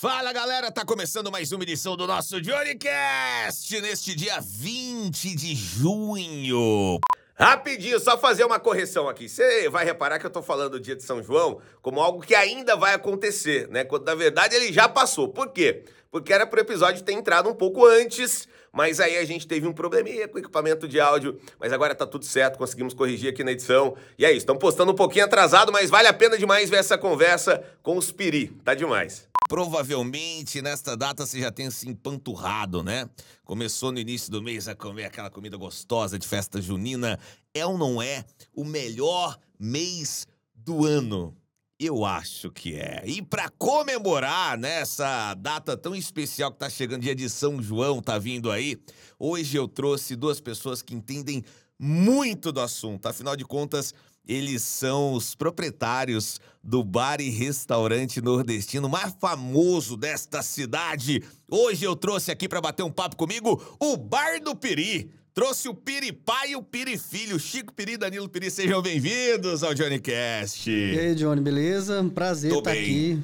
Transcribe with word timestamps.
Fala 0.00 0.32
galera, 0.32 0.70
tá 0.70 0.84
começando 0.84 1.28
mais 1.28 1.50
uma 1.50 1.64
edição 1.64 1.96
do 1.96 2.06
nosso 2.06 2.40
Johnnycast 2.40 3.80
neste 3.80 4.14
dia 4.14 4.38
20 4.40 5.34
de 5.34 5.56
junho. 5.56 7.00
Rapidinho, 7.34 7.98
só 7.98 8.16
fazer 8.16 8.44
uma 8.44 8.60
correção 8.60 9.08
aqui. 9.08 9.28
Você 9.28 9.68
vai 9.68 9.84
reparar 9.84 10.20
que 10.20 10.26
eu 10.26 10.30
tô 10.30 10.40
falando 10.40 10.70
do 10.70 10.80
dia 10.80 10.94
de 10.94 11.02
São 11.02 11.20
João 11.20 11.60
como 11.82 12.00
algo 12.00 12.20
que 12.20 12.36
ainda 12.36 12.76
vai 12.76 12.94
acontecer, 12.94 13.66
né? 13.70 13.82
Quando 13.82 14.04
na 14.04 14.14
verdade 14.14 14.54
ele 14.54 14.72
já 14.72 14.88
passou. 14.88 15.30
Por 15.30 15.48
quê? 15.48 15.82
Porque 16.12 16.32
era 16.32 16.46
pro 16.46 16.60
episódio 16.60 17.02
ter 17.02 17.14
entrado 17.14 17.48
um 17.48 17.54
pouco 17.54 17.84
antes, 17.84 18.46
mas 18.72 19.00
aí 19.00 19.18
a 19.18 19.24
gente 19.24 19.48
teve 19.48 19.66
um 19.66 19.72
probleminha 19.72 20.28
com 20.28 20.36
o 20.36 20.38
equipamento 20.38 20.86
de 20.86 21.00
áudio, 21.00 21.40
mas 21.58 21.72
agora 21.72 21.92
tá 21.92 22.06
tudo 22.06 22.24
certo, 22.24 22.56
conseguimos 22.56 22.94
corrigir 22.94 23.32
aqui 23.32 23.42
na 23.42 23.50
edição. 23.50 23.96
E 24.16 24.24
é 24.24 24.30
isso, 24.30 24.38
estão 24.38 24.56
postando 24.56 24.92
um 24.92 24.96
pouquinho 24.96 25.24
atrasado, 25.24 25.72
mas 25.72 25.90
vale 25.90 26.06
a 26.06 26.12
pena 26.12 26.38
demais 26.38 26.70
ver 26.70 26.76
essa 26.76 26.96
conversa 26.96 27.64
com 27.82 27.96
os 27.96 28.12
Piri. 28.12 28.46
Tá 28.64 28.74
demais. 28.74 29.26
Provavelmente 29.48 30.60
nesta 30.60 30.94
data 30.94 31.24
você 31.24 31.40
já 31.40 31.50
tenha 31.50 31.70
se 31.70 31.88
empanturrado, 31.88 32.82
né? 32.82 33.08
Começou 33.44 33.90
no 33.90 33.98
início 33.98 34.30
do 34.30 34.42
mês 34.42 34.68
a 34.68 34.74
comer 34.74 35.06
aquela 35.06 35.30
comida 35.30 35.56
gostosa 35.56 36.18
de 36.18 36.28
festa 36.28 36.60
junina. 36.60 37.18
É 37.54 37.64
ou 37.64 37.78
não 37.78 38.00
é 38.00 38.26
o 38.54 38.62
melhor 38.62 39.38
mês 39.58 40.26
do 40.54 40.84
ano? 40.84 41.34
Eu 41.80 42.04
acho 42.04 42.50
que 42.50 42.74
é. 42.74 43.02
E 43.06 43.22
para 43.22 43.48
comemorar 43.48 44.58
nessa 44.58 45.32
data 45.34 45.76
tão 45.76 45.94
especial 45.94 46.52
que 46.52 46.58
tá 46.58 46.68
chegando, 46.68 47.02
dia 47.02 47.14
de 47.14 47.30
São 47.30 47.62
João, 47.62 48.02
tá 48.02 48.18
vindo 48.18 48.50
aí, 48.50 48.76
hoje 49.18 49.56
eu 49.56 49.66
trouxe 49.66 50.14
duas 50.14 50.40
pessoas 50.40 50.82
que 50.82 50.94
entendem 50.94 51.42
muito 51.78 52.50
do 52.50 52.60
assunto. 52.60 53.06
Afinal 53.06 53.36
de 53.36 53.44
contas, 53.44 53.94
eles 54.28 54.62
são 54.62 55.14
os 55.14 55.34
proprietários 55.34 56.38
do 56.62 56.84
bar 56.84 57.18
e 57.18 57.30
restaurante 57.30 58.20
nordestino 58.20 58.86
mais 58.86 59.16
famoso 59.18 59.96
desta 59.96 60.42
cidade. 60.42 61.24
Hoje 61.50 61.86
eu 61.86 61.96
trouxe 61.96 62.30
aqui 62.30 62.46
para 62.46 62.60
bater 62.60 62.82
um 62.82 62.92
papo 62.92 63.16
comigo 63.16 63.76
o 63.80 63.96
Bar 63.96 64.42
do 64.44 64.54
Piri. 64.54 65.10
Trouxe 65.32 65.68
o 65.68 65.74
Piri 65.74 66.12
pai 66.12 66.50
e 66.50 66.56
o 66.56 66.62
Piri 66.62 66.98
filho, 66.98 67.38
Chico 67.38 67.72
Piri 67.72 67.92
e 67.92 67.96
Danilo 67.96 68.28
Piri. 68.28 68.50
Sejam 68.50 68.82
bem-vindos 68.82 69.62
ao 69.62 69.72
Johnnycast. 69.72 70.70
E 70.70 70.98
aí, 70.98 71.14
Johnny, 71.14 71.40
beleza? 71.40 72.02
Um 72.02 72.10
prazer 72.10 72.52
estar 72.52 72.72
bem. 72.72 72.82
aqui, 72.82 73.22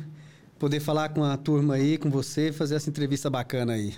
poder 0.58 0.80
falar 0.80 1.10
com 1.10 1.22
a 1.22 1.36
turma 1.36 1.74
aí, 1.74 1.98
com 1.98 2.10
você, 2.10 2.50
fazer 2.50 2.76
essa 2.76 2.88
entrevista 2.88 3.28
bacana 3.28 3.74
aí. 3.74 3.94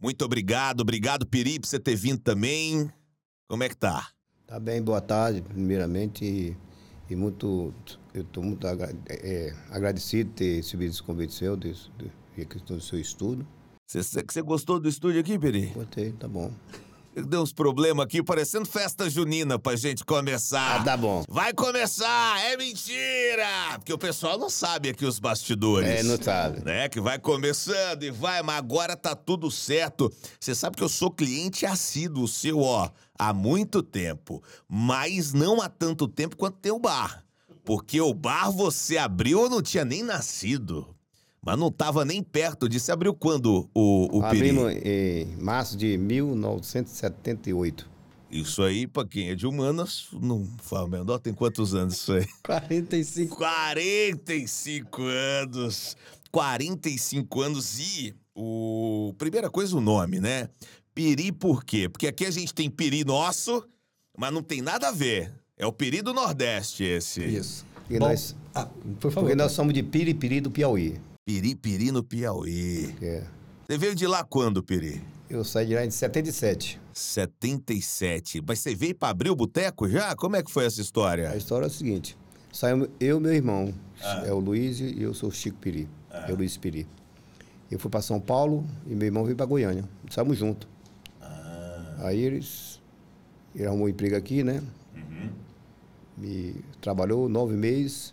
Muito 0.00 0.24
obrigado, 0.24 0.82
obrigado 0.82 1.26
Piri 1.26 1.58
por 1.58 1.66
você 1.66 1.80
ter 1.80 1.96
vindo 1.96 2.20
também. 2.20 2.88
Como 3.48 3.64
é 3.64 3.68
que 3.68 3.76
tá? 3.76 4.13
Tá 4.54 4.60
bem, 4.60 4.80
boa 4.80 5.00
tarde, 5.00 5.42
primeiramente. 5.42 6.24
E, 6.24 6.56
e 7.10 7.16
muito, 7.16 7.74
eu 8.14 8.22
estou 8.22 8.40
muito 8.40 8.68
agra- 8.68 8.94
é, 9.08 9.52
agradecido 9.68 10.30
de 10.30 10.36
ter 10.36 10.56
recebido 10.58 10.90
esse 10.92 11.02
convite 11.02 11.34
seu, 11.34 11.56
de, 11.56 11.72
de, 11.72 12.12
de 12.36 12.44
questão 12.46 12.76
do 12.76 12.80
seu 12.80 13.00
estudo. 13.00 13.44
Você, 13.90 14.42
gostou 14.42 14.78
do 14.78 14.88
estúdio 14.88 15.20
aqui, 15.20 15.36
Piri? 15.36 15.72
Gostei, 15.74 16.12
tá 16.12 16.28
bom. 16.28 16.52
Deu 17.16 17.42
uns 17.42 17.52
problemas 17.52 18.04
aqui, 18.04 18.22
parecendo 18.22 18.66
festa 18.66 19.08
junina 19.08 19.56
pra 19.56 19.76
gente 19.76 20.04
começar. 20.04 20.80
Ah, 20.80 20.84
tá 20.84 20.96
bom. 20.96 21.22
Vai 21.28 21.52
começar, 21.52 22.40
é 22.44 22.56
mentira! 22.56 23.46
Porque 23.76 23.92
o 23.92 23.98
pessoal 23.98 24.36
não 24.36 24.50
sabe 24.50 24.88
aqui 24.88 25.04
os 25.06 25.20
bastidores. 25.20 25.88
É, 25.88 26.02
não 26.02 26.20
sabe. 26.20 26.64
Né? 26.64 26.88
Que 26.88 27.00
vai 27.00 27.18
começando 27.18 28.02
e 28.02 28.10
vai, 28.10 28.42
mas 28.42 28.56
agora 28.58 28.96
tá 28.96 29.14
tudo 29.14 29.48
certo. 29.48 30.12
Você 30.40 30.56
sabe 30.56 30.76
que 30.76 30.82
eu 30.82 30.88
sou 30.88 31.08
cliente 31.08 31.64
assíduo 31.64 32.26
seu, 32.26 32.60
ó, 32.60 32.90
há 33.16 33.32
muito 33.32 33.80
tempo. 33.80 34.42
Mas 34.68 35.32
não 35.32 35.62
há 35.62 35.68
tanto 35.68 36.08
tempo 36.08 36.36
quanto 36.36 36.58
tem 36.58 36.72
o 36.72 36.80
bar. 36.80 37.24
Porque 37.64 38.00
o 38.00 38.12
bar 38.12 38.50
você 38.50 38.98
abriu, 38.98 39.42
eu 39.42 39.48
não 39.48 39.62
tinha 39.62 39.84
nem 39.84 40.02
nascido. 40.02 40.94
Mas 41.44 41.58
não 41.58 41.70
tava 41.70 42.04
nem 42.04 42.22
perto 42.22 42.68
disso. 42.68 42.86
Você 42.86 42.92
abriu 42.92 43.12
quando 43.12 43.68
o, 43.74 44.18
o 44.18 44.22
Piri? 44.30 44.50
Abrimos 44.50 44.72
em 44.82 45.36
março 45.36 45.76
de 45.76 45.98
1978. 45.98 47.92
Isso 48.30 48.62
aí, 48.62 48.86
pra 48.86 49.04
quem 49.06 49.28
é 49.30 49.34
de 49.34 49.46
humanas, 49.46 50.08
não 50.12 50.44
fala 50.58 50.88
menor, 50.88 51.18
tem 51.18 51.32
quantos 51.34 51.74
anos 51.74 51.94
isso 51.94 52.12
aí? 52.14 52.26
45. 52.42 53.36
45 53.36 55.02
anos. 55.02 55.96
45 56.32 57.40
anos 57.42 57.78
e 57.78 58.14
o 58.34 59.14
primeira 59.16 59.48
coisa 59.48 59.76
o 59.76 59.80
nome, 59.80 60.18
né? 60.18 60.48
Piri 60.92 61.30
por 61.30 61.62
quê? 61.64 61.88
Porque 61.88 62.08
aqui 62.08 62.26
a 62.26 62.30
gente 62.30 62.52
tem 62.52 62.68
piri 62.68 63.04
nosso, 63.04 63.64
mas 64.18 64.32
não 64.32 64.42
tem 64.42 64.60
nada 64.60 64.88
a 64.88 64.92
ver. 64.92 65.32
É 65.56 65.64
o 65.64 65.72
piri 65.72 66.02
do 66.02 66.12
Nordeste 66.12 66.82
esse. 66.82 67.22
Isso. 67.24 67.64
E 67.88 67.98
Bom, 67.98 68.08
nós, 68.08 68.34
ah, 68.54 68.66
por 69.00 69.12
favor. 69.12 69.28
porque 69.28 69.36
nós 69.36 69.52
somos 69.52 69.72
de 69.72 69.82
Piripiri 69.82 70.40
do 70.40 70.50
Piauí. 70.50 70.98
Piri 71.24 71.54
piri 71.54 71.90
no 71.90 72.04
Piauí. 72.04 72.94
É. 73.00 73.24
Você 73.66 73.78
veio 73.78 73.94
de 73.94 74.06
lá 74.06 74.22
quando, 74.22 74.62
Piri? 74.62 75.02
Eu 75.30 75.42
saí 75.42 75.66
de 75.66 75.74
lá 75.74 75.82
em 75.82 75.90
77. 75.90 76.78
77. 76.92 78.42
Mas 78.46 78.58
você 78.58 78.74
veio 78.74 78.94
pra 78.94 79.08
abrir 79.08 79.30
o 79.30 79.34
boteco 79.36 79.88
já? 79.88 80.14
Como 80.14 80.36
é 80.36 80.42
que 80.42 80.50
foi 80.50 80.66
essa 80.66 80.82
A 80.82 80.84
história? 80.84 81.34
história 81.34 81.64
é 81.64 81.68
a 81.68 81.70
seguinte: 81.70 82.14
saímos 82.52 82.88
eu 83.00 83.16
e 83.16 83.20
meu 83.20 83.32
irmão, 83.32 83.72
é 84.26 84.32
o 84.34 84.38
Luiz 84.38 84.80
e 84.80 85.00
eu 85.00 85.14
sou 85.14 85.30
o 85.30 85.32
Chico 85.32 85.56
Piri. 85.56 85.88
Eu, 86.28 86.36
Luiz 86.36 86.58
Piri. 86.58 86.86
Eu 87.70 87.78
fui 87.78 87.90
para 87.90 88.02
São 88.02 88.20
Paulo 88.20 88.66
e 88.86 88.94
meu 88.94 89.06
irmão 89.06 89.24
veio 89.24 89.34
para 89.34 89.46
Goiânia. 89.46 89.88
Saímos 90.10 90.36
juntos. 90.36 90.68
Aí 92.00 92.20
eles. 92.20 92.82
Ele 93.54 93.64
arrumou 93.64 93.86
um 93.86 93.88
emprego 93.88 94.14
aqui, 94.14 94.44
né? 94.44 94.62
Me 96.18 96.54
trabalhou 96.82 97.30
nove 97.30 97.56
meses. 97.56 98.12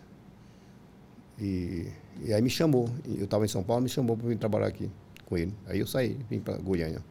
E, 1.38 1.88
e 2.20 2.32
aí 2.32 2.42
me 2.42 2.50
chamou. 2.50 2.88
Eu 3.06 3.24
estava 3.24 3.44
em 3.44 3.48
São 3.48 3.62
Paulo, 3.62 3.82
me 3.82 3.88
chamou 3.88 4.16
para 4.16 4.28
vir 4.28 4.38
trabalhar 4.38 4.66
aqui 4.66 4.90
com 5.26 5.36
ele. 5.36 5.54
Aí 5.66 5.80
eu 5.80 5.86
saí, 5.86 6.18
vim 6.28 6.40
para 6.40 6.56
Goiânia. 6.58 7.02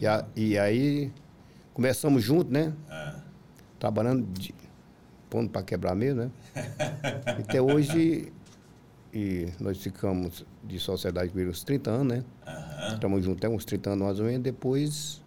E, 0.00 0.06
a- 0.06 0.24
e 0.36 0.58
aí 0.58 1.10
começamos 1.72 2.22
juntos, 2.22 2.52
né? 2.52 2.72
Trabalhando 3.78 4.24
de, 4.32 4.54
pondo 5.28 5.50
para 5.50 5.62
quebrar 5.62 5.94
mesmo, 5.94 6.22
né? 6.22 6.30
Até 7.38 7.60
hoje, 7.60 8.32
e 9.12 9.48
nós 9.60 9.78
ficamos 9.78 10.44
de 10.62 10.78
sociedade 10.78 11.30
com 11.32 11.38
uns 11.40 11.64
30 11.64 11.90
anos, 11.90 12.16
né? 12.18 12.24
Estamos 12.94 13.24
juntos 13.24 13.38
até 13.38 13.48
uns 13.48 13.64
30 13.64 13.90
anos 13.90 14.04
mais 14.04 14.20
ou 14.20 14.26
menos. 14.26 14.42
Depois, 14.42 15.22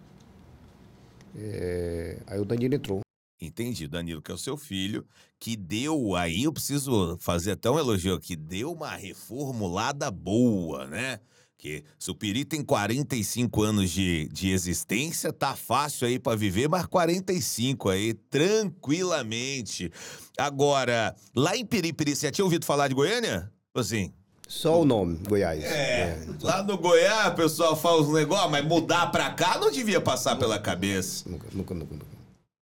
é, 1.36 2.18
aí 2.26 2.38
o 2.40 2.44
Danilo 2.44 2.74
entrou. 2.74 3.00
Entendi, 3.40 3.86
Danilo, 3.86 4.20
que 4.20 4.32
é 4.32 4.34
o 4.34 4.38
seu 4.38 4.56
filho, 4.56 5.06
que 5.38 5.56
deu 5.56 6.16
aí, 6.16 6.44
eu 6.44 6.52
preciso 6.52 7.16
fazer 7.20 7.52
até 7.52 7.70
um 7.70 7.78
elogio, 7.78 8.18
que 8.18 8.34
deu 8.34 8.72
uma 8.72 8.96
reformulada 8.96 10.10
boa, 10.10 10.86
né? 10.88 11.20
Que 11.56 11.84
se 11.98 12.10
o 12.10 12.14
Piri 12.14 12.44
tem 12.44 12.62
45 12.62 13.62
anos 13.62 13.90
de, 13.90 14.28
de 14.28 14.50
existência, 14.50 15.32
tá 15.32 15.54
fácil 15.56 16.06
aí 16.06 16.18
pra 16.18 16.36
viver, 16.36 16.68
mas 16.68 16.86
45 16.86 17.88
aí, 17.88 18.14
tranquilamente. 18.14 19.90
Agora, 20.36 21.14
lá 21.34 21.56
em 21.56 21.66
Piripiri, 21.66 22.14
você 22.14 22.26
já 22.26 22.32
tinha 22.32 22.44
ouvido 22.44 22.64
falar 22.64 22.88
de 22.88 22.94
Goiânia? 22.94 23.52
Assim, 23.74 24.12
Só 24.46 24.80
o 24.80 24.84
nome, 24.84 25.20
Goiás. 25.28 25.62
É. 25.64 26.26
lá 26.42 26.62
no 26.62 26.78
Goiás, 26.78 27.32
o 27.32 27.36
pessoal 27.36 27.76
fala 27.76 28.02
uns 28.02 28.12
negócios, 28.12 28.50
mas 28.50 28.64
mudar 28.64 29.10
pra 29.12 29.30
cá 29.30 29.58
não 29.58 29.70
devia 29.70 30.00
passar 30.00 30.36
pela 30.36 30.58
cabeça. 30.58 31.28
Nunca, 31.28 31.46
nunca, 31.52 31.74
nunca. 31.74 31.94
nunca. 31.94 32.17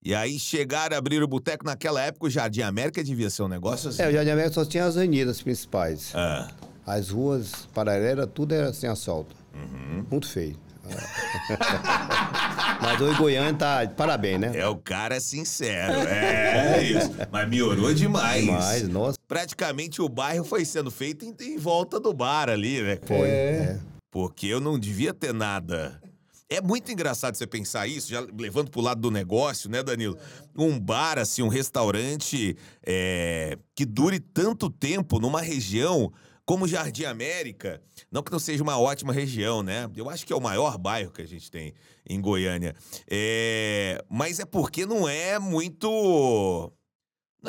E 0.06 0.14
aí 0.14 0.38
chegaram 0.38 0.94
a 0.94 1.00
abrir 1.00 1.20
o 1.20 1.26
boteco 1.26 1.64
naquela 1.64 2.00
época, 2.00 2.26
o 2.26 2.30
Jardim 2.30 2.62
América 2.62 3.02
devia 3.02 3.28
ser 3.28 3.42
um 3.42 3.48
negócio 3.48 3.88
assim. 3.90 4.02
É, 4.02 4.08
o 4.08 4.12
Jardim 4.12 4.30
América 4.30 4.54
só 4.54 4.64
tinha 4.64 4.84
as 4.84 4.96
avenidas 4.96 5.42
principais. 5.42 6.12
Ah, 6.14 6.48
As 6.86 7.10
ruas 7.10 7.66
paralelas, 7.74 8.28
tudo 8.32 8.54
era 8.54 8.72
sem 8.72 8.88
asfalto. 8.88 9.34
Uhum. 9.52 10.06
Muito 10.08 10.28
feio. 10.28 10.56
Mas 12.80 13.00
hoje 13.00 13.18
Goiânia 13.18 13.54
tá 13.54 13.84
de 13.84 13.94
parabéns, 13.94 14.38
né? 14.38 14.52
é 14.54 14.68
o 14.68 14.76
cara 14.76 15.18
sincero, 15.18 16.06
é, 16.06 16.84
isso. 16.84 17.10
Mas 17.32 17.48
melhorou 17.48 17.92
demais. 17.92 18.44
Mas, 18.46 18.88
nossa, 18.88 19.18
Praticamente 19.26 20.00
o 20.00 20.08
bairro 20.08 20.44
foi 20.44 20.64
sendo 20.64 20.88
feito 20.92 21.24
em, 21.24 21.34
em 21.40 21.58
volta 21.58 21.98
do 21.98 22.14
bar 22.14 22.48
ali, 22.48 22.80
né? 22.80 23.00
foi. 23.04 23.28
é. 23.28 23.80
Porque 24.12 24.46
eu 24.46 24.60
não 24.60 24.78
devia 24.78 25.12
ter 25.12 25.34
nada. 25.34 26.00
É 26.48 26.60
muito 26.60 26.92
engraçado 26.92 27.34
você 27.34 27.46
pensar 27.46 27.88
isso, 27.88 28.08
já 28.08 28.20
levando 28.20 28.70
pro 28.70 28.80
lado 28.80 29.00
do 29.00 29.10
negócio, 29.10 29.68
né, 29.68 29.82
Danilo? 29.82 30.16
Um 30.56 30.78
bar, 30.78 31.18
assim, 31.18 31.42
um 31.42 31.48
restaurante 31.48 32.56
é, 32.84 33.58
que 33.74 33.84
dure 33.84 34.20
tanto 34.20 34.70
tempo 34.70 35.18
numa 35.18 35.40
região 35.40 36.12
como 36.44 36.68
Jardim 36.68 37.04
América. 37.04 37.82
Não 38.10 38.22
que 38.22 38.30
não 38.30 38.38
seja 38.38 38.62
uma 38.62 38.78
ótima 38.78 39.12
região, 39.12 39.64
né? 39.64 39.90
Eu 39.96 40.08
acho 40.08 40.24
que 40.24 40.32
é 40.32 40.36
o 40.36 40.40
maior 40.40 40.78
bairro 40.78 41.10
que 41.10 41.20
a 41.20 41.26
gente 41.26 41.50
tem 41.50 41.74
em 42.08 42.20
Goiânia. 42.20 42.76
É, 43.10 44.00
mas 44.08 44.38
é 44.38 44.44
porque 44.44 44.86
não 44.86 45.08
é 45.08 45.40
muito. 45.40 46.72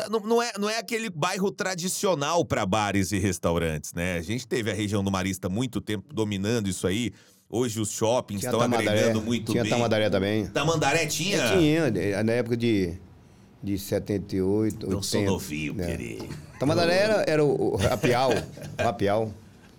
Não, 0.09 0.19
não 0.19 0.41
é, 0.41 0.51
não 0.59 0.69
é 0.69 0.79
aquele 0.79 1.09
bairro 1.09 1.51
tradicional 1.51 2.43
para 2.43 2.65
bares 2.65 3.11
e 3.11 3.19
restaurantes, 3.19 3.93
né? 3.93 4.17
A 4.17 4.21
gente 4.21 4.47
teve 4.47 4.71
a 4.71 4.73
região 4.73 5.03
do 5.03 5.11
Marista 5.11 5.47
muito 5.47 5.79
tempo 5.79 6.11
dominando 6.11 6.67
isso 6.67 6.87
aí. 6.87 7.13
Hoje 7.49 7.79
os 7.79 7.91
shoppings 7.91 8.41
Tinha 8.41 8.49
estão 8.51 8.59
Tamandaré, 8.59 8.99
agregando 8.99 9.21
muito 9.21 9.51
tinha 9.51 9.63
bem. 9.63 9.71
Tamandaré 9.71 10.09
também. 10.09 10.47
Tamandaré 10.47 11.05
tinha? 11.05 11.37
Tinha, 11.57 11.87
eh, 11.95 12.21
na 12.23 12.33
época 12.33 12.57
de, 12.57 12.93
de 13.63 13.77
78, 13.77 14.89
Não 14.89 15.01
sou 15.01 15.19
80, 15.21 15.31
novinho, 15.31 15.73
né? 15.75 15.85
querido. 15.87 16.27
Tamandaré 16.59 16.95
era, 16.97 17.23
era 17.27 17.45
o, 17.45 17.73
o 17.73 17.75
rapial, 17.77 18.31
rapial. 18.77 19.31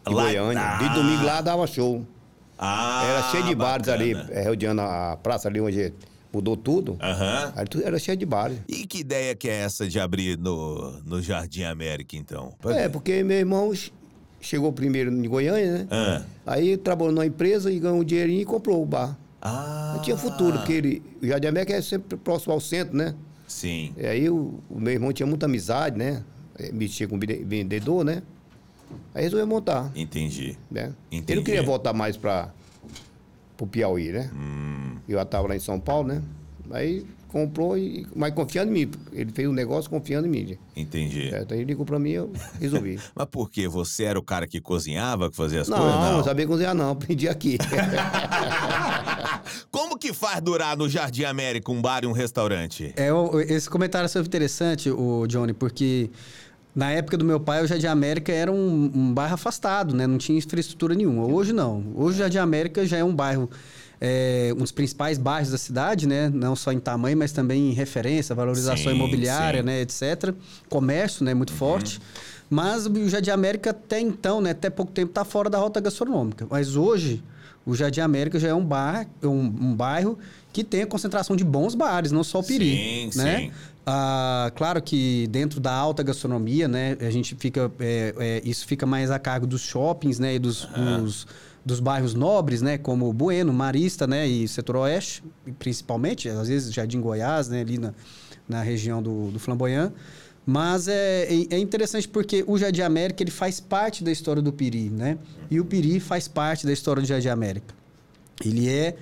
de 0.07 0.15
Lá- 0.15 0.23
Goiânia. 0.23 0.63
Ah. 0.63 0.79
De 0.79 0.95
domingo 0.95 1.25
lá 1.25 1.41
dava 1.43 1.67
show. 1.67 2.03
Ah, 2.59 3.05
Era 3.07 3.31
cheio 3.31 3.45
de 3.45 3.55
bares 3.55 3.87
ali, 3.89 4.15
bacana. 4.15 4.33
é, 4.41 4.49
rodeando 4.49 4.81
a 4.81 5.17
praça 5.23 5.47
ali 5.49 5.61
onde 5.61 5.93
mudou 6.33 6.57
tudo. 6.57 6.97
Aí 7.55 7.65
tudo 7.67 7.85
era 7.85 7.99
cheio 7.99 8.17
de 8.17 8.27
bares. 8.27 8.59
E 8.67 8.85
que 8.87 8.99
ideia 9.01 9.35
que 9.37 9.49
é 9.49 9.61
essa 9.61 9.87
de 9.87 10.01
abrir 10.01 10.37
no, 10.39 11.01
no 11.05 11.23
Jardim 11.23 11.63
América, 11.65 12.17
então? 12.17 12.53
É, 12.65 12.89
porque 12.89 13.23
meu 13.23 13.37
irmão 13.39 13.73
chegou 14.41 14.73
primeiro 14.73 15.11
em 15.13 15.29
Goiânia, 15.29 15.73
né? 15.79 15.87
Ah. 15.91 16.23
Aí 16.47 16.77
trabalhou 16.77 17.13
numa 17.13 17.27
empresa 17.27 17.71
e 17.73 17.79
ganhou 17.79 17.99
um 18.01 18.05
dinheirinho 18.05 18.41
e 18.41 18.45
comprou 18.45 18.83
o 18.83 18.87
bar. 18.87 19.17
Ah. 19.41 19.95
Aí 19.97 20.03
tinha 20.03 20.17
futuro, 20.17 20.59
porque 20.59 20.73
ele, 20.73 21.03
o 21.23 21.27
Jardim 21.27 21.49
América 21.49 21.75
é 21.75 21.83
sempre 21.83 22.17
próximo 22.17 22.53
ao 22.53 22.61
centro, 22.61 22.97
né? 22.97 23.15
Sim. 23.47 23.93
E 23.97 24.07
aí 24.07 24.29
o, 24.29 24.59
o 24.69 24.79
meu 24.81 24.93
irmão 24.93 25.13
tinha 25.13 25.27
muita 25.27 25.47
amizade, 25.47 25.97
né? 25.97 26.23
Eh, 26.59 26.71
Mexia 26.73 27.07
com 27.09 27.19
vende- 27.19 27.45
vendedor, 27.45 28.05
né? 28.05 28.23
Aí 29.15 29.23
resolveu 29.23 29.47
montar, 29.47 29.91
Entendi. 29.95 30.57
né? 30.71 30.93
Entendi. 31.11 31.33
Ele 31.33 31.37
não 31.41 31.45
queria 31.45 31.63
voltar 31.63 31.93
mais 31.93 32.17
para 32.17 32.51
o 33.61 33.67
Piauí, 33.67 34.11
né? 34.13 34.31
Hum. 34.35 34.97
Eu 35.09 35.17
já 35.17 35.23
estava 35.23 35.49
lá 35.49 35.57
em 35.57 35.61
São 35.61 35.79
Paulo, 35.81 36.09
né? 36.09 36.23
Aí 36.71 37.07
comprou, 37.29 37.79
e, 37.79 38.07
mas 38.17 38.35
confiando 38.35 38.71
em 38.71 38.87
mim. 38.87 38.91
Ele 39.13 39.31
fez 39.31 39.49
um 39.49 39.53
negócio 39.53 39.89
confiando 39.89 40.27
em 40.27 40.31
mim. 40.31 40.59
Entendi. 40.75 41.31
Certo? 41.31 41.53
Aí 41.53 41.61
ele 41.61 41.67
ligou 41.67 41.87
para 41.87 41.99
mim 41.99 42.11
eu 42.11 42.33
resolvi. 42.61 42.99
Mas 43.15 43.27
por 43.27 43.51
quê? 43.51 43.69
Você 43.69 44.05
era 44.05 44.19
o 44.19 44.23
cara 44.23 44.47
que 44.47 44.61
cozinhava, 44.61 45.31
que 45.31 45.37
fazia 45.37 45.61
as 45.61 45.69
não, 45.69 45.79
coisas? 45.79 46.01
não 46.01 46.25
sabia 46.25 46.47
cozinhar 46.47 46.75
não, 46.75 46.91
aprendi 46.91 47.29
aqui. 47.29 47.59
Como 49.71 49.99
que 49.99 50.13
faz 50.13 50.41
durar 50.41 50.77
no 50.77 50.89
Jardim 50.89 51.25
América 51.25 51.71
um 51.71 51.81
bar 51.81 52.05
e 52.05 52.07
um 52.07 52.13
restaurante? 52.13 52.93
É, 52.97 53.09
esse 53.53 53.69
comentário 53.69 54.09
foi 54.09 54.23
interessante, 54.23 54.91
o 54.91 55.27
Johnny, 55.27 55.53
porque 55.53 56.11
na 56.75 56.91
época 56.93 57.17
do 57.17 57.25
meu 57.25 57.41
pai, 57.41 57.65
o 57.65 57.67
Jardim 57.67 57.87
América 57.87 58.33
era 58.33 58.53
um, 58.53 58.91
um 58.95 59.13
bairro 59.13 59.35
afastado, 59.35 59.95
né? 59.95 60.07
Não 60.07 60.17
tinha 60.17 60.39
infraestrutura 60.39 60.95
nenhuma. 60.95 61.27
Hoje 61.27 61.53
não. 61.53 61.85
Hoje 61.95 62.17
o 62.17 62.19
Jardim 62.21 62.39
América 62.39 62.87
já 62.87 62.99
é 62.99 63.05
um 63.05 63.15
bairro, 63.15 63.51
é, 64.01 64.53
um 64.55 64.61
dos 64.61 64.73
principais 64.73 65.19
bairros 65.19 65.51
da 65.51 65.59
cidade, 65.59 66.07
né? 66.07 66.31
Não 66.33 66.55
só 66.55 66.73
em 66.73 66.79
tamanho, 66.79 67.17
mas 67.17 67.33
também 67.33 67.71
em 67.71 67.73
referência, 67.73 68.35
valorização 68.35 68.93
Sim, 68.93 68.97
imobiliária, 68.97 69.61
sim. 69.61 69.67
né? 69.67 69.81
Etc. 69.81 70.35
Comércio, 70.69 71.25
né? 71.25 71.35
Muito 71.35 71.53
forte. 71.53 72.01
Mas 72.51 72.87
o 72.87 73.09
Jardim 73.09 73.31
América 73.31 73.71
até 73.71 74.01
então, 74.01 74.41
né? 74.41 74.51
Até 74.51 74.71
pouco 74.71 74.93
tempo, 74.93 75.11
está 75.11 75.25
fora 75.25 75.51
da 75.51 75.59
rota 75.59 75.81
gastronômica. 75.81 76.47
Mas 76.49 76.77
hoje, 76.77 77.23
o 77.67 77.75
Jardim 77.75 78.01
América 78.01 78.39
já 78.39 78.49
é 78.49 78.55
um 78.55 78.65
bar, 78.65 79.07
um, 79.23 79.29
um 79.31 79.75
bairro 79.75 80.19
que 80.53 80.65
tem 80.65 80.83
a 80.83 80.87
concentração 80.87 81.37
de 81.37 81.45
bons 81.45 81.75
bares, 81.75 82.11
não 82.11 82.25
só 82.25 82.41
o 82.41 82.43
Piri. 82.43 83.11
Sim, 83.13 83.19
né? 83.19 83.39
sim. 83.39 83.53
Ah, 83.91 84.53
claro 84.55 84.83
que 84.83 85.27
dentro 85.29 85.61
da 85.61 85.73
alta 85.73 86.03
gastronomia, 86.03 86.69
né, 86.69 86.97
a 87.01 87.11
gente 87.11 87.35
fica, 87.35 87.73
é, 87.81 88.15
é, 88.19 88.43
isso 88.45 88.67
fica 88.67 88.85
mais 88.85 89.11
a 89.11 89.19
cargo 89.19 89.47
dos 89.47 89.63
shoppings, 89.63 90.19
né, 90.19 90.35
e 90.35 90.39
dos, 90.39 90.67
dos, 90.67 91.27
dos 91.69 91.81
bairros 91.81 92.15
nobres, 92.15 92.63
né, 92.63 92.79
como 92.79 93.13
Bueno, 93.13 93.53
Marista, 93.53 94.07
né, 94.07 94.27
e 94.27 94.49
Setor 94.49 94.77
Oeste, 94.77 95.23
principalmente, 95.59 96.29
às 96.29 96.49
vezes 96.49 96.73
Jardim 96.73 97.01
Goiás, 97.01 97.49
né, 97.49 97.61
ali 97.61 97.77
na, 97.79 97.93
na 98.49 98.63
região 98.63 99.03
do, 99.03 99.31
do 99.31 99.39
Flamboyant. 99.39 99.93
Mas 100.47 100.89
é, 100.89 101.25
é- 101.31 101.47
é 101.57 101.59
interessante 101.59 102.09
porque 102.09 102.43
o 102.47 102.57
Jardim 102.57 102.81
América 102.81 103.23
ele 103.23 103.31
faz 103.31 103.61
parte 103.61 104.03
da 104.03 104.11
história 104.11 104.41
do 104.41 104.51
Piri, 104.51 104.89
né? 104.89 105.19
E 105.51 105.61
o 105.61 105.65
Piri 105.67 106.01
faz 106.01 106.27
parte 106.27 106.65
da 106.67 106.73
história 106.73 107.03
do 107.03 107.07
Jardim 107.07 107.29
América. 107.29 107.75
Ele 108.43 108.67
é, 108.67 108.97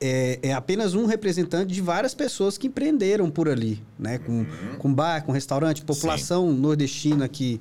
é, 0.00 0.38
é 0.40 0.52
apenas 0.52 0.94
um 0.94 1.04
representante 1.06 1.74
de 1.74 1.80
várias 1.80 2.14
pessoas 2.14 2.56
que 2.56 2.68
empreenderam 2.68 3.28
por 3.28 3.48
ali, 3.48 3.82
né? 3.98 4.18
Com, 4.18 4.46
com 4.78 4.94
bar, 4.94 5.24
com 5.24 5.32
restaurante, 5.32 5.82
população 5.82 6.52
nordestina 6.52 7.26
que, 7.26 7.60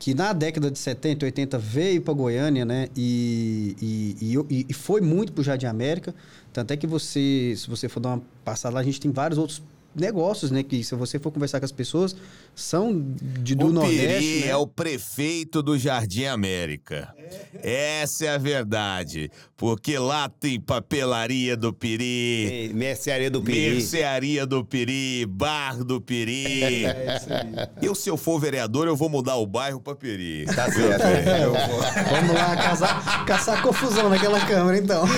que 0.00 0.14
na 0.14 0.32
década 0.32 0.70
de 0.70 0.78
70, 0.78 1.26
80 1.26 1.58
veio 1.58 2.00
para 2.00 2.14
Goiânia, 2.14 2.64
né? 2.64 2.88
E, 2.96 3.76
e, 4.18 4.34
e, 4.48 4.66
e 4.70 4.72
foi 4.72 5.02
muito 5.02 5.30
para 5.30 5.42
o 5.42 5.44
Jardim 5.44 5.66
América. 5.66 6.14
Tanto 6.54 6.70
é 6.72 6.76
que 6.78 6.86
você, 6.86 7.52
se 7.54 7.68
você 7.68 7.86
for 7.86 8.00
dar 8.00 8.14
uma 8.14 8.22
passada 8.42 8.76
lá, 8.76 8.80
a 8.80 8.82
gente 8.82 8.98
tem 8.98 9.10
vários 9.10 9.38
outros 9.38 9.62
negócios, 9.94 10.50
né? 10.50 10.62
Que 10.62 10.82
se 10.84 10.94
você 10.94 11.18
for 11.18 11.30
conversar 11.32 11.58
com 11.58 11.64
as 11.66 11.72
pessoas, 11.72 12.14
são 12.54 12.92
de, 13.40 13.54
do 13.54 13.66
o 13.66 13.72
Nordeste, 13.72 14.18
Piri 14.26 14.40
né? 14.44 14.48
é 14.48 14.56
o 14.56 14.66
prefeito 14.66 15.62
do 15.62 15.78
Jardim 15.78 16.24
América. 16.24 17.14
Essa 17.62 18.26
é 18.26 18.28
a 18.34 18.38
verdade. 18.38 19.30
Porque 19.56 19.98
lá 19.98 20.28
tem 20.28 20.58
papelaria 20.60 21.56
do 21.56 21.72
Piri, 21.72 22.04
Ei, 22.50 22.72
Mercearia 22.72 23.30
do 23.30 23.42
Piri. 23.42 23.70
mercearia 23.72 24.46
do 24.46 24.64
Piri, 24.64 25.26
bar 25.26 25.84
do 25.84 26.00
Piri. 26.00 26.84
Eu, 27.82 27.94
se 27.94 28.08
eu 28.08 28.16
for 28.16 28.38
vereador, 28.40 28.86
eu 28.86 28.96
vou 28.96 29.08
mudar 29.08 29.36
o 29.36 29.46
bairro 29.46 29.80
pra 29.80 29.94
Piri. 29.94 30.44
Tá 30.46 30.70
certo. 30.70 31.04
Eu 31.06 31.52
vou- 31.52 31.80
Vamos 32.10 32.34
lá 32.34 32.56
caçar, 32.56 33.24
caçar 33.26 33.62
confusão 33.62 34.08
naquela 34.08 34.40
câmera, 34.46 34.78
então. 34.78 35.04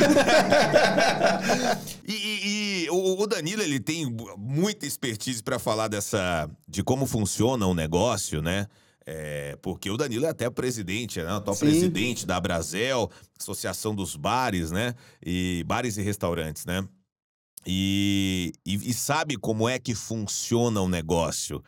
E, 2.07 2.13
e- 2.15 2.47
e 2.47 2.62
o, 2.93 3.23
o 3.23 3.27
Danilo, 3.27 3.63
ele 3.63 3.81
tem 3.81 4.07
muita 4.37 4.87
expertise 4.87 5.43
pra 5.43 5.59
falar 5.59 5.89
dessa. 5.89 6.49
de 6.69 6.83
como 6.83 7.07
funciona 7.07 7.67
o 7.67 7.75
negócio, 7.75 8.43
né? 8.43 8.67
É, 9.05 9.57
porque 9.61 9.91
o 9.91 9.97
Danilo 9.97 10.27
é 10.27 10.29
até 10.29 10.49
presidente, 10.49 11.21
né? 11.21 11.31
Atual 11.31 11.57
presidente 11.57 12.25
da 12.25 12.41
Brasel, 12.41 13.11
Associação 13.39 13.95
dos 13.95 14.15
Bares, 14.15 14.71
né? 14.71 14.95
E 15.25 15.65
bares 15.67 15.97
e 15.97 16.03
restaurantes, 16.03 16.65
né? 16.65 16.87
E, 17.67 18.53
e, 18.67 18.75
e 18.75 18.95
sabe 18.95 19.37
como 19.37 19.69
é 19.69 19.79
que 19.79 19.95
funciona 19.95 20.81
o 20.81 20.89
negócio. 20.89 21.63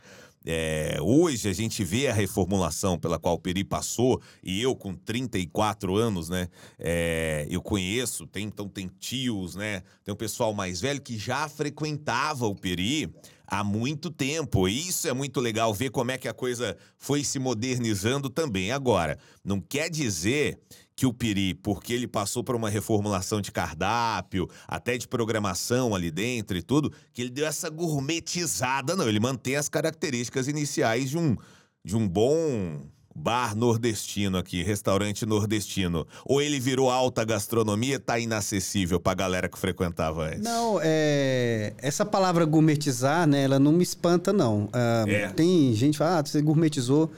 É, 0.44 0.98
hoje 1.00 1.48
a 1.48 1.52
gente 1.52 1.82
vê 1.82 2.08
a 2.08 2.12
reformulação 2.12 2.98
pela 2.98 3.18
qual 3.18 3.34
o 3.34 3.38
Peri 3.38 3.64
passou, 3.64 4.20
e 4.42 4.60
eu 4.60 4.76
com 4.76 4.94
34 4.94 5.96
anos, 5.96 6.28
né? 6.28 6.48
é, 6.78 7.46
eu 7.48 7.62
conheço, 7.62 8.26
tem, 8.26 8.46
então 8.46 8.68
tem 8.68 8.88
tios, 8.98 9.54
né? 9.54 9.82
Tem 10.04 10.12
um 10.12 10.16
pessoal 10.16 10.52
mais 10.52 10.80
velho 10.80 11.00
que 11.00 11.16
já 11.16 11.48
frequentava 11.48 12.46
o 12.46 12.54
Peri 12.54 13.12
há 13.46 13.62
muito 13.62 14.10
tempo. 14.10 14.68
E 14.68 14.88
isso 14.88 15.08
é 15.08 15.12
muito 15.12 15.40
legal 15.40 15.72
ver 15.72 15.90
como 15.90 16.10
é 16.10 16.18
que 16.18 16.28
a 16.28 16.34
coisa 16.34 16.76
foi 16.98 17.24
se 17.24 17.38
modernizando 17.38 18.28
também. 18.28 18.70
Agora, 18.70 19.18
não 19.44 19.60
quer 19.60 19.88
dizer 19.88 20.58
que 20.96 21.06
o 21.06 21.12
Piri, 21.12 21.54
porque 21.54 21.92
ele 21.92 22.06
passou 22.06 22.44
por 22.44 22.54
uma 22.54 22.70
reformulação 22.70 23.40
de 23.40 23.50
cardápio, 23.50 24.48
até 24.66 24.96
de 24.96 25.08
programação 25.08 25.94
ali 25.94 26.10
dentro 26.10 26.56
e 26.56 26.62
tudo, 26.62 26.92
que 27.12 27.22
ele 27.22 27.30
deu 27.30 27.46
essa 27.46 27.68
gourmetizada, 27.68 28.94
não. 28.94 29.08
Ele 29.08 29.20
mantém 29.20 29.56
as 29.56 29.68
características 29.68 30.46
iniciais 30.46 31.10
de 31.10 31.18
um, 31.18 31.36
de 31.84 31.96
um 31.96 32.08
bom 32.08 32.80
bar 33.14 33.54
nordestino 33.54 34.38
aqui, 34.38 34.62
restaurante 34.62 35.24
nordestino. 35.24 36.06
Ou 36.24 36.42
ele 36.42 36.58
virou 36.58 36.90
alta 36.90 37.24
gastronomia, 37.24 37.98
tá 38.00 38.18
inacessível 38.18 38.98
pra 38.98 39.14
galera 39.14 39.48
que 39.48 39.58
frequentava 39.58 40.26
antes. 40.26 40.40
Não, 40.40 40.80
é, 40.82 41.72
essa 41.78 42.04
palavra 42.04 42.44
gourmetizar, 42.44 43.26
né, 43.26 43.44
ela 43.44 43.58
não 43.58 43.72
me 43.72 43.82
espanta, 43.82 44.32
não. 44.32 44.68
Ah, 44.72 45.04
É. 45.06 45.28
Tem 45.28 45.72
gente 45.74 45.92
que 45.92 45.98
fala, 45.98 46.18
ah, 46.18 46.22
você 46.26 46.40
gourmetizou. 46.42 47.10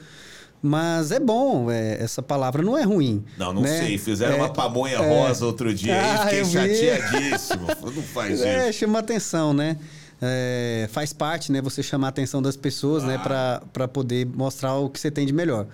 Mas 0.67 1.11
é 1.11 1.19
bom, 1.19 1.71
é, 1.71 1.97
essa 2.01 2.21
palavra 2.21 2.61
não 2.61 2.77
é 2.77 2.83
ruim. 2.83 3.23
Não, 3.37 3.53
não 3.53 3.61
né? 3.61 3.79
sei. 3.79 3.97
Fizeram 3.97 4.33
É, 4.35 4.37
uma 4.37 4.49
pamonha 4.49 4.95
é. 4.97 4.97
rosa 5.27 5.45
outro 5.45 5.73
dia 5.73 5.95
Ah, 5.99 6.27
fiquei 6.27 6.43
chateadíssimo. 6.45 7.67
Não 7.95 8.03
faz 8.03 8.41
É, 8.45 8.69
isso. 8.69 8.79
chama 8.79 8.99
atenção, 8.99 9.53
né? 9.53 9.77
É, 10.21 10.87
faz 10.91 11.13
parte, 11.13 11.51
né? 11.51 11.61
Você 11.61 11.81
chamar 11.83 12.07
a 12.07 12.09
atenção 12.09 12.41
das 12.41 12.55
pessoas, 12.57 13.03
né? 13.03 13.17
Pra, 13.19 13.61
pra 13.71 13.87
poder 13.87 14.25
mostrar 14.25 14.75
o 14.75 14.89
que 14.89 14.99
você 14.99 15.09
tem 15.11 15.25
de 15.25 15.33
melhor. 15.33 15.67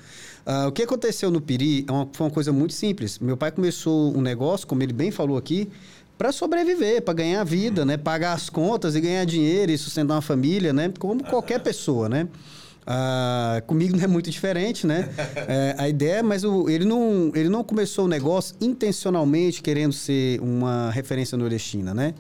Ah, 0.46 0.68
o 0.68 0.72
que 0.72 0.84
aconteceu 0.84 1.32
no 1.32 1.40
Piri 1.40 1.86
é 1.88 1.92
uma- 1.92 2.08
foi 2.12 2.28
uma 2.28 2.32
coisa 2.34 2.52
muito 2.52 2.74
simples. 2.74 3.18
Meu 3.20 3.38
pai 3.38 3.52
começou 3.52 4.16
um 4.16 4.22
negócio, 4.22 4.68
como 4.68 4.84
ele 4.84 4.92
bem 4.92 5.10
falou 5.12 5.38
aqui, 5.38 5.70
para 6.18 6.32
sobreviver, 6.34 7.02
para 7.02 7.14
ganhar 7.14 7.44
vida, 7.46 7.86
né? 7.86 7.96
Pagar 7.98 8.34
as 8.34 8.50
contas 8.50 8.96
e 8.96 9.02
ganhar 9.02 9.26
dinheiro 9.26 9.72
e 9.72 9.78
sustentar 9.78 10.14
uma 10.16 10.22
família, 10.22 10.74
né? 10.74 10.92
Como 11.00 11.24
qualquer 11.24 11.60
pessoa, 11.62 12.08
né? 12.10 12.28
Ah, 12.86 13.62
comigo 13.68 13.96
não 13.96 14.04
é 14.04 14.08
muito 14.08 14.30
diferente, 14.30 14.86
né? 14.86 15.10
É, 15.48 15.75
a 15.78 15.90
ideia, 15.90 16.24
mas 16.24 16.44
o- 16.44 16.70
ele, 16.70 16.86
não, 16.86 17.32
ele 17.36 17.50
não 17.50 17.63
começou 17.63 18.06
o 18.06 18.08
negócio 18.08 18.56
intencionalmente 18.62 19.62
querendo 19.62 19.94
ser 19.94 20.40
uma 20.42 20.90
referência 20.92 21.38
nordestina, 21.38 21.94
né? 21.94 22.13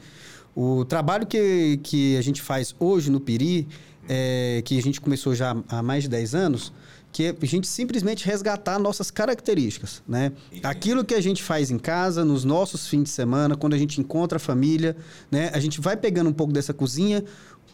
O 0.55 0.85
trabalho 0.85 1.25
que, 1.25 1.79
que 1.83 2.15
a 2.17 2.21
gente 2.21 2.41
faz 2.41 2.75
hoje 2.79 3.09
no 3.09 3.19
Piri, 3.19 3.67
é, 4.07 4.61
que 4.63 4.77
a 4.77 4.81
gente 4.81 4.99
começou 5.01 5.33
já 5.33 5.55
há 5.69 5.81
mais 5.81 6.03
de 6.03 6.09
10 6.09 6.35
anos, 6.35 6.71
que 7.11 7.25
é 7.25 7.35
a 7.39 7.45
gente 7.45 7.67
simplesmente 7.67 8.25
resgatar 8.25 8.79
nossas 8.79 9.09
características, 9.11 10.01
né? 10.07 10.31
Aquilo 10.63 11.03
que 11.05 11.13
a 11.13 11.21
gente 11.21 11.41
faz 11.43 11.69
em 11.71 11.77
casa, 11.77 12.25
nos 12.25 12.43
nossos 12.43 12.87
fins 12.87 13.03
de 13.03 13.09
semana, 13.09 13.55
quando 13.55 13.73
a 13.73 13.77
gente 13.77 14.01
encontra 14.01 14.37
a 14.37 14.39
família, 14.39 14.95
né? 15.31 15.49
A 15.53 15.59
gente 15.59 15.79
vai 15.79 15.95
pegando 15.95 16.29
um 16.29 16.33
pouco 16.33 16.51
dessa 16.51 16.73
cozinha, 16.73 17.23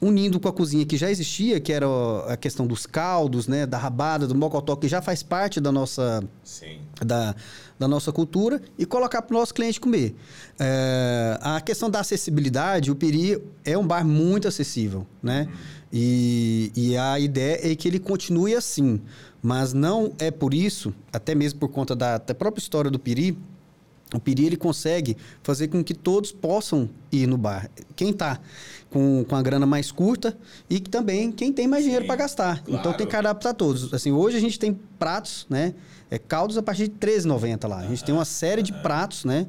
unindo 0.01 0.39
com 0.39 0.48
a 0.48 0.53
cozinha 0.53 0.86
que 0.86 0.96
já 0.96 1.12
existia, 1.12 1.60
que 1.60 1.74
era 1.74 1.86
a 2.27 2.38
questão 2.38 2.65
dos 2.65 2.86
caldos, 2.86 3.48
né, 3.48 3.65
da 3.65 3.77
rabada, 3.77 4.25
do 4.25 4.34
mocotó, 4.34 4.75
que 4.75 4.88
já 4.88 5.01
faz 5.01 5.22
parte 5.22 5.60
da 5.60 5.72
nossa 5.72 6.24
Sim. 6.44 6.79
da, 7.06 7.36
da 7.77 7.88
nossa 7.88 8.12
cultura 8.12 8.62
e 8.77 8.86
colocar 8.86 9.22
para 9.22 9.36
o 9.36 9.39
nosso 9.39 9.53
cliente 9.53 9.79
comer. 9.79 10.15
É, 10.58 11.38
a 11.41 11.60
questão 11.60 11.89
da 11.89 12.00
acessibilidade, 12.00 12.91
o 12.91 12.96
Peri 12.96 13.41
é 13.65 13.77
um 13.77 13.86
bar 13.86 14.06
muito 14.06 14.48
acessível, 14.48 15.06
né? 15.22 15.50
E, 15.91 16.72
e 16.75 16.96
a 16.96 17.20
ideia 17.20 17.72
é 17.72 17.75
que 17.75 17.88
ele 17.88 18.00
continue 18.00 18.56
assim. 18.56 19.01
Mas 19.41 19.74
não 19.74 20.13
é 20.20 20.29
por 20.29 20.53
isso, 20.53 20.94
até 21.13 21.34
mesmo 21.34 21.60
por 21.60 21.70
conta 21.70 21.96
da, 21.96 22.18
da 22.18 22.36
própria 22.36 22.62
história 22.62 22.91
do 22.91 23.00
Peri, 23.00 23.38
o 24.13 24.20
Piri 24.20 24.46
ele 24.46 24.58
consegue 24.58 25.15
fazer 25.44 25.68
com 25.68 25.84
que 25.84 25.94
todos 25.94 26.32
possam 26.32 26.89
ir 27.12 27.27
no 27.27 27.38
bar. 27.38 27.70
Quem 27.96 28.10
está 28.10 28.39
com, 28.89 29.24
com 29.24 29.36
a 29.36 29.41
grana 29.41 29.65
mais 29.65 29.91
curta 29.91 30.38
e 30.69 30.79
que 30.79 30.89
também 30.89 31.31
quem 31.31 31.53
tem 31.53 31.67
mais 31.67 31.84
dinheiro 31.84 32.05
para 32.05 32.15
gastar. 32.15 32.63
claro. 32.63 32.79
Então 32.79 32.93
tem 32.93 33.08
cardápio 33.08 33.41
para 33.41 33.53
todos. 33.53 33.93
Assim, 33.93 34.12
hoje 34.12 34.38
a 34.38 34.39
gente 34.39 34.58
tem 34.58 34.77
pratos, 34.98 35.46
né? 35.50 35.74
É, 36.10 36.17
caldos 36.17 36.58
a 36.58 36.63
partir 36.63 36.88
de 36.88 36.93
R$ 37.05 37.13
13,90 37.13 37.67
lá. 37.67 37.79
A 37.79 37.88
gente 37.88 38.03
tem 38.03 38.13
uma 38.13 38.25
série 38.25 38.63
de 38.63 38.74
pratos, 38.74 39.25
né? 39.25 39.46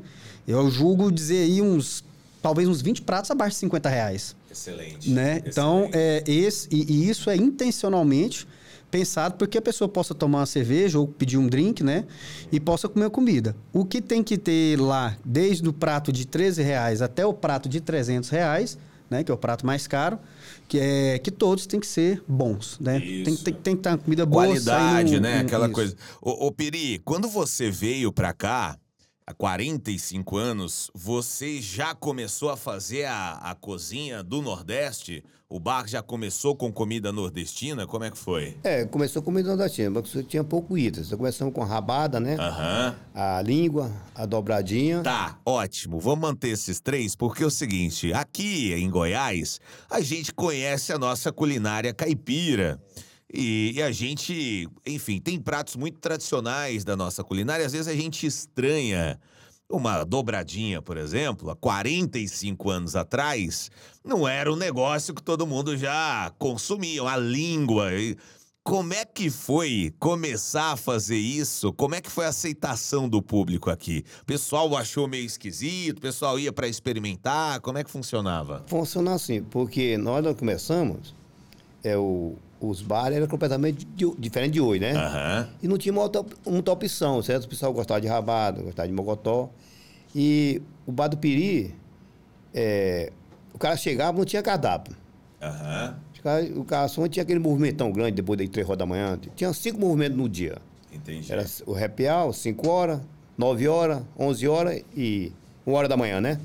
Eu 0.47 0.70
julgo 0.70 1.11
dizer 1.11 1.44
aí 1.44 1.62
uns 1.62 2.04
talvez 2.42 2.68
uns 2.68 2.80
20 2.80 3.02
pratos 3.02 3.30
abaixo 3.30 3.54
de 3.54 3.61
50 3.61 3.88
reais. 3.88 4.37
Excelente. 4.50 5.11
Né? 5.11 5.42
Então, 5.47 5.87
Excelente. 5.87 5.97
é, 5.97 6.23
esse, 6.26 6.68
e, 6.70 6.92
e 6.92 7.09
isso 7.09 7.30
é 7.30 7.37
intencionalmente 7.37 8.47
pensado 8.90 9.37
porque 9.37 9.59
a 9.59 9.62
pessoa 9.62 9.88
possa 9.88 10.14
tomar 10.14 10.40
uma 10.40 10.47
cerveja 10.47 10.99
ou 10.99 11.06
pedir 11.06 11.38
um 11.38 11.47
drink, 11.47 11.82
né? 11.82 12.04
E 12.50 12.59
possa 12.59 12.88
comer 12.88 13.09
comida. 13.11 13.54
O 13.73 13.85
que 13.85 14.02
tem 14.02 14.23
que 14.23 14.37
ter 14.37 14.80
lá, 14.80 15.16
desde 15.25 15.68
o 15.68 15.73
prato 15.73 16.11
de 16.11 16.26
13 16.26 16.62
reais 16.62 17.00
até 17.00 17.25
o 17.25 17.32
prato 17.32 17.68
de 17.68 17.80
300 17.80 18.28
reais, 18.30 18.76
né? 19.10 19.24
Que 19.24 19.30
é 19.30 19.34
o 19.34 19.36
prato 19.36 19.66
mais 19.66 19.86
caro, 19.86 20.18
que 20.68 20.78
é 20.78 21.18
que 21.18 21.30
todos 21.30 21.66
têm 21.66 21.80
que 21.80 21.86
ser 21.86 22.22
bons, 22.28 22.78
né? 22.80 23.00
Tem, 23.00 23.22
Isso. 23.22 23.44
tem, 23.44 23.54
tem 23.54 23.74
que 23.74 23.80
estar 23.80 23.90
uma 23.90 23.98
comida 23.98 24.24
boa. 24.24 24.44
Qualidade, 24.46 25.10
saindo- 25.10 25.20
né? 25.22 25.38
um- 25.38 25.40
Aquela 25.40 25.66
isso. 25.66 25.74
coisa. 25.74 25.96
Ô, 26.22 26.46
ô 26.46 26.52
Piri, 26.52 27.00
quando 27.04 27.28
você 27.28 27.70
veio 27.70 28.12
pra 28.12 28.32
cá, 28.32 28.78
há 29.30 29.34
45 29.34 30.37
anos, 30.37 30.90
você 30.92 31.62
já 31.62 31.94
começou 31.94 32.50
a 32.50 32.56
fazer 32.56 33.04
a, 33.04 33.34
a 33.34 33.54
cozinha 33.54 34.22
do 34.25 34.42
Nordeste? 34.42 35.25
O 35.49 35.58
bar 35.58 35.87
já 35.88 36.00
começou 36.00 36.54
com 36.54 36.72
comida 36.72 37.10
nordestina? 37.10 37.84
Como 37.84 38.04
é 38.04 38.10
que 38.10 38.16
foi? 38.16 38.56
É, 38.62 38.84
começou 38.84 39.20
com 39.20 39.26
comida 39.32 39.49
nordestina, 39.49 39.90
mas 39.90 40.08
você 40.08 40.22
tinha 40.22 40.44
pouco 40.44 40.78
itens. 40.78 41.06
Então 41.06 41.18
começamos 41.18 41.52
com 41.52 41.60
a 41.60 41.66
rabada, 41.66 42.20
né? 42.20 42.37
Aham. 42.38 42.94
A 43.12 43.42
língua, 43.42 43.90
a 44.14 44.26
dobradinha. 44.26 45.02
Tá, 45.02 45.38
ótimo. 45.44 45.99
Vamos 45.99 46.20
manter 46.20 46.50
esses 46.50 46.78
três, 46.78 47.16
porque 47.16 47.42
é 47.42 47.46
o 47.46 47.50
seguinte: 47.50 48.12
aqui 48.12 48.72
em 48.75 48.88
Goiás, 48.88 49.60
a 49.90 50.00
gente 50.00 50.32
conhece 50.32 50.92
a 50.92 50.99
nossa 50.99 51.32
culinária 51.32 51.92
caipira. 51.92 52.80
E, 53.32 53.72
e 53.76 53.82
a 53.82 53.92
gente, 53.92 54.68
enfim, 54.84 55.20
tem 55.20 55.38
pratos 55.38 55.76
muito 55.76 55.99
tradicionais 55.99 56.84
da 56.84 56.96
nossa 56.96 57.22
culinária. 57.22 57.64
Às 57.64 57.72
vezes 57.72 57.88
a 57.88 57.94
gente 57.94 58.26
estranha 58.26 59.20
uma 59.70 60.02
dobradinha, 60.04 60.82
por 60.82 60.96
exemplo, 60.96 61.49
há 61.49 61.56
45 61.56 62.70
anos 62.70 62.96
atrás, 62.96 63.70
não 64.04 64.26
era 64.26 64.52
um 64.52 64.56
negócio 64.56 65.14
que 65.14 65.22
todo 65.22 65.46
mundo 65.46 65.76
já 65.76 66.32
consumia. 66.38 67.02
A 67.04 67.16
língua. 67.16 67.90
Como 68.62 68.92
é 68.92 69.04
que 69.04 69.30
foi 69.30 69.94
começar 69.99 70.72
a 70.72 70.76
fazer 70.76 71.16
isso? 71.16 71.72
Como 71.72 71.94
é 71.94 72.00
que 72.00 72.10
foi 72.10 72.26
a 72.26 72.28
aceitação 72.28 73.08
do 73.08 73.22
público 73.22 73.70
aqui? 73.70 74.04
O 74.20 74.25
pessoal 74.26 74.76
achou 74.76 75.08
meio 75.08 75.25
esquisito? 75.25 75.99
O 75.99 76.00
pessoal 76.02 76.38
ia 76.38 76.52
pra 76.52 76.68
experimentar? 76.68 77.60
Como 77.60 77.78
é 77.78 77.84
que 77.84 77.90
funcionava? 77.90 78.62
Funciona 78.66 79.14
assim, 79.14 79.42
porque 79.42 79.96
nós 79.96 80.22
quando 80.22 80.37
começamos, 80.37 81.14
é, 81.82 81.96
o, 81.96 82.37
os 82.60 82.82
bares 82.82 83.16
eram 83.16 83.26
completamente 83.26 83.86
di- 83.94 84.12
diferente 84.18 84.52
de 84.52 84.60
hoje, 84.60 84.80
né? 84.80 84.92
Aham. 84.92 85.48
E 85.62 85.68
não 85.68 85.78
tinha 85.78 85.92
muita, 85.92 86.24
muita 86.46 86.70
opção, 86.72 87.22
certo? 87.22 87.44
O 87.44 87.48
pessoal 87.48 87.72
gostava 87.72 88.00
de 88.00 88.06
rabada, 88.06 88.62
gostava 88.62 88.86
de 88.88 88.94
mogotó. 88.94 89.48
E 90.14 90.60
o 90.86 90.92
bar 90.92 91.08
do 91.08 91.16
Piri, 91.16 91.74
é, 92.54 93.12
o 93.54 93.58
cara 93.58 93.76
chegava, 93.76 94.16
não 94.18 94.24
tinha 94.24 94.42
cardápio. 94.42 94.94
Aham. 95.40 95.96
Os 96.14 96.20
caras- 96.20 96.50
O 96.56 96.62
garçom 96.64 97.08
tinha 97.08 97.22
aquele 97.22 97.38
movimentão 97.40 97.90
grande 97.92 98.12
depois 98.12 98.38
das 98.38 98.48
três 98.48 98.66
horas 98.66 98.78
da 98.78 98.86
manhã. 98.86 99.18
Tinha 99.34 99.52
cinco 99.52 99.78
movimentos 99.80 100.16
no 100.18 100.28
dia. 100.28 100.58
Entendi. 100.92 101.32
Era 101.32 101.46
o 101.66 101.74
happy 101.74 102.06
hour, 102.08 102.32
5 102.34 102.68
horas, 102.68 103.00
9 103.38 103.66
horas, 103.68 104.02
11 104.18 104.46
horas 104.48 104.82
e 104.94 105.32
1 105.66 105.72
hora 105.72 105.88
da 105.88 105.96
manhã, 105.96 106.20
né? 106.20 106.38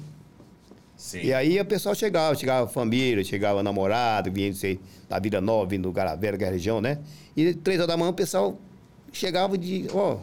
Sim. 0.98 1.22
E 1.22 1.34
aí 1.34 1.60
o 1.60 1.66
pessoal 1.66 1.94
chegava, 1.94 2.36
chegava 2.36 2.68
família, 2.68 3.24
chegava 3.24 3.62
namorado, 3.62 4.32
vinha 4.32 4.54
sei, 4.54 4.80
da 5.10 5.20
Vila 5.20 5.42
Nova, 5.42 5.66
vindo 5.68 5.84
do 5.84 5.92
Garavera, 5.92 6.38
que 6.38 6.44
é 6.44 6.48
a 6.48 6.52
região, 6.52 6.82
né? 6.82 7.00
E 7.36 7.54
três 7.54 7.80
horas 7.80 7.90
da 7.90 7.98
manhã 7.98 8.12
o 8.12 8.14
pessoal 8.14 8.58
chegava 9.12 9.58
de, 9.58 9.88
ó, 9.94 10.18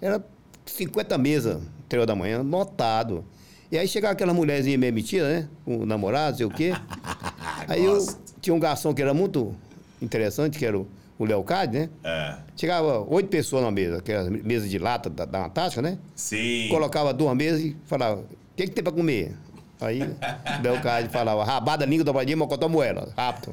era 0.00 0.24
50 0.66 1.16
mesas, 1.18 1.62
três 1.88 2.00
horas 2.00 2.06
da 2.06 2.14
manhã, 2.14 2.42
lotado. 2.42 3.24
E 3.72 3.78
aí 3.78 3.88
chegava 3.88 4.12
aquela 4.12 4.34
mulherzinha 4.34 4.78
meio 4.78 4.92
metida, 4.92 5.28
né? 5.28 5.48
Com 5.64 5.78
o 5.78 5.86
namorado, 5.86 6.36
sei 6.36 6.46
o 6.46 6.50
quê. 6.50 6.72
aí 7.66 7.84
eu 7.84 7.98
tinha 8.40 8.54
um 8.54 8.60
garçom 8.60 8.94
que 8.94 9.02
era 9.02 9.14
muito 9.14 9.54
interessante, 10.00 10.58
que 10.58 10.66
era 10.66 10.78
o, 10.78 10.86
o 11.18 11.24
Leocádio, 11.24 11.80
né? 11.80 11.90
É. 12.04 12.36
Chegava 12.56 13.00
oito 13.08 13.28
pessoas 13.28 13.64
na 13.64 13.70
mesa, 13.70 13.98
aquela 13.98 14.30
mesa 14.30 14.68
de 14.68 14.78
lata 14.78 15.08
da, 15.08 15.24
da 15.24 15.40
Natasha, 15.40 15.80
né? 15.80 15.98
Sim. 16.14 16.68
Colocava 16.70 17.12
duas 17.12 17.34
mesas 17.36 17.60
e 17.62 17.76
falava, 17.86 18.20
o 18.20 18.26
que, 18.54 18.64
que 18.64 18.70
tem 18.70 18.84
pra 18.84 18.92
comer? 18.92 19.34
Aí 19.80 20.02
o 20.02 20.82
cara 20.82 21.08
falava, 21.08 21.44
rabada, 21.44 21.84
língua, 21.84 22.04
dobradinha, 22.04 22.36
mocotó, 22.36 22.68
moela, 22.68 23.12
rápido. 23.16 23.52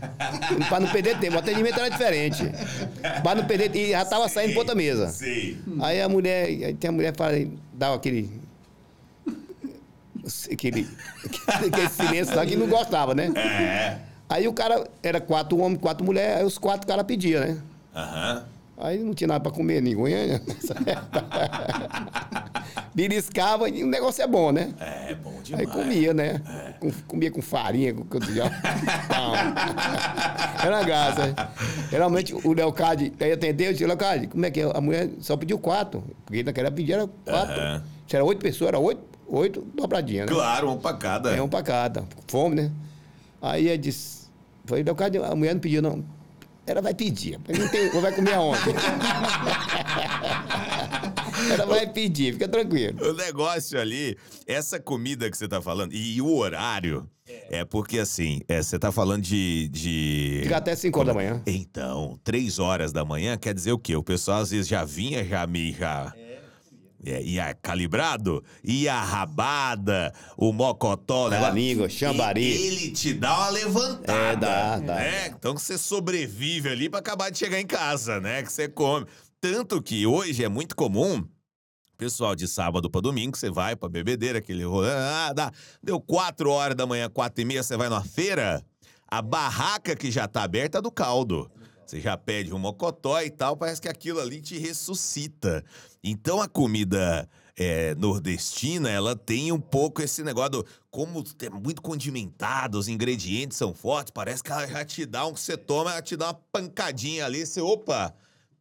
pra 0.69 0.79
não 0.79 0.87
perder 0.89 1.17
tempo, 1.19 1.35
o 1.35 1.39
atendimento 1.39 1.79
era 1.79 1.89
diferente. 1.89 2.43
Pra 3.23 3.35
não 3.35 3.45
perder 3.45 3.75
e 3.75 3.91
já 3.91 4.05
tava 4.05 4.29
saindo 4.29 4.51
pra 4.51 4.59
outra 4.59 4.75
mesa. 4.75 5.07
Sim. 5.09 5.57
Aí 5.81 6.01
a 6.01 6.07
mulher, 6.07 6.45
aí 6.45 6.73
tem 6.73 6.89
a 6.89 6.91
mulher 6.91 7.15
fala, 7.15 7.33
dava 7.73 7.95
aquele. 7.95 8.29
Aquele, 10.51 10.87
aquele 11.47 11.89
silêncio 11.89 12.35
lá 12.35 12.45
que 12.45 12.55
não 12.55 12.67
gostava, 12.67 13.15
né? 13.15 13.31
É. 13.35 13.97
Aí 14.29 14.47
o 14.47 14.53
cara, 14.53 14.87
era 15.01 15.19
quatro 15.19 15.57
homens, 15.57 15.81
quatro 15.81 16.05
mulheres, 16.05 16.37
aí 16.37 16.45
os 16.45 16.57
quatro 16.57 16.87
caras 16.87 17.05
pediam, 17.05 17.41
né? 17.41 17.57
Aham. 17.93 18.45
Aí 18.81 18.97
não 18.97 19.13
tinha 19.13 19.27
nada 19.27 19.39
pra 19.39 19.51
comer 19.51 19.85
em 19.85 19.95
Goiânia. 19.95 20.41
Beliscava 22.93 23.69
e 23.69 23.83
o 23.83 23.87
negócio 23.87 24.21
é 24.23 24.27
bom, 24.27 24.51
né? 24.51 24.73
É 24.79 25.15
bom 25.15 25.33
Aí 25.37 25.43
demais. 25.43 25.69
comia, 25.69 26.13
né? 26.13 26.41
Com- 26.79 26.91
comia 27.07 27.31
com 27.31 27.41
farinha, 27.41 27.93
com 27.93 28.03
pão. 28.05 28.19
Era 30.63 30.75
uma 30.77 30.83
graça. 30.83 31.27
né? 31.27 31.35
Geralmente 31.89 32.33
o 32.33 32.53
Leocade 32.53 33.13
aí 33.19 33.31
atendeu 33.31 33.69
e 33.69 33.73
disse, 33.73 33.85
Leocade, 33.85 34.27
como 34.27 34.45
é 34.45 34.51
que 34.51 34.61
é? 34.61 34.71
A 34.75 34.81
mulher 34.81 35.09
só 35.19 35.37
pediu 35.37 35.57
quatro. 35.57 36.03
Porque 36.25 36.43
naquela 36.43 36.71
pedir 36.71 36.93
era 36.93 37.07
quatro. 37.25 37.61
Aham. 37.61 37.83
Se 38.07 38.15
era 38.15 38.25
oito 38.25 38.39
pessoas, 38.41 38.67
era 38.69 38.79
oito, 38.79 39.01
oito 39.27 39.61
dobradinhas, 39.73 40.25
né? 40.27 40.33
Claro, 40.33 40.69
um 40.71 40.77
pra 40.77 40.93
cada. 40.93 41.31
É 41.35 41.41
um 41.41 41.47
pra 41.47 41.63
cada. 41.63 42.03
Fome, 42.27 42.55
né? 42.55 42.71
Aí 43.41 43.67
ele 43.67 43.77
disse, 43.77 44.27
foi, 44.65 44.83
Leocade, 44.83 45.17
a 45.17 45.33
mulher 45.35 45.53
não 45.53 45.61
pediu, 45.61 45.81
não. 45.81 46.03
Ela 46.65 46.81
vai 46.81 46.93
pedir. 46.93 47.39
Não 47.47 47.67
tem, 47.69 47.89
vai 48.01 48.13
comer 48.13 48.33
aonde? 48.33 48.59
Ela 51.51 51.65
vai 51.65 51.87
pedir, 51.87 52.33
fica 52.33 52.47
tranquilo. 52.47 53.03
O 53.09 53.13
negócio 53.13 53.79
ali, 53.79 54.17
essa 54.45 54.79
comida 54.79 55.29
que 55.29 55.37
você 55.37 55.47
tá 55.47 55.61
falando, 55.61 55.93
e 55.93 56.21
o 56.21 56.35
horário, 56.37 57.09
é 57.49 57.65
porque 57.65 57.99
assim, 57.99 58.41
é, 58.47 58.61
você 58.61 58.77
tá 58.77 58.91
falando 58.91 59.23
de. 59.23 59.67
de... 59.69 60.39
Fica 60.43 60.57
até 60.57 60.75
5 60.75 60.99
horas 60.99 61.07
da 61.07 61.13
manhã. 61.13 61.41
Então, 61.45 62.19
três 62.23 62.59
horas 62.59 62.91
da 62.91 63.03
manhã 63.03 63.37
quer 63.37 63.53
dizer 63.53 63.71
o 63.71 63.79
quê? 63.79 63.95
O 63.95 64.03
pessoal 64.03 64.41
às 64.41 64.51
vezes 64.51 64.67
já 64.67 64.85
vinha 64.85 65.23
já 65.25 65.45
meio 65.47 65.75
já. 65.75 66.13
É, 67.03 67.21
ia 67.23 67.53
calibrado, 67.55 68.43
ia 68.63 69.01
rabada, 69.01 70.13
o 70.37 70.53
mocotó, 70.53 71.29
né? 71.29 71.43
A 71.43 71.49
língua, 71.49 71.89
chambari. 71.89 72.43
E 72.43 72.67
Ele 72.67 72.91
te 72.91 73.13
dá 73.13 73.35
uma 73.37 73.49
levantada. 73.49 74.13
É, 74.13 74.35
dá, 74.35 74.77
dá. 74.77 74.95
Né? 74.95 75.27
Então 75.27 75.55
que 75.55 75.61
você 75.61 75.77
sobrevive 75.77 76.69
ali 76.69 76.89
pra 76.89 76.99
acabar 76.99 77.31
de 77.31 77.39
chegar 77.39 77.59
em 77.59 77.65
casa, 77.65 78.19
né? 78.19 78.43
Que 78.43 78.51
você 78.51 78.69
come. 78.69 79.07
Tanto 79.39 79.81
que 79.81 80.05
hoje 80.05 80.43
é 80.43 80.49
muito 80.49 80.75
comum 80.75 81.27
Pessoal, 82.01 82.35
de 82.35 82.47
sábado 82.47 82.89
pra 82.89 82.99
domingo, 82.99 83.37
você 83.37 83.51
vai 83.51 83.75
pra 83.75 83.87
bebedeira, 83.87 84.39
aquele 84.39 84.63
rolê. 84.63 84.89
Ah, 84.89 85.31
dá, 85.35 85.51
deu 85.83 86.01
quatro 86.01 86.49
horas 86.49 86.75
da 86.75 86.87
manhã, 86.87 87.07
quatro 87.07 87.43
e 87.43 87.45
meia, 87.45 87.61
você 87.61 87.77
vai 87.77 87.89
numa 87.89 88.03
feira, 88.03 88.65
a 89.07 89.21
barraca 89.21 89.95
que 89.95 90.09
já 90.09 90.27
tá 90.27 90.41
aberta 90.41 90.79
é 90.79 90.81
do 90.81 90.89
caldo. 90.89 91.47
Você 91.91 91.99
já 91.99 92.15
pede 92.15 92.53
um 92.53 92.57
mocotó 92.57 93.21
e 93.21 93.29
tal, 93.29 93.57
parece 93.57 93.81
que 93.81 93.89
aquilo 93.89 94.21
ali 94.21 94.39
te 94.39 94.57
ressuscita. 94.57 95.61
Então 96.01 96.41
a 96.41 96.47
comida 96.47 97.27
é, 97.53 97.93
nordestina, 97.95 98.89
ela 98.89 99.13
tem 99.13 99.51
um 99.51 99.59
pouco 99.59 100.01
esse 100.01 100.23
negócio 100.23 100.51
do. 100.51 100.65
Como 100.89 101.21
é 101.41 101.49
muito 101.49 101.81
condimentado, 101.81 102.79
os 102.79 102.87
ingredientes 102.87 103.57
são 103.57 103.73
fortes, 103.73 104.09
parece 104.09 104.41
que 104.41 104.49
ela 104.49 104.65
já 104.65 104.85
te 104.85 105.05
dá 105.05 105.25
um 105.25 105.33
que 105.33 105.41
você 105.41 105.57
toma, 105.57 105.91
ela 105.91 106.01
te 106.01 106.15
dá 106.15 106.27
uma 106.27 106.39
pancadinha 106.49 107.25
ali, 107.25 107.45
você, 107.45 107.59
opa, 107.59 108.15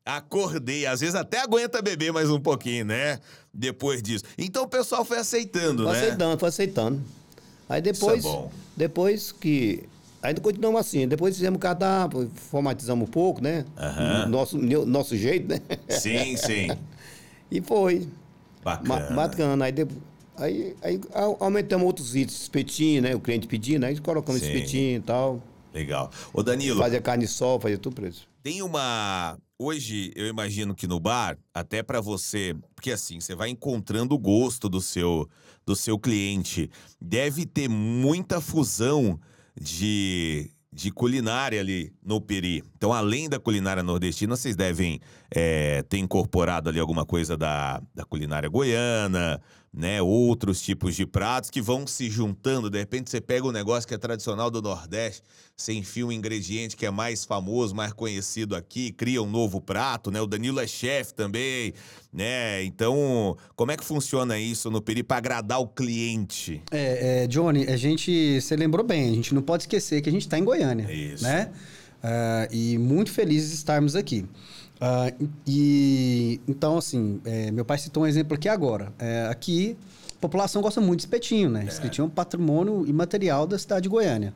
acordei. 0.05 0.85
Às 0.87 0.99
vezes 0.99 1.15
até 1.15 1.39
aguenta 1.39 1.81
beber 1.81 2.13
mais 2.13 2.29
um 2.31 2.41
pouquinho, 2.41 2.87
né? 2.87 3.21
Depois 3.55 4.03
disso. 4.03 4.25
Então 4.37 4.65
o 4.65 4.69
pessoal 4.69 5.05
foi 5.05 5.19
aceitando, 5.19 5.85
Foi 5.85 5.93
né? 5.93 5.99
aceitando, 6.01 6.37
foi 6.41 6.49
aceitando. 6.49 7.01
Aí 7.69 7.81
depois, 7.81 8.25
é 8.25 8.29
bom. 8.29 8.51
depois 8.77 9.31
que 9.31 9.89
ainda 10.23 10.41
continuamos 10.41 10.81
assim. 10.81 11.07
Depois 11.09 11.35
fizemos 11.37 11.59
cardápio, 11.61 12.31
formatizamos 12.35 13.09
um 13.09 13.11
pouco, 13.11 13.43
né? 13.43 13.65
Aham. 13.77 14.27
Nosso, 14.27 14.59
nosso 14.59 15.17
jeito, 15.17 15.49
né? 15.49 15.61
Sim, 15.89 16.37
sim. 16.37 16.69
E 17.53 17.61
foi. 17.61 18.07
Bacana. 18.63 19.11
Bacana. 19.17 19.65
Aí, 19.65 19.73
depois, 19.73 19.99
aí, 20.37 20.77
aí 20.83 21.01
au- 21.13 21.37
aumentamos 21.41 21.85
outros 21.85 22.15
itens, 22.15 22.43
espetinho, 22.43 23.03
né? 23.03 23.13
O 23.13 23.19
cliente 23.19 23.49
pedindo, 23.49 23.85
aí 23.85 23.99
colocamos 23.99 24.41
Sim. 24.41 24.47
espetinho 24.47 24.99
e 24.99 25.01
tal. 25.01 25.43
Legal. 25.75 26.13
Ô, 26.33 26.45
Danilo, 26.45 26.79
Fazia 26.79 27.01
carne 27.01 27.27
sol, 27.27 27.59
fazia 27.59 27.77
tudo 27.77 27.97
preço. 27.97 28.29
Tem 28.43 28.63
uma. 28.63 29.37
Hoje, 29.59 30.13
eu 30.15 30.29
imagino 30.29 30.75
que 30.77 30.87
no 30.87 31.01
bar, 31.01 31.37
até 31.53 31.83
pra 31.83 32.01
você. 32.01 32.55
Porque 32.77 32.93
assim, 32.93 33.19
você 33.21 33.35
vai 33.35 33.49
encontrando 33.51 34.15
o 34.15 34.19
gosto 34.19 34.69
do 34.69 34.81
seu, 34.81 35.29
do 35.67 35.75
seu 35.75 35.99
cliente. 35.99 36.71
Deve 37.01 37.45
ter 37.45 37.69
muita 37.69 38.41
fusão 38.41 39.19
de, 39.59 40.51
de 40.73 40.91
culinária 40.91 41.61
ali 41.61 41.93
no 42.03 42.21
Peri. 42.21 42.63
Então, 42.77 42.93
além 42.93 43.29
da 43.29 43.39
culinária 43.39 43.83
nordestina, 43.83 44.37
vocês 44.37 44.57
devem 44.57 45.01
é, 45.31 45.83
ter 45.83 45.99
incorporado 45.99 46.69
ali 46.69 46.79
alguma 46.79 47.05
coisa 47.05 47.37
da, 47.37 47.83
da 47.95 48.05
culinária 48.05 48.49
goiana, 48.49 49.41
né? 49.73 50.03
Outros 50.03 50.61
tipos 50.61 50.97
de 50.97 51.07
pratos 51.07 51.49
que 51.49 51.61
vão 51.61 51.87
se 51.87 52.11
juntando. 52.11 52.69
De 52.69 52.79
repente, 52.79 53.11
você 53.11 53.21
pega 53.21 53.47
um 53.47 53.53
negócio 53.53 53.87
que 53.87 53.95
é 53.95 53.99
tradicional 53.99 54.51
do 54.51 54.61
Nordeste, 54.61 55.23
você 55.57 55.73
enfia 55.73 56.07
um 56.07 56.11
ingrediente 56.11 56.77
que 56.77 56.85
é 56.85 56.91
mais 56.91 57.25
famoso, 57.25 57.75
mais 57.75 57.93
conhecido 57.93 58.57
aqui, 58.57 58.91
cria 58.93 59.23
um 59.23 59.31
novo 59.31 59.61
prato, 59.61 60.11
né? 60.11 60.21
O 60.21 60.27
Danilo 60.27 60.59
é 60.59 60.67
chefe 60.67 61.15
também, 61.15 61.73
né? 62.13 62.65
Então, 62.65 63.37
como 63.55 63.71
é 63.71 63.77
que 63.77 63.85
funciona 63.85 64.39
isso 64.39 64.71
no 64.71 64.83
Peri 64.83 65.03
para 65.03 65.19
agradar 65.19 65.61
o 65.61 65.69
cliente? 65.69 66.63
É, 66.71 67.23
é, 67.23 67.27
Johnny, 67.27 67.67
a 67.67 67.77
gente, 67.77 68.41
você 68.41 68.57
lembrou 68.57 68.85
bem, 68.85 69.11
a 69.11 69.15
gente 69.15 69.35
não 69.35 69.43
pode 69.43 69.65
esquecer 69.65 70.01
que 70.01 70.09
a 70.09 70.13
gente 70.13 70.23
está 70.23 70.39
em 70.39 70.45
Goiânia, 70.45 70.93
Isso. 70.93 71.23
né? 71.23 71.53
Ah, 72.03 72.49
e 72.51 72.79
muito 72.79 73.13
felizes 73.13 73.51
de 73.51 73.57
estarmos 73.57 73.95
aqui. 73.95 74.25
Ah, 74.81 75.13
e 75.47 76.41
então, 76.49 76.79
assim, 76.79 77.21
é, 77.25 77.51
meu 77.51 77.65
pai 77.65 77.77
citou 77.77 78.05
um 78.05 78.07
exemplo 78.07 78.35
aqui 78.35 78.49
agora. 78.49 78.93
É, 78.99 79.27
aqui, 79.31 79.77
a 80.17 80.21
população 80.21 80.63
gosta 80.63 80.81
muito 80.81 81.01
de 81.01 81.05
espetinho, 81.05 81.51
né? 81.51 81.65
Espetinho 81.65 82.05
é 82.05 82.07
um 82.07 82.11
patrimônio 82.11 82.87
imaterial 82.87 83.47
da 83.47 83.59
cidade 83.59 83.83
de 83.83 83.89
Goiânia. 83.91 84.33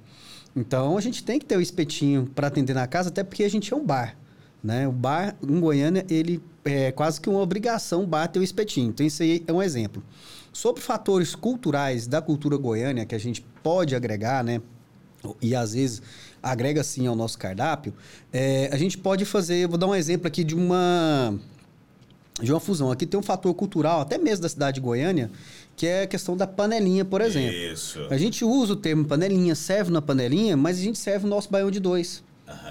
Então, 0.54 0.98
a 0.98 1.00
gente 1.00 1.24
tem 1.24 1.38
que 1.38 1.46
ter 1.46 1.56
o 1.56 1.60
espetinho 1.60 2.26
para 2.26 2.48
atender 2.48 2.74
na 2.74 2.86
casa, 2.86 3.08
até 3.08 3.24
porque 3.24 3.42
a 3.42 3.48
gente 3.48 3.72
é 3.72 3.76
um 3.76 3.84
bar. 3.84 4.16
Né? 4.62 4.86
O 4.86 4.92
bar 4.92 5.36
em 5.42 5.60
Goiânia, 5.60 6.06
ele 6.08 6.42
é 6.64 6.92
quase 6.92 7.20
que 7.20 7.28
uma 7.28 7.40
obrigação 7.40 8.02
o 8.04 8.06
bar 8.06 8.28
ter 8.28 8.38
o 8.38 8.42
espetinho. 8.42 8.90
Então, 8.90 9.04
isso 9.04 9.22
aí 9.22 9.42
é 9.46 9.52
um 9.52 9.62
exemplo. 9.62 10.02
Sobre 10.52 10.80
fatores 10.80 11.34
culturais 11.34 12.06
da 12.06 12.22
cultura 12.22 12.56
goiânia 12.56 13.04
que 13.04 13.14
a 13.14 13.18
gente 13.18 13.44
pode 13.62 13.96
agregar, 13.96 14.44
né? 14.44 14.60
E 15.40 15.54
às 15.54 15.74
vezes 15.74 16.00
agrega 16.44 16.84
sim 16.84 17.06
ao 17.06 17.16
nosso 17.16 17.38
cardápio, 17.38 17.94
é, 18.32 18.68
a 18.70 18.76
gente 18.76 18.98
pode 18.98 19.24
fazer, 19.24 19.66
vou 19.66 19.78
dar 19.78 19.86
um 19.86 19.94
exemplo 19.94 20.26
aqui 20.28 20.44
de 20.44 20.54
uma 20.54 21.34
de 22.40 22.52
uma 22.52 22.58
fusão. 22.58 22.90
Aqui 22.90 23.06
tem 23.06 23.18
um 23.18 23.22
fator 23.22 23.54
cultural, 23.54 24.00
até 24.00 24.18
mesmo 24.18 24.42
da 24.42 24.48
cidade 24.48 24.74
de 24.76 24.80
Goiânia, 24.80 25.30
que 25.76 25.86
é 25.86 26.02
a 26.02 26.06
questão 26.06 26.36
da 26.36 26.46
panelinha, 26.46 27.04
por 27.04 27.20
exemplo. 27.20 27.56
Isso. 27.56 28.00
A 28.10 28.16
gente 28.16 28.44
usa 28.44 28.72
o 28.72 28.76
termo 28.76 29.04
panelinha, 29.04 29.54
serve 29.54 29.90
na 29.90 30.02
panelinha, 30.02 30.56
mas 30.56 30.78
a 30.78 30.82
gente 30.82 30.98
serve 30.98 31.26
o 31.26 31.28
nosso 31.28 31.48
baião 31.48 31.70
de 31.70 31.78
dois. 31.78 32.24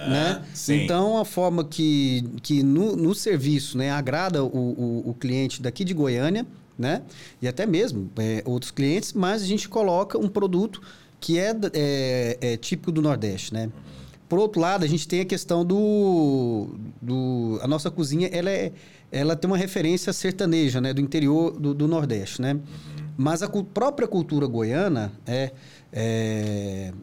né? 0.10 0.44
sim. 0.54 0.84
Então, 0.84 1.18
a 1.18 1.26
forma 1.26 1.64
que, 1.64 2.24
que 2.44 2.62
no, 2.62 2.96
no 2.96 3.16
serviço 3.16 3.78
né, 3.78 3.90
agrada 3.90 4.44
o, 4.44 4.48
o, 4.48 5.10
o 5.10 5.14
cliente 5.14 5.62
daqui 5.62 5.84
de 5.86 5.94
Goiânia, 5.94 6.46
né? 6.78 7.02
e 7.42 7.48
até 7.48 7.66
mesmo 7.66 8.12
é, 8.18 8.44
outros 8.46 8.70
clientes, 8.70 9.14
mas 9.14 9.42
a 9.42 9.46
gente 9.46 9.70
coloca 9.70 10.18
um 10.18 10.28
produto 10.28 10.82
que 11.24 11.40
é, 11.40 11.56
é, 11.74 12.38
é 12.42 12.58
típico 12.58 12.92
do 12.92 13.02
Nordeste. 13.02 13.54
Né? 13.54 13.72
Por 14.28 14.40
outro 14.40 14.60
lado, 14.60 14.84
a 14.84 14.88
gente 14.88 15.08
tem 15.08 15.22
a 15.22 15.26
questão 15.26 15.64
do. 15.64 16.68
do 17.02 17.60
a 17.62 17.68
nossa 17.68 17.90
cozinha 17.90 18.28
ela, 18.28 18.50
é, 18.50 18.74
ela 19.10 19.34
tem 19.34 19.50
uma 19.50 19.56
referência 19.58 20.12
sertaneja, 20.12 20.82
né? 20.82 20.94
Do 20.94 21.00
interior 21.00 21.58
do, 21.58 21.74
do 21.74 21.88
Nordeste, 21.88 22.42
né? 22.42 22.60
Mas 23.16 23.42
a 23.42 23.48
cu- 23.48 23.64
própria 23.64 24.06
cultura 24.06 24.46
goiana 24.48 25.14
é, 25.26 25.52
é, 25.94 26.94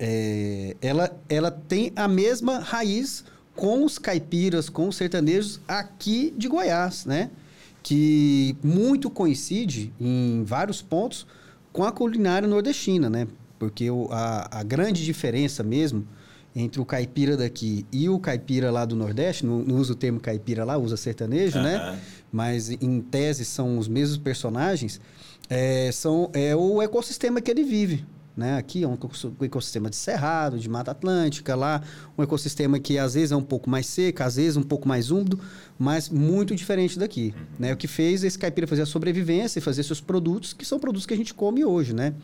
é, 0.00 0.76
ela, 0.82 1.16
ela 1.28 1.50
tem 1.52 1.92
a 1.94 2.08
mesma 2.08 2.58
raiz 2.58 3.24
com 3.54 3.84
os 3.84 3.96
caipiras, 3.96 4.68
com 4.68 4.88
os 4.88 4.96
sertanejos 4.96 5.60
aqui 5.68 6.34
de 6.36 6.48
Goiás, 6.48 7.04
né? 7.06 7.30
Que 7.82 8.56
muito 8.60 9.08
coincide 9.08 9.92
em 10.00 10.42
vários 10.44 10.82
pontos 10.82 11.26
com 11.72 11.84
a 11.84 11.92
culinária 11.92 12.48
nordestina, 12.48 13.08
né? 13.08 13.28
Porque 13.58 13.90
o- 13.90 14.08
a, 14.10 14.60
a 14.60 14.62
grande 14.62 15.04
diferença 15.04 15.62
mesmo 15.62 16.06
entre 16.54 16.80
o 16.80 16.84
caipira 16.84 17.36
daqui 17.36 17.84
e 17.92 18.08
o 18.08 18.18
caipira 18.18 18.70
lá 18.70 18.84
do 18.84 18.96
Nordeste, 18.96 19.44
não, 19.46 19.58
não 19.60 19.76
usa 19.76 19.92
o 19.92 19.96
termo 19.96 20.18
caipira 20.18 20.64
lá, 20.64 20.76
usa 20.78 20.96
sertanejo, 20.96 21.60
né? 21.60 21.98
Mas 22.32 22.70
em 22.70 23.00
tese 23.00 23.44
são 23.44 23.78
os 23.78 23.86
mesmos 23.88 24.18
personagens, 24.18 25.00
é, 25.48 25.90
são, 25.92 26.30
é 26.32 26.54
o 26.56 26.80
ecossistema 26.82 27.40
que 27.40 27.50
ele 27.50 27.64
vive. 27.64 28.04
Né? 28.38 28.56
Aqui 28.56 28.84
é 28.84 28.86
um 28.86 28.94
ecoss- 28.94 29.26
ecossistema 29.42 29.90
de 29.90 29.96
cerrado, 29.96 30.60
de 30.60 30.68
mata 30.68 30.92
atlântica, 30.92 31.56
lá 31.56 31.82
um 32.16 32.22
ecossistema 32.22 32.78
que 32.78 32.96
às 32.96 33.14
vezes 33.14 33.32
é 33.32 33.36
um 33.36 33.42
pouco 33.42 33.68
mais 33.68 33.84
seco, 33.84 34.22
às 34.22 34.36
vezes 34.36 34.56
um 34.56 34.62
pouco 34.62 34.86
mais 34.86 35.10
úmido, 35.10 35.40
mas 35.76 36.08
muito 36.08 36.54
diferente 36.54 37.00
daqui. 37.00 37.34
Né? 37.58 37.72
O 37.72 37.76
que 37.76 37.88
fez 37.88 38.22
esse 38.22 38.38
caipira 38.38 38.64
fazer 38.68 38.82
a 38.82 38.86
sobrevivência 38.86 39.58
e 39.58 39.60
fazer 39.60 39.82
seus 39.82 40.00
produtos, 40.00 40.52
que 40.52 40.64
são 40.64 40.78
produtos 40.78 41.04
que 41.04 41.12
a 41.12 41.16
gente 41.16 41.34
come 41.34 41.64
hoje. 41.64 41.92
Né? 41.92 42.14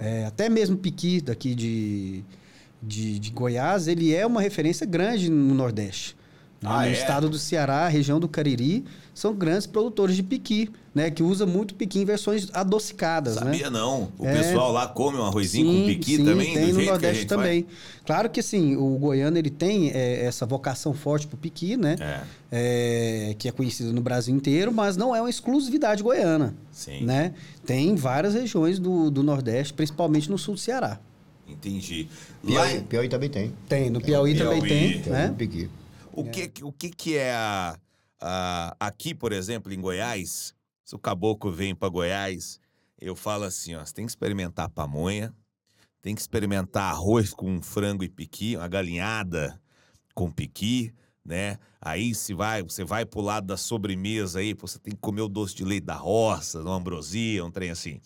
É, 0.00 0.26
até 0.26 0.48
mesmo 0.48 0.76
piqui 0.76 1.20
daqui 1.20 1.54
de, 1.54 2.24
de, 2.82 3.20
de 3.20 3.30
Goiás, 3.30 3.86
ele 3.86 4.12
é 4.12 4.26
uma 4.26 4.42
referência 4.42 4.84
grande 4.84 5.30
no 5.30 5.54
Nordeste. 5.54 6.16
Né? 6.62 6.68
Ah, 6.70 6.80
no 6.82 6.86
é? 6.88 6.92
estado 6.92 7.28
do 7.28 7.38
Ceará, 7.38 7.86
a 7.86 7.88
região 7.88 8.20
do 8.20 8.28
Cariri, 8.28 8.84
são 9.14 9.34
grandes 9.34 9.66
produtores 9.66 10.14
de 10.16 10.22
piqui, 10.22 10.70
né? 10.94 11.10
Que 11.10 11.22
usa 11.22 11.44
muito 11.46 11.74
piqui 11.74 11.98
em 12.00 12.04
versões 12.04 12.48
adocicadas, 12.52 13.36
né? 13.36 13.52
Sabia 13.52 13.70
não. 13.70 14.10
O 14.18 14.26
É. 14.26 14.34
pessoal 14.36 14.70
lá 14.72 14.86
come 14.86 15.18
um 15.18 15.24
arrozinho 15.24 15.66
com 15.82 15.86
piqui 15.86 16.16
sim, 16.16 16.24
também, 16.24 16.54
tem 16.54 16.66
do 16.66 16.72
no 16.72 16.74
jeito 16.74 16.76
que 16.82 16.88
a 16.88 16.92
Nordeste 16.92 17.16
gente 17.20 17.28
também. 17.28 17.66
Claro 18.04 18.28
que 18.30 18.42
sim, 18.42 18.76
o 18.76 18.98
goiano 18.98 19.36
ele 19.38 19.50
tem 19.50 19.90
é, 19.90 20.24
essa 20.24 20.44
vocação 20.46 20.92
forte 20.92 21.26
pro 21.26 21.36
piqui, 21.36 21.76
né? 21.76 21.96
É. 22.00 22.20
É, 22.52 23.34
que 23.38 23.48
é 23.48 23.52
conhecido 23.52 23.92
no 23.92 24.00
Brasil 24.00 24.34
inteiro, 24.34 24.72
mas 24.72 24.96
não 24.96 25.14
é 25.14 25.20
uma 25.20 25.30
exclusividade 25.30 26.02
goiana. 26.02 26.54
Sim. 26.72 27.04
Né? 27.04 27.32
Tem 27.64 27.88
em 27.88 27.94
várias 27.94 28.34
regiões 28.34 28.78
do, 28.78 29.10
do 29.10 29.22
Nordeste, 29.22 29.72
principalmente 29.72 30.30
no 30.30 30.36
sul 30.36 30.54
do 30.54 30.60
Ceará. 30.60 30.98
Entendi. 31.48 32.06
Lá 32.44 32.62
Piauí, 32.66 32.76
em- 32.76 32.80
Piauí 32.82 33.08
também 33.08 33.28
tem. 33.28 33.52
Tem, 33.68 33.90
no 33.90 34.00
Piauí, 34.00 34.34
também 34.36 34.60
Piauí. 34.62 34.68
tem, 34.92 35.02
Tem 35.02 35.12
né? 35.12 35.30
um 35.30 35.34
piqui. 35.34 35.68
O, 36.12 36.24
que, 36.30 36.64
o 36.64 36.72
que, 36.72 36.90
que 36.90 37.16
é 37.16 37.32
a, 37.34 37.78
a- 38.20 38.76
Aqui, 38.80 39.14
por 39.14 39.32
exemplo, 39.32 39.72
em 39.72 39.80
Goiás, 39.80 40.54
se 40.84 40.94
o 40.94 40.98
caboclo 40.98 41.52
vem 41.52 41.74
para 41.74 41.88
Goiás, 41.88 42.58
eu 43.00 43.14
falo 43.16 43.44
assim: 43.44 43.74
ó, 43.74 43.84
você 43.84 43.92
tem 43.94 44.04
que 44.06 44.10
experimentar 44.12 44.68
pamonha, 44.68 45.34
tem 46.02 46.14
que 46.14 46.20
experimentar 46.20 46.90
arroz 46.92 47.32
com 47.32 47.60
frango 47.62 48.02
e 48.04 48.08
piqui, 48.08 48.56
uma 48.56 48.68
galinhada 48.68 49.60
com 50.14 50.30
piqui, 50.30 50.92
né? 51.24 51.58
Aí 51.80 52.14
se 52.14 52.34
vai, 52.34 52.62
você 52.62 52.84
vai 52.84 53.06
pro 53.06 53.20
lado 53.20 53.46
da 53.46 53.56
sobremesa 53.56 54.40
aí, 54.40 54.54
você 54.54 54.78
tem 54.78 54.94
que 54.94 55.00
comer 55.00 55.22
o 55.22 55.28
doce 55.28 55.54
de 55.54 55.64
leite 55.64 55.84
da 55.84 55.94
roça, 55.96 56.60
uma 56.60 56.74
ambrosia, 56.76 57.44
um 57.44 57.50
trem 57.50 57.70
assim. 57.70 58.00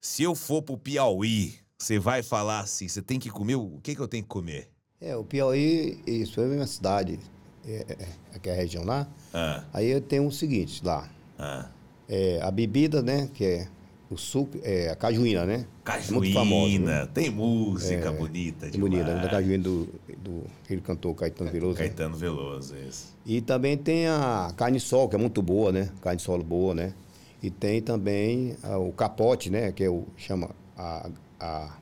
Se 0.00 0.22
eu 0.22 0.34
for 0.34 0.62
pro 0.62 0.78
Piauí, 0.78 1.58
você 1.78 1.98
vai 1.98 2.22
falar 2.22 2.60
assim, 2.60 2.88
você 2.88 3.02
tem 3.02 3.18
que 3.18 3.30
comer, 3.30 3.56
o 3.56 3.78
que 3.82 3.94
que 3.94 4.00
eu 4.00 4.08
tenho 4.08 4.22
que 4.22 4.28
comer? 4.28 4.70
É, 5.00 5.16
o 5.16 5.24
Piauí, 5.24 5.98
isso 6.06 6.40
é 6.40 6.44
a 6.44 6.48
mesma 6.48 6.66
cidade, 6.66 7.18
é, 7.66 7.86
é, 7.88 8.36
aqui 8.36 8.48
é 8.50 8.52
a 8.52 8.56
região 8.56 8.84
lá. 8.84 9.08
Ah, 9.32 9.64
Aí 9.72 9.98
tem 10.02 10.20
o 10.20 10.30
seguinte 10.30 10.84
lá. 10.84 11.08
ah. 11.38 11.66
É, 12.12 12.40
a 12.42 12.50
bebida, 12.50 13.00
né? 13.00 13.30
Que 13.32 13.44
é 13.44 13.68
o 14.10 14.16
suco, 14.16 14.58
é 14.64 14.90
a 14.90 14.96
cajuína, 14.96 15.44
né? 15.46 15.64
É 15.86 16.10
muito 16.12 16.32
famosa. 16.32 16.64
Cajuína, 16.64 17.00
Né? 17.02 17.08
tem 17.14 17.30
música 17.30 18.10
bonita 18.10 18.66
É 18.66 18.70
demais. 18.70 18.90
bonita, 18.90 19.14
né? 19.14 19.22
da 19.22 19.28
cajuína 19.28 19.62
do, 19.62 19.88
do 20.18 20.42
aquele 20.64 20.80
cantor 20.80 21.14
Caetano 21.14 21.50
Veloso. 21.52 21.78
né? 21.78 21.84
Caetano 21.84 22.16
Veloso, 22.16 22.74
isso. 22.76 23.14
E 23.24 23.40
também 23.40 23.76
tem 23.78 24.08
a 24.08 24.52
carne 24.56 24.80
sol, 24.80 25.08
que 25.08 25.14
é 25.14 25.18
muito 25.20 25.40
boa, 25.40 25.70
né? 25.70 25.88
Carne 26.02 26.16
de 26.16 26.24
solo 26.24 26.42
boa, 26.42 26.74
né? 26.74 26.92
E 27.40 27.48
tem 27.48 27.80
também 27.80 28.56
ah, 28.64 28.76
o 28.76 28.90
capote, 28.92 29.48
né? 29.48 29.70
Que 29.70 29.84
é 29.84 29.88
o 29.88 30.04
chama 30.16 30.50
a, 30.76 31.08
a, 31.38 31.76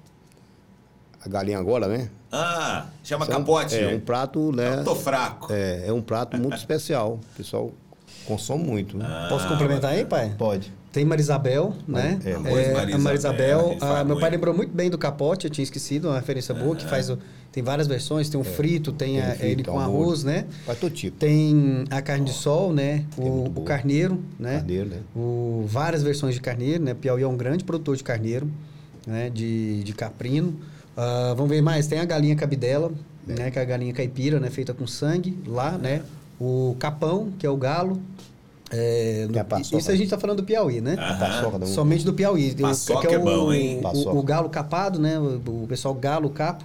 a 1.29 1.31
galinha 1.31 1.59
agora, 1.59 1.87
né? 1.87 2.09
Ah, 2.33 2.87
chama 3.05 3.25
Isso 3.25 3.33
é 3.33 3.37
um- 3.37 3.38
capote. 3.38 3.77
É 3.77 3.95
um 3.95 4.01
prato, 4.01 4.53
né? 4.53 4.79
Eu 4.81 4.85
tô 4.85 4.95
fraco. 4.97 5.53
É, 5.53 5.85
é 5.88 5.93
um 5.93 6.01
prato 6.03 6.37
muito 6.37 6.57
especial. 6.59 7.21
O 7.35 7.37
pessoal 7.37 7.71
consome 8.27 8.64
muito. 8.64 8.97
Né? 8.97 9.05
Ah, 9.09 9.27
Posso 9.29 9.47
complementar 9.49 9.93
aí, 9.93 10.05
pai? 10.05 10.35
Pode. 10.37 10.73
Tem 10.91 11.05
Marisabel, 11.05 11.75
né? 11.87 12.19
é, 12.25 12.31
É, 12.31 12.35
a 12.35 12.41
Marisabel, 12.41 12.99
Marisabel. 12.99 13.77
ah, 13.81 14.03
meu 14.05 14.19
pai 14.19 14.31
lembrou 14.31 14.55
muito 14.55 14.73
bem 14.73 14.88
do 14.88 14.97
capote, 14.97 15.47
eu 15.47 15.51
tinha 15.51 15.62
esquecido, 15.62 16.09
uma 16.09 16.17
referência 16.17 16.55
boa, 16.55 16.75
que 16.75 16.85
faz 16.87 17.11
o, 17.11 17.19
tem 17.53 17.62
várias 17.62 17.87
versões, 17.87 18.29
tem 18.31 18.41
um 18.41 18.45
frito, 18.45 18.91
tem, 18.91 19.19
É. 19.19 19.23
tem 19.23 19.31
a- 19.31 19.35
frito, 19.35 19.53
ele 19.53 19.64
com 19.64 19.79
arroz, 19.79 20.25
né? 20.25 20.47
Faz 20.64 20.79
todo 20.81 20.91
tipo. 20.93 21.19
Tem 21.19 21.85
a 21.91 22.01
carne 22.01 22.25
de 22.25 22.33
sol, 22.33 22.73
né? 22.73 23.05
é 23.19 23.21
O, 23.21 23.53
o 23.55 23.62
carneiro, 23.64 24.19
né? 24.38 24.57
Carneiro, 24.57 24.88
né? 24.88 24.97
O, 25.14 25.64
várias 25.69 26.03
versões 26.03 26.35
de 26.35 26.41
carneiro, 26.41 26.83
né? 26.83 26.95
Piauí 26.95 27.23
é 27.23 27.29
um 27.29 27.37
grande 27.37 27.64
produtor 27.64 27.95
de 27.95 28.03
carneiro, 28.03 28.51
né? 29.07 29.29
De, 29.31 29.85
de 29.85 29.93
caprino. 29.93 30.59
Ah, 31.00 31.32
vamos 31.37 31.48
ver 31.48 31.62
mais. 31.62 31.87
Tem 31.87 32.00
a 32.00 32.04
galinha 32.04 32.34
cabidela, 32.34 32.90
né? 33.24 33.52
Que 33.52 33.58
é 33.61 33.62
a 33.62 33.64
galinha 33.64 33.92
caipira, 33.92 34.40
né? 34.40 34.50
Feita 34.50 34.74
com 34.74 34.84
sangue 34.84 35.38
lá, 35.46 35.78
né? 35.78 36.02
O 36.40 36.74
capão, 36.80 37.30
que 37.38 37.46
é 37.46 37.50
o 37.50 37.56
galo. 37.56 38.02
É, 38.70 39.26
Que 39.32 39.38
é 39.38 39.44
paçoca. 39.44 39.78
isso 39.78 39.90
a 39.90 39.96
gente 39.96 40.11
tá 40.11 40.18
falando 40.18 40.38
do 40.38 40.44
Piauí, 40.44 40.80
né? 40.80 40.96
Paçoca 40.96 41.64
Somente 41.66 42.04
do 42.04 42.12
Piauí. 42.12 42.52
Paçoca 42.54 43.06
que 43.06 43.14
é 43.14 43.18
o, 43.18 43.22
bom, 43.22 43.52
hein? 43.52 43.80
o-. 43.82 44.18
O, 44.18 44.22
galo 44.22 44.50
capado, 44.50 44.98
né? 44.98 45.18
O, 45.18 45.62
o 45.62 45.66
pessoal 45.68 45.94
galo 45.94 46.28
capo. 46.30 46.64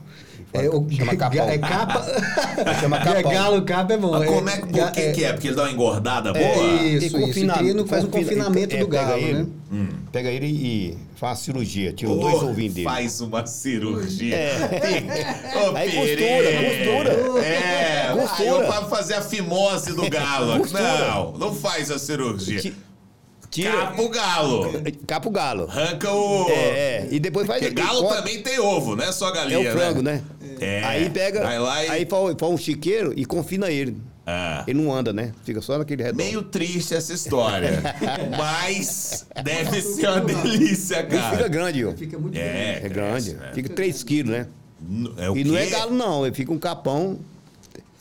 É, 0.53 0.69
o, 0.69 0.87
Chama 0.89 1.15
capão. 1.17 1.49
É 1.49 1.57
capa. 1.57 2.05
Chama 2.79 2.97
É, 2.97 3.03
capão. 3.03 3.31
galo 3.31 3.61
capo 3.63 3.93
é 3.93 3.97
bom. 3.97 4.11
Mas 4.11 4.25
como 4.29 4.49
é, 4.49 4.57
por 4.57 4.71
ga- 4.71 4.91
que, 4.91 5.11
que 5.13 5.23
é? 5.25 5.33
Porque 5.33 5.47
ele 5.47 5.55
dá 5.55 5.63
uma 5.63 5.71
engordada 5.71 6.31
boa? 6.31 6.43
É, 6.45 6.83
E 6.83 6.95
isso, 6.97 7.05
isso. 7.07 7.19
confina- 7.19 7.53
Cria 7.55 7.73
no- 7.73 7.87
faz 7.87 8.03
um 8.03 8.07
confina- 8.07 8.43
confinamento 8.45 8.75
é, 8.75 8.79
do 8.79 8.87
pega 8.87 9.03
galo, 9.05 9.21
ele, 9.21 9.33
né? 9.71 9.87
Pega 10.11 10.29
ele 10.29 10.45
e 10.45 10.97
faz 11.15 11.31
uma 11.39 11.43
cirurgia, 11.45 11.91
tira 11.93 12.13
dois 12.13 12.43
ouvinhos 12.43 12.75
dele. 12.75 12.85
Faz 12.87 13.19
uma 13.21 13.45
cirurgia. 13.47 14.37
Ô, 15.71 15.75
Aí 15.75 15.89
Pere. 15.91 16.23
costura, 16.23 17.09
costura. 17.15 17.43
É, 17.43 18.07
Costura. 18.13 18.37
aí 18.43 18.47
eu 18.47 18.67
fazer 18.89 19.15
a 19.15 19.21
fimose 19.21 19.93
do 19.93 20.07
galo. 20.09 20.61
Não, 20.71 21.31
não 21.39 21.55
faz 21.55 21.89
a 21.89 21.97
cirurgia. 21.97 22.71
Ti- 23.53 23.61
Tira. 23.61 23.71
Capa 23.77 24.01
o 24.01 24.09
galo. 24.09 24.73
Capa 25.05 25.27
o 25.29 25.31
galo. 25.31 25.67
Arranca 25.69 26.11
o... 26.11 26.49
É, 26.49 26.53
é. 26.53 27.07
E 27.11 27.19
depois 27.19 27.45
faz. 27.45 27.61
Porque 27.61 27.75
galo 27.75 28.01
corta- 28.01 28.17
também 28.17 28.41
tem 28.41 28.59
ovo, 28.59 28.95
não 28.95 29.03
é 29.03 29.11
só 29.11 29.29
É 29.29 29.33
galinha, 29.33 29.69
o 29.69 29.71
frango, 29.71 30.01
né? 30.01 30.21
É. 30.59 30.83
Aí 30.83 31.09
pega. 31.09 31.41
Vai 31.43 31.59
lá 31.59 31.83
e- 31.85 31.89
Aí 31.89 32.05
faz, 32.05 32.35
faz 32.39 32.51
um 32.51 32.57
chiqueiro 32.57 33.13
e 33.15 33.25
confina 33.25 33.69
ele. 33.69 33.95
Ah. 34.25 34.63
Ele 34.67 34.81
não 34.81 34.91
anda, 34.93 35.11
né? 35.13 35.33
Fica 35.43 35.61
só 35.61 35.77
naquele 35.77 36.01
redor. 36.01 36.15
Meio 36.17 36.41
triste 36.43 36.95
essa 36.95 37.13
história. 37.13 37.81
mas 38.37 39.25
deve 39.43 39.81
ser 39.81 40.07
uma 40.07 40.21
delícia, 40.21 40.99
Ele 40.99 41.09
fica 41.09 41.21
cara. 41.21 41.47
grande, 41.47 41.85
ó. 41.85 41.91
Fica 41.93 42.17
muito 42.17 42.37
É, 42.37 42.79
É 42.83 42.89
grande. 42.89 43.31
cresce, 43.31 43.33
né? 43.35 43.51
Fica 43.53 43.69
3 43.69 44.03
quilos, 44.03 44.31
né? 44.31 44.47
É 45.17 45.29
o 45.29 45.37
E 45.37 45.43
não 45.43 45.55
é 45.57 45.65
galo, 45.67 45.93
não. 45.93 46.25
Ele 46.25 46.33
fica 46.35 46.51
um 46.51 46.57
capão. 46.57 47.19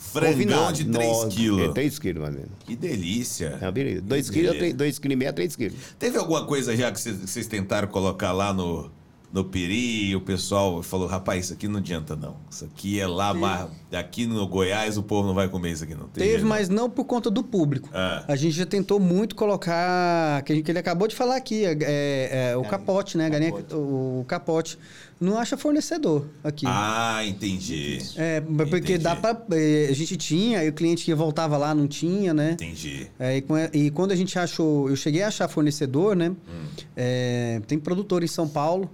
Frangão 0.02 0.72
de 0.72 0.84
3 0.84 1.08
Nossa, 1.08 1.28
quilos. 1.28 1.70
É 1.70 1.72
3 1.72 1.98
quilos, 1.98 2.22
mais 2.22 2.34
ou 2.34 2.40
menos. 2.40 2.56
Que 2.66 2.76
delícia. 2.76 3.58
É 3.60 3.64
uma 3.64 3.72
beleza. 3.72 4.02
2 4.02 4.30
Que 4.30 4.40
quilos, 4.40 4.52
beleza. 4.52 4.76
2 4.76 4.98
quilos 4.98 5.12
e 5.12 5.16
meio, 5.16 5.32
3 5.32 5.56
quilos. 5.56 5.74
Teve 5.98 6.18
alguma 6.18 6.44
coisa 6.44 6.76
já 6.76 6.90
que 6.90 7.00
vocês 7.00 7.46
tentaram 7.46 7.88
colocar 7.88 8.32
lá 8.32 8.52
no, 8.52 8.90
no 9.32 9.44
Peri 9.44 10.10
e 10.10 10.16
o 10.16 10.20
pessoal 10.20 10.82
falou, 10.82 11.06
rapaz, 11.06 11.46
isso 11.46 11.54
aqui 11.54 11.66
não 11.66 11.78
adianta 11.78 12.14
não. 12.14 12.36
Isso 12.50 12.64
aqui 12.66 13.00
é 13.00 13.06
lá, 13.06 13.32
mas 13.32 13.68
aqui 13.92 14.26
no 14.26 14.46
Goiás 14.46 14.98
o 14.98 15.02
povo 15.02 15.26
não 15.26 15.34
vai 15.34 15.48
comer 15.48 15.72
isso 15.72 15.84
aqui 15.84 15.94
não. 15.94 16.02
Tem 16.08 16.22
Teve, 16.22 16.30
jeito, 16.32 16.46
mas 16.46 16.68
não 16.68 16.90
por 16.90 17.04
conta 17.04 17.30
do 17.30 17.42
público. 17.42 17.88
Ah. 17.94 18.24
A 18.28 18.36
gente 18.36 18.54
já 18.54 18.66
tentou 18.66 19.00
muito 19.00 19.34
colocar, 19.34 20.42
que, 20.42 20.52
a 20.52 20.56
gente- 20.56 20.64
que 20.64 20.70
ele 20.70 20.78
acabou 20.78 21.08
de 21.08 21.14
falar 21.16 21.36
aqui, 21.36 21.64
é, 21.64 21.76
é, 21.80 22.50
é, 22.52 22.56
o 22.56 22.62
capote, 22.62 23.16
né? 23.16 23.30
Galinha, 23.30 23.54
o, 23.72 24.24
capote. 24.28 24.78
Não 25.18 25.38
acha 25.38 25.56
fornecedor 25.56 26.26
aqui. 26.42 26.66
Ah, 26.68 27.24
entendi. 27.24 28.00
É, 28.16 28.40
porque 28.40 28.76
Entendi. 28.76 28.98
dá 28.98 29.14
pra. 29.14 29.40
é, 29.52 29.86
A 29.88 29.94
gente 29.94 30.16
tinha, 30.16 30.58
aí 30.58 30.68
o 30.68 30.72
cliente 30.72 31.04
que 31.04 31.14
voltava 31.14 31.56
lá 31.56 31.72
não 31.72 31.86
tinha, 31.86 32.34
né? 32.34 32.52
Entendi. 32.54 33.06
É, 33.20 33.38
e, 33.38 33.44
e 33.86 33.90
quando 33.92 34.10
a 34.10 34.16
gente 34.16 34.36
achou, 34.36 34.90
eu 34.90 34.96
cheguei 34.96 35.22
a 35.22 35.28
achar 35.28 35.46
fornecedor, 35.46 36.16
né? 36.16 36.30
Hum. 36.30 36.64
É, 36.96 37.60
tem 37.68 37.78
produtor 37.78 38.24
em 38.24 38.26
São 38.26 38.48
Paulo. 38.48 38.90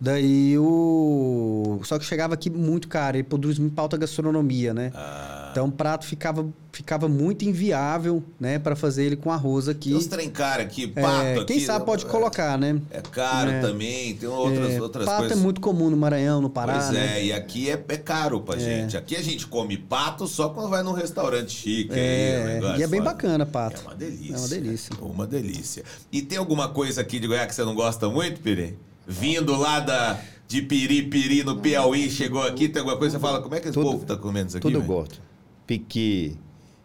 Daí 0.00 0.56
o. 0.58 1.80
Só 1.84 1.98
que 1.98 2.04
chegava 2.06 2.32
aqui 2.32 2.48
muito 2.48 2.88
caro, 2.88 3.16
ele 3.18 3.22
produz 3.24 3.58
muito 3.58 3.78
alta 3.78 3.98
gastronomia, 3.98 4.72
né? 4.72 4.90
Ah. 4.94 5.48
Então 5.52 5.66
o 5.66 5.72
prato 5.72 6.06
ficava, 6.06 6.48
ficava 6.72 7.06
muito 7.06 7.44
inviável, 7.44 8.22
né? 8.38 8.58
Pra 8.58 8.74
fazer 8.74 9.04
ele 9.04 9.16
com 9.16 9.30
arroz 9.30 9.68
aqui. 9.68 9.90
Tem 9.90 9.98
uns 9.98 10.06
trem 10.06 10.30
cara 10.30 10.62
aqui, 10.62 10.90
É, 10.96 11.02
pato 11.02 11.44
quem 11.44 11.56
aqui, 11.58 11.66
sabe 11.66 11.84
pode 11.84 12.06
é- 12.06 12.08
colocar, 12.08 12.56
né? 12.56 12.80
É 12.90 13.02
caro 13.02 13.50
É. 13.50 13.60
também, 13.60 14.14
tem 14.14 14.26
outras, 14.28 14.70
É, 14.72 14.80
outras 14.80 15.04
pato 15.04 15.18
coisas. 15.20 15.36
é 15.38 15.40
muito 15.40 15.60
comum 15.60 15.90
no 15.90 15.96
Maranhão, 15.98 16.40
no 16.40 16.48
Pará, 16.48 16.74
Pois 16.78 16.90
né? 16.92 17.18
é, 17.20 17.24
e 17.26 17.32
aqui 17.34 17.68
é, 17.68 17.72
é 17.88 17.96
caro 17.98 18.40
pra 18.40 18.56
gente. 18.58 18.96
Aqui 18.96 19.16
a 19.16 19.22
gente 19.22 19.46
come 19.46 19.76
pato 19.76 20.26
só 20.26 20.48
quando 20.48 20.70
vai 20.70 20.82
num 20.82 20.92
restaurante 20.92 21.50
chique. 21.50 21.90
É, 21.92 22.36
aí, 22.36 22.42
um 22.42 22.46
negócio 22.54 22.80
e 22.80 22.82
é 22.82 22.86
bem 22.86 23.00
fora. 23.00 23.12
bacana, 23.12 23.44
pato. 23.44 23.82
É 23.82 23.84
uma 23.84 23.94
delícia. 23.96 24.34
É 24.34 24.38
uma 24.38 24.48
delícia. 24.48 24.92
Uma 25.02 25.26
delícia. 25.26 25.84
E 26.10 26.22
tem 26.22 26.38
alguma 26.38 26.68
coisa 26.68 27.02
aqui 27.02 27.18
de 27.20 27.26
Goiás 27.26 27.48
que 27.48 27.54
você 27.54 27.64
não 27.64 27.74
gosta 27.74 28.08
muito, 28.08 28.40
Piri? 28.40 28.78
Vindo 29.06 29.56
lá 29.56 29.80
da, 29.80 30.18
de 30.46 30.62
Piripiri, 30.62 31.42
no 31.44 31.56
Piauí, 31.58 32.10
chegou 32.10 32.42
aqui, 32.42 32.68
tem 32.68 32.80
alguma 32.80 32.96
coisa 32.98 33.18
você 33.18 33.20
fala, 33.22 33.40
como 33.42 33.54
é 33.54 33.60
que 33.60 33.68
esse 33.68 33.74
Tudo- 33.74 33.90
povo 33.92 34.04
tá 34.06 34.16
comendo 34.16 34.48
isso 34.48 34.56
aqui? 34.58 34.66
Tudo 34.66 34.80
velho? 34.80 34.92
gosto. 34.92 35.20
Piqui, 35.66 36.36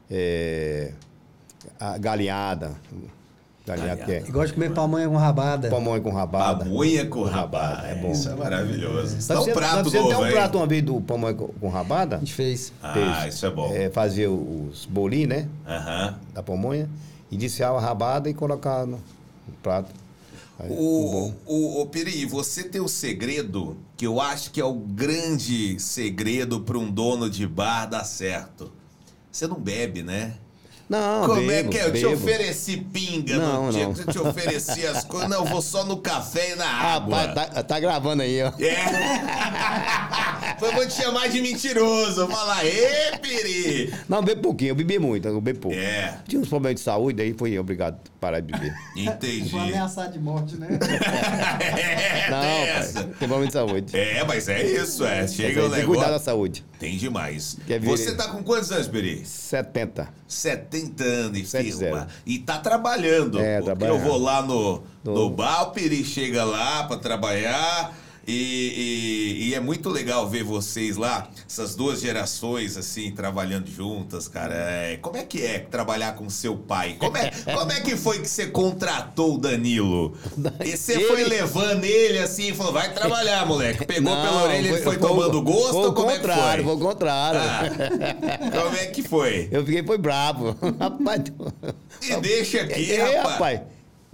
é, 0.09 0.91
a 1.79 1.97
galinhada. 1.97 2.71
Galinhada 3.65 4.03
que 4.05 4.11
é. 4.11 4.19
Gosta 4.19 4.47
de 4.49 4.53
comer 4.53 4.71
pamonha 4.73 5.09
com 5.09 5.15
rabada. 5.17 5.69
Pamonha 5.69 5.99
com 5.99 6.11
rabada. 6.11 6.63
Pamonha 6.65 7.05
com 7.07 7.23
rabada. 7.23 7.87
É 7.87 7.95
bom. 7.95 8.11
Isso 8.11 8.29
é 8.29 8.35
maravilhoso. 8.35 9.27
Dá 9.27 9.39
um 9.39 9.43
você- 9.43 9.53
prato 9.53 9.75
novo, 9.91 10.07
tem 10.07 10.15
um 10.17 10.31
prato 10.31 10.57
uma 10.59 10.67
vez 10.67 10.83
do 10.83 11.01
pamonha 11.01 11.33
com, 11.33 11.67
rabada? 11.69 12.17
A 12.17 12.19
gente 12.19 12.33
fez. 12.35 12.71
Ah, 12.83 12.93
Fez. 12.93 13.33
isso 13.33 13.45
é 13.45 13.49
bom. 13.49 13.73
É, 13.73 13.89
fazia 13.89 14.29
os 14.31 14.85
bolinhos, 14.85 15.29
né? 15.29 15.47
Aham. 15.67 16.15
Da 16.33 16.43
pamonha. 16.43 16.87
E 17.31 17.37
desfiava 17.37 17.79
a 17.79 17.81
rabada 17.81 18.29
e 18.29 18.35
colocava 18.35 18.85
no 18.85 18.99
prato. 19.63 19.89
Aí, 20.59 20.69
O, 20.71 21.33
o, 21.45 21.81
o 21.81 21.85
Piri, 21.87 22.25
você 22.25 22.63
tem 22.63 22.79
o 22.81 22.87
segredo 22.87 23.77
que 23.97 24.07
eu 24.07 24.21
acho 24.21 24.51
que 24.51 24.61
é 24.61 24.65
o 24.65 24.73
grande 24.73 25.79
segredo 25.79 26.61
para 26.61 26.77
um 26.77 26.89
dono 26.89 27.29
de 27.29 27.45
bar 27.45 27.85
dar 27.87 28.05
certo. 28.05 28.71
Você 29.31 29.47
não 29.47 29.59
bebe, 29.59 30.01
né? 30.01 30.35
Não, 30.87 31.25
Como 31.25 31.41
bebo, 31.47 31.69
é 31.69 31.71
que 31.71 31.77
é? 31.79 31.85
Eu 31.87 31.93
te 31.93 32.01
bebo. 32.03 32.13
ofereci 32.13 32.77
pinga 32.77 33.37
Não, 33.37 33.65
no 33.65 33.71
dia 33.71 33.85
não. 33.87 33.93
que 33.95 34.01
eu 34.01 34.05
te 34.05 34.19
ofereci 34.19 34.85
as 34.85 35.03
coisas. 35.03 35.27
Não, 35.29 35.37
eu 35.39 35.45
vou 35.45 35.61
só 35.61 35.83
no 35.83 35.97
café 35.97 36.51
e 36.51 36.55
na 36.55 36.65
Ah, 36.65 36.93
água. 36.93 37.27
tá, 37.29 37.45
tá- 37.47 37.63
tá 37.63 37.79
gravando 37.79 38.21
aí, 38.21 38.41
ó. 38.43 38.51
É. 38.59 38.75
Foi 40.65 40.75
vou 40.75 40.87
te 40.87 40.93
chamar 40.93 41.27
de 41.29 41.41
mentiroso. 41.41 42.27
Falar, 42.27 42.65
ê, 42.65 43.17
Piri. 43.21 43.93
Não, 44.09 44.21
bebo 44.23 44.41
pouquinho, 44.41 44.69
eu 44.71 44.75
bebi 44.75 44.97
muito, 44.99 45.27
eu 45.27 45.39
bebi 45.41 45.59
pouco. 45.59 45.77
É, 45.77 46.19
Tinha 46.27 46.41
uns 46.41 46.47
problemas 46.47 46.79
de 46.79 46.85
saúde, 46.85 47.17
daí 47.17 47.33
foi 47.37 47.57
obrigado 47.57 47.95
a 47.95 48.19
parar 48.19 48.39
de 48.39 48.51
beber. 48.51 48.73
entendi. 48.95 49.49
Foi 49.49 49.59
ameaçar 49.61 50.09
de 50.11 50.19
morte, 50.19 50.55
né? 50.57 50.67
É, 51.65 52.29
Não, 52.29 52.41
tem 52.41 52.49
pai, 52.49 52.69
essa. 52.69 53.03
tem 53.03 53.27
problema 53.27 53.47
de 53.47 53.53
saúde. 53.53 53.97
É, 53.97 54.23
mas 54.23 54.47
é 54.49 54.63
isso, 54.63 55.05
é. 55.05 55.27
Chega 55.27 55.65
o 55.65 55.69
tem 55.69 55.79
que 55.81 55.85
cuidar 55.85 56.01
da 56.03 56.07
negócio. 56.07 56.25
saúde. 56.25 56.65
Tem 56.79 56.97
demais. 56.97 57.57
Quer 57.65 57.79
ver- 57.79 57.87
Você 57.87 58.13
tá 58.15 58.27
com 58.29 58.43
quantos 58.43 58.71
anos, 58.71 58.87
Peri? 58.87 59.25
70. 59.25 60.07
70 60.27 61.03
anos 61.03 61.37
e 61.39 61.45
Sete 61.45 61.63
firma. 61.71 61.97
zero. 61.99 62.07
E 62.25 62.39
tá 62.39 62.57
trabalhando. 62.59 63.39
É, 63.39 63.59
porque 63.59 63.65
trabalhando. 63.75 63.95
eu 63.97 63.99
vou 64.09 64.17
lá 64.17 64.41
no, 64.41 64.83
no 65.03 65.13
No- 65.13 65.29
bar, 65.29 65.63
o 65.63 65.71
Peri 65.71 66.03
chega 66.03 66.43
lá 66.43 66.83
pra 66.83 66.97
trabalhar. 66.97 67.95
E, 68.27 68.31
e- 68.33 69.49
e 69.49 69.53
é 69.53 69.59
muito 69.59 69.87
legal 69.89 70.27
ver 70.27 70.43
vocês 70.43 70.97
lá, 70.97 71.29
essas 71.47 71.75
duas 71.75 72.01
gerações, 72.01 72.75
assim, 72.75 73.11
trabalhando 73.11 73.69
juntas, 73.69 74.27
cara. 74.27 74.53
É, 74.55 74.97
como 74.99 75.15
é 75.17 75.23
que 75.23 75.43
é 75.45 75.59
trabalhar 75.59 76.13
com 76.15 76.27
seu 76.29 76.55
pai? 76.57 76.95
Como 76.99 77.15
é, 77.15 77.29
como 77.53 77.71
é 77.71 77.81
que 77.81 77.95
foi 77.95 78.19
que 78.19 78.27
você 78.27 78.47
contratou 78.47 79.35
o 79.35 79.37
Danilo? 79.37 80.17
E 80.65 80.75
você 80.75 80.99
foi 81.01 81.21
Ele- 81.21 81.29
levando 81.29 81.83
ele 81.83 82.17
assim 82.17 82.49
e 82.49 82.53
falou: 82.55 82.73
vai 82.73 82.91
trabalhar, 82.93 83.45
moleque. 83.45 83.85
Pegou 83.85 84.13
Não, 84.15 84.21
pela 84.23 84.43
orelha, 84.43 84.67
ele 84.69 84.81
foi, 84.81 84.97
tomando 84.97 85.41
gosto 85.43 85.71
foi 85.73 85.81
ou 85.83 85.89
o 85.89 85.93
como 85.93 86.09
é 86.09 86.13
que 86.13 86.19
contrário, 86.21 86.63
foi? 86.63 86.73
foi 86.73 86.83
o 86.83 86.89
contrário. 86.89 87.39
Ah, 87.41 88.61
como 88.63 88.75
é 88.77 88.85
que 88.87 89.03
foi? 89.03 89.47
Eu 89.51 89.63
fiquei, 89.65 89.83
foi 89.83 89.97
bravo. 89.99 90.57
Rapaz, 90.79 91.21
E 92.01 92.15
deixa 92.21 92.61
aqui, 92.61 92.89
Ei, 92.91 92.97
rapaz. 92.97 93.23
rapaz. 93.33 93.61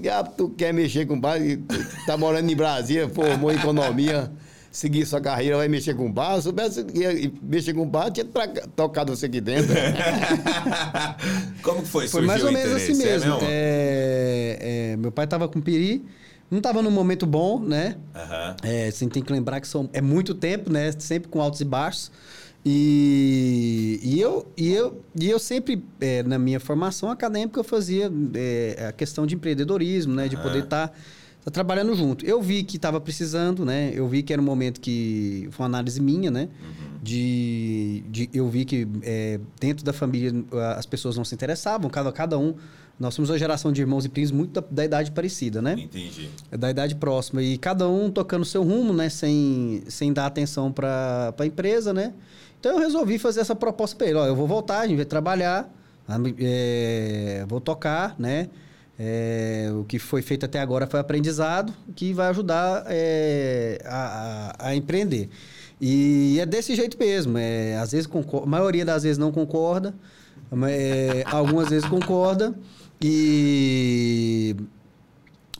Já 0.04 0.24
tu 0.24 0.50
quer 0.50 0.74
mexer 0.74 1.06
com 1.06 1.20
bar, 1.20 1.38
e 1.42 1.58
tá 2.06 2.18
morando 2.18 2.50
em 2.52 2.56
Brasília, 2.56 3.08
formou 3.10 3.52
em 3.52 3.56
economia, 3.56 4.32
seguir 4.72 5.06
sua 5.06 5.20
carreira, 5.22 5.58
vai 5.58 5.68
mexer 5.68 5.94
com 5.94 6.12
bar. 6.12 6.42
Soubesse 6.42 6.84
que 6.86 7.00
ia 7.00 7.32
mexer 7.42 7.74
com 7.74 7.86
bar, 7.88 8.10
tinha 8.12 8.26
tra- 8.26 8.48
tocado 8.76 9.16
você 9.16 9.26
aqui 9.28 9.40
dentro. 9.42 9.74
Como 11.64 11.82
que 11.84 11.88
foi? 11.88 12.08
Foi 12.08 12.22
mais 12.22 12.44
ou 12.44 12.52
menos 12.52 12.74
assim 12.74 12.94
interesse, 12.94 13.28
mesmo. 13.28 13.38
É 13.42 13.48
É, 13.50 14.92
é, 14.94 14.98
meu 14.98 15.12
pai 15.12 15.28
tava 15.28 15.48
com 15.48 15.62
piri, 15.62 16.04
não 16.50 16.60
tava 16.62 16.82
num 16.82 16.92
momento 16.92 17.26
bom, 17.26 17.60
né? 17.60 17.96
Aham. 18.16 18.56
É, 18.64 18.90
você 18.92 19.08
tem 19.08 19.24
que 19.24 19.32
lembrar 19.32 19.62
que 19.62 19.68
são, 19.68 19.90
é 19.94 20.02
muito 20.02 20.34
tempo, 20.34 20.72
né? 20.72 20.92
Sempre 20.98 21.30
com 21.30 21.42
altos 21.42 21.62
e 21.62 21.66
baixos. 21.66 22.12
E, 22.63 24.00
e, 24.04 24.21
eu, 24.21 24.45
e, 24.56 24.71
eu, 24.71 25.02
e 25.19 25.30
eu 25.30 25.39
sempre, 25.39 25.84
é, 26.00 26.21
na 26.21 26.38
minha 26.38 26.60
formação 26.60 27.10
acadêmica, 27.10 27.60
eu 27.60 27.63
fazia 27.63 28.12
é, 28.36 28.86
a 28.89 28.91
questão 28.91 29.26
de 29.26 29.34
empreendedorismo, 29.34 30.13
né? 30.13 30.28
De 30.28 30.38
poder 30.38 30.65
estar 30.65 30.95
trabalhando 31.52 31.95
junto. 31.95 32.24
Eu 32.24 32.39
vi 32.39 32.63
que 32.63 32.76
estava 32.76 33.02
precisando, 33.02 33.65
né? 33.65 33.91
Eu 33.95 34.08
vi 34.08 34.21
que 34.21 34.32
era 34.32 34.39
um 34.39 34.45
momento 34.45 34.80
que... 34.80 35.47
Foi 35.52 35.63
uma 35.63 35.69
análise 35.69 36.00
minha, 36.00 36.30
né? 36.30 36.50
De, 37.02 38.04
de, 38.08 38.30
eu 38.32 38.47
vi 38.47 38.63
que 38.63 38.88
é, 39.02 39.39
dentro 39.60 39.84
da 39.84 39.91
família 39.91 40.32
as 40.78 40.86
pessoas 40.86 41.17
não 41.17 41.26
se 41.26 41.34
interessavam, 41.34 41.89
cada, 41.89 42.12
cada 42.12 42.38
um... 42.38 42.54
Nós 43.00 43.15
somos 43.15 43.32
uma 43.32 43.39
geração 43.39 43.71
de 43.71 43.82
irmãos 43.82 44.06
e 44.06 44.10
primos 44.10 44.30
muito 44.30 44.62
da, 44.62 44.67
da 44.69 44.86
idade 44.86 45.10
parecida, 45.10 45.60
né? 45.60 45.74
Entendi. 45.74 46.30
É 46.52 46.56
da 46.56 46.69
idade 46.69 46.93
próxima. 46.93 47.41
E 47.41 47.58
cada 47.58 47.89
um 47.89 48.12
tocando 48.12 48.45
seu 48.45 48.62
rumo, 48.62 48.93
né? 48.93 49.10
Sem, 49.10 49.82
sem 49.88 50.13
dar 50.13 50.28
atenção 50.28 50.71
para 50.71 51.34
a 51.36 51.45
empresa, 51.47 51.91
né? 51.91 52.13
Então 52.62 52.74
eu 52.74 52.80
resolvi 52.80 53.17
fazer 53.17 53.39
essa 53.41 53.56
proposta 53.56 53.95
para 53.97 54.06
ele. 54.08 54.19
Ó, 54.19 54.26
eu 54.28 54.36
vou 54.36 54.45
voltar, 54.47 54.82
a 54.82 54.88
gente 54.88 54.97
vai 54.97 55.06
trabalhar, 55.06 55.67
é, 56.39 57.43
vou 57.47 57.60
tocar, 57.60 58.15
né? 58.19 58.50
É, 59.00 59.71
o 59.74 59.84
que 59.84 59.97
foi 59.97 60.21
feito 60.21 60.45
até 60.45 60.60
agora 60.60 60.86
foi 60.86 61.00
aprendizado, 61.00 61.74
que 61.95 62.13
vai 62.13 62.28
ajudar 62.28 62.84
é, 62.88 63.82
a, 63.84 64.54
a- 64.60 64.67
a 64.69 64.76
empreender. 64.76 65.28
E 65.82 66.38
é 66.39 66.45
desse 66.45 66.76
jeito 66.76 67.00
mesmo. 67.00 67.36
É, 67.39 67.78
às 67.78 67.93
vezes 67.93 68.06
concorda, 68.06 68.45
a 68.45 68.50
maioria 68.50 68.86
das 68.86 69.02
vezes 69.02 69.17
não 69.17 69.32
concorda, 69.32 69.95
é, 70.69 71.24
algumas 71.32 71.69
vezes 71.69 71.89
concorda. 71.89 72.54
E 73.02 74.56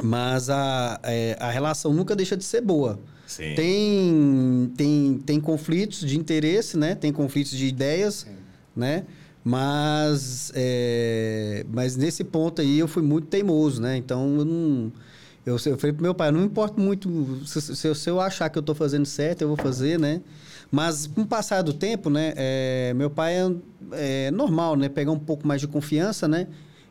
mas 0.03 0.49
a, 0.51 0.99
é, 1.03 1.35
a 1.39 1.49
relação 1.49 1.93
nunca 1.93 2.15
deixa 2.15 2.37
de 2.37 2.43
ser 2.43 2.61
boa. 2.61 2.99
Sim. 3.31 3.55
Tem, 3.55 4.73
tem, 4.75 5.21
tem 5.25 5.39
conflitos 5.39 6.01
de 6.01 6.19
interesse, 6.19 6.77
né? 6.77 6.95
Tem 6.95 7.13
conflitos 7.13 7.53
de 7.53 7.65
ideias, 7.65 8.27
né? 8.75 9.05
Mas, 9.41 10.51
é, 10.53 11.65
mas 11.71 11.95
nesse 11.95 12.25
ponto 12.25 12.61
aí 12.61 12.77
eu 12.77 12.89
fui 12.89 13.01
muito 13.01 13.27
teimoso, 13.27 13.81
né? 13.81 13.95
Então 13.95 14.35
eu 14.35 14.45
não... 14.45 14.91
Eu, 15.45 15.53
eu 15.65 15.77
falei 15.77 15.93
pro 15.93 16.03
meu 16.03 16.13
pai, 16.13 16.29
não 16.29 16.43
importa 16.43 16.79
muito... 16.79 17.39
Se, 17.45 17.61
se, 17.61 17.95
se 17.95 18.09
eu 18.09 18.19
achar 18.19 18.49
que 18.49 18.57
eu 18.57 18.59
estou 18.59 18.75
fazendo 18.75 19.05
certo, 19.05 19.43
eu 19.43 19.47
vou 19.47 19.57
fazer, 19.57 19.97
né? 19.97 20.21
Mas 20.69 21.07
com 21.07 21.21
o 21.21 21.25
passar 21.25 21.61
do 21.61 21.71
tempo, 21.71 22.09
né? 22.09 22.33
É, 22.35 22.93
meu 22.93 23.09
pai 23.09 23.35
é, 23.37 23.47
é 23.93 24.31
normal, 24.31 24.75
né? 24.75 24.89
Pegar 24.89 25.13
um 25.13 25.19
pouco 25.19 25.47
mais 25.47 25.61
de 25.61 25.69
confiança, 25.69 26.27
né? 26.27 26.47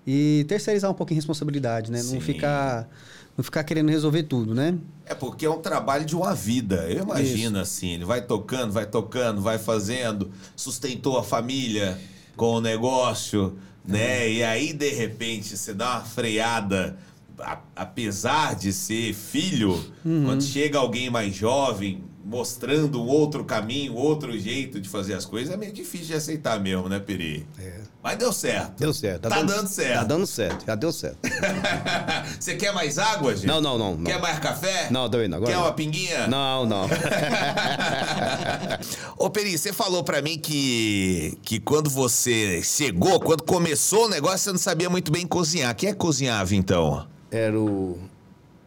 E 0.07 0.47
terceirizar 0.49 0.91
um 0.91 0.95
pouco 0.95 1.13
em 1.13 1.17
responsabilidade, 1.17 1.93
né? 1.93 1.99
Sim. 1.99 2.15
Não 2.15 2.21
ficar 2.23 2.89
não 3.37 3.43
ficar 3.45 3.65
querendo 3.65 3.89
resolver 3.89 4.25
tudo, 4.25 4.55
né? 4.55 4.77
É 5.07 5.15
porque 5.15 5.47
é 5.47 5.51
um 5.51 5.61
trabalho 5.61 6.05
de 6.05 6.15
uma 6.15 6.35
vida. 6.35 6.87
Eu 6.89 7.03
imagino 7.05 7.53
Isso. 7.61 7.63
assim, 7.63 7.89
ele 7.95 8.05
vai 8.05 8.21
tocando, 8.23 8.73
vai 8.73 8.87
tocando, 8.87 9.41
vai 9.41 9.59
fazendo, 9.59 10.31
sustentou 10.55 11.19
a 11.19 11.23
família 11.23 11.99
com 12.37 12.55
o 12.57 12.61
negócio, 12.61 13.57
né? 13.85 14.31
E 14.31 14.43
aí 14.43 14.73
de 14.73 14.91
repente 14.91 15.57
você 15.57 15.73
dá 15.75 15.97
uma 15.99 16.01
freada, 16.05 16.97
a- 17.39 17.59
apesar 17.75 18.55
de 18.55 18.73
ser 18.73 19.15
filho, 19.15 19.83
quando 20.03 20.43
chega 20.43 20.79
alguém 20.79 21.09
mais 21.11 21.35
jovem 21.35 22.05
mostrando 22.25 23.03
um 23.03 23.07
outro 23.07 23.45
caminho, 23.45 23.95
outro 23.95 24.39
jeito 24.39 24.81
de 24.81 24.89
fazer 24.89 25.15
as 25.15 25.25
coisas, 25.25 25.53
é 25.53 25.57
meio 25.57 25.73
difícil 25.73 26.09
de 26.09 26.15
aceitar 26.15 26.61
mesmo, 26.61 26.89
né, 26.89 26.99
Peri? 26.99 27.47
É. 27.59 27.81
Mas 28.03 28.19
deu 28.19 28.33
certo. 28.33 28.79
Deu 28.79 28.95
certo. 28.95 29.29
Tá 29.29 29.43
dando 29.43 29.69
certo. 29.69 29.95
Tá 29.95 30.05
dando 30.05 30.27
certo, 30.27 30.67
já 30.67 30.75
deu 30.75 30.93
certo. 30.93 31.19
Você 32.41 32.57
quer 32.57 32.73
mais 32.73 32.99
água, 32.99 33.35
gente? 33.35 33.47
Não, 33.47 33.61
não, 33.61 33.77
não. 33.77 33.97
não. 33.97 34.05
Quer 34.05 34.21
mais 34.21 34.39
café? 34.39 34.89
Não, 34.91 35.09
também 35.09 35.29
não. 35.29 35.39
Agora 35.39 35.53
Quer 35.53 35.59
uma 35.59 35.73
pinguinha? 35.73 36.27
Não, 36.27 36.67
não. 36.67 36.89
Ô, 39.19 39.29
Peri, 39.29 39.57
você 39.57 39.73
falou 39.73 40.03
pra 40.03 40.23
mim 40.23 40.39
que, 40.39 41.39
que 41.43 41.61
quando 41.61 41.91
você 41.91 42.63
chegou, 42.63 43.21
quando 43.21 43.43
começou 43.43 44.07
o 44.07 44.09
negócio, 44.09 44.39
você 44.39 44.53
não 44.53 44.59
sabia 44.59 44.89
muito 44.89 45.13
bem 45.13 45.27
cozinhar. 45.27 45.75
Quem 45.75 45.91
é 45.91 45.93
que 45.93 45.99
cozinhava, 45.99 46.55
então? 46.55 47.07
Era 47.31 47.59
o. 47.59 47.99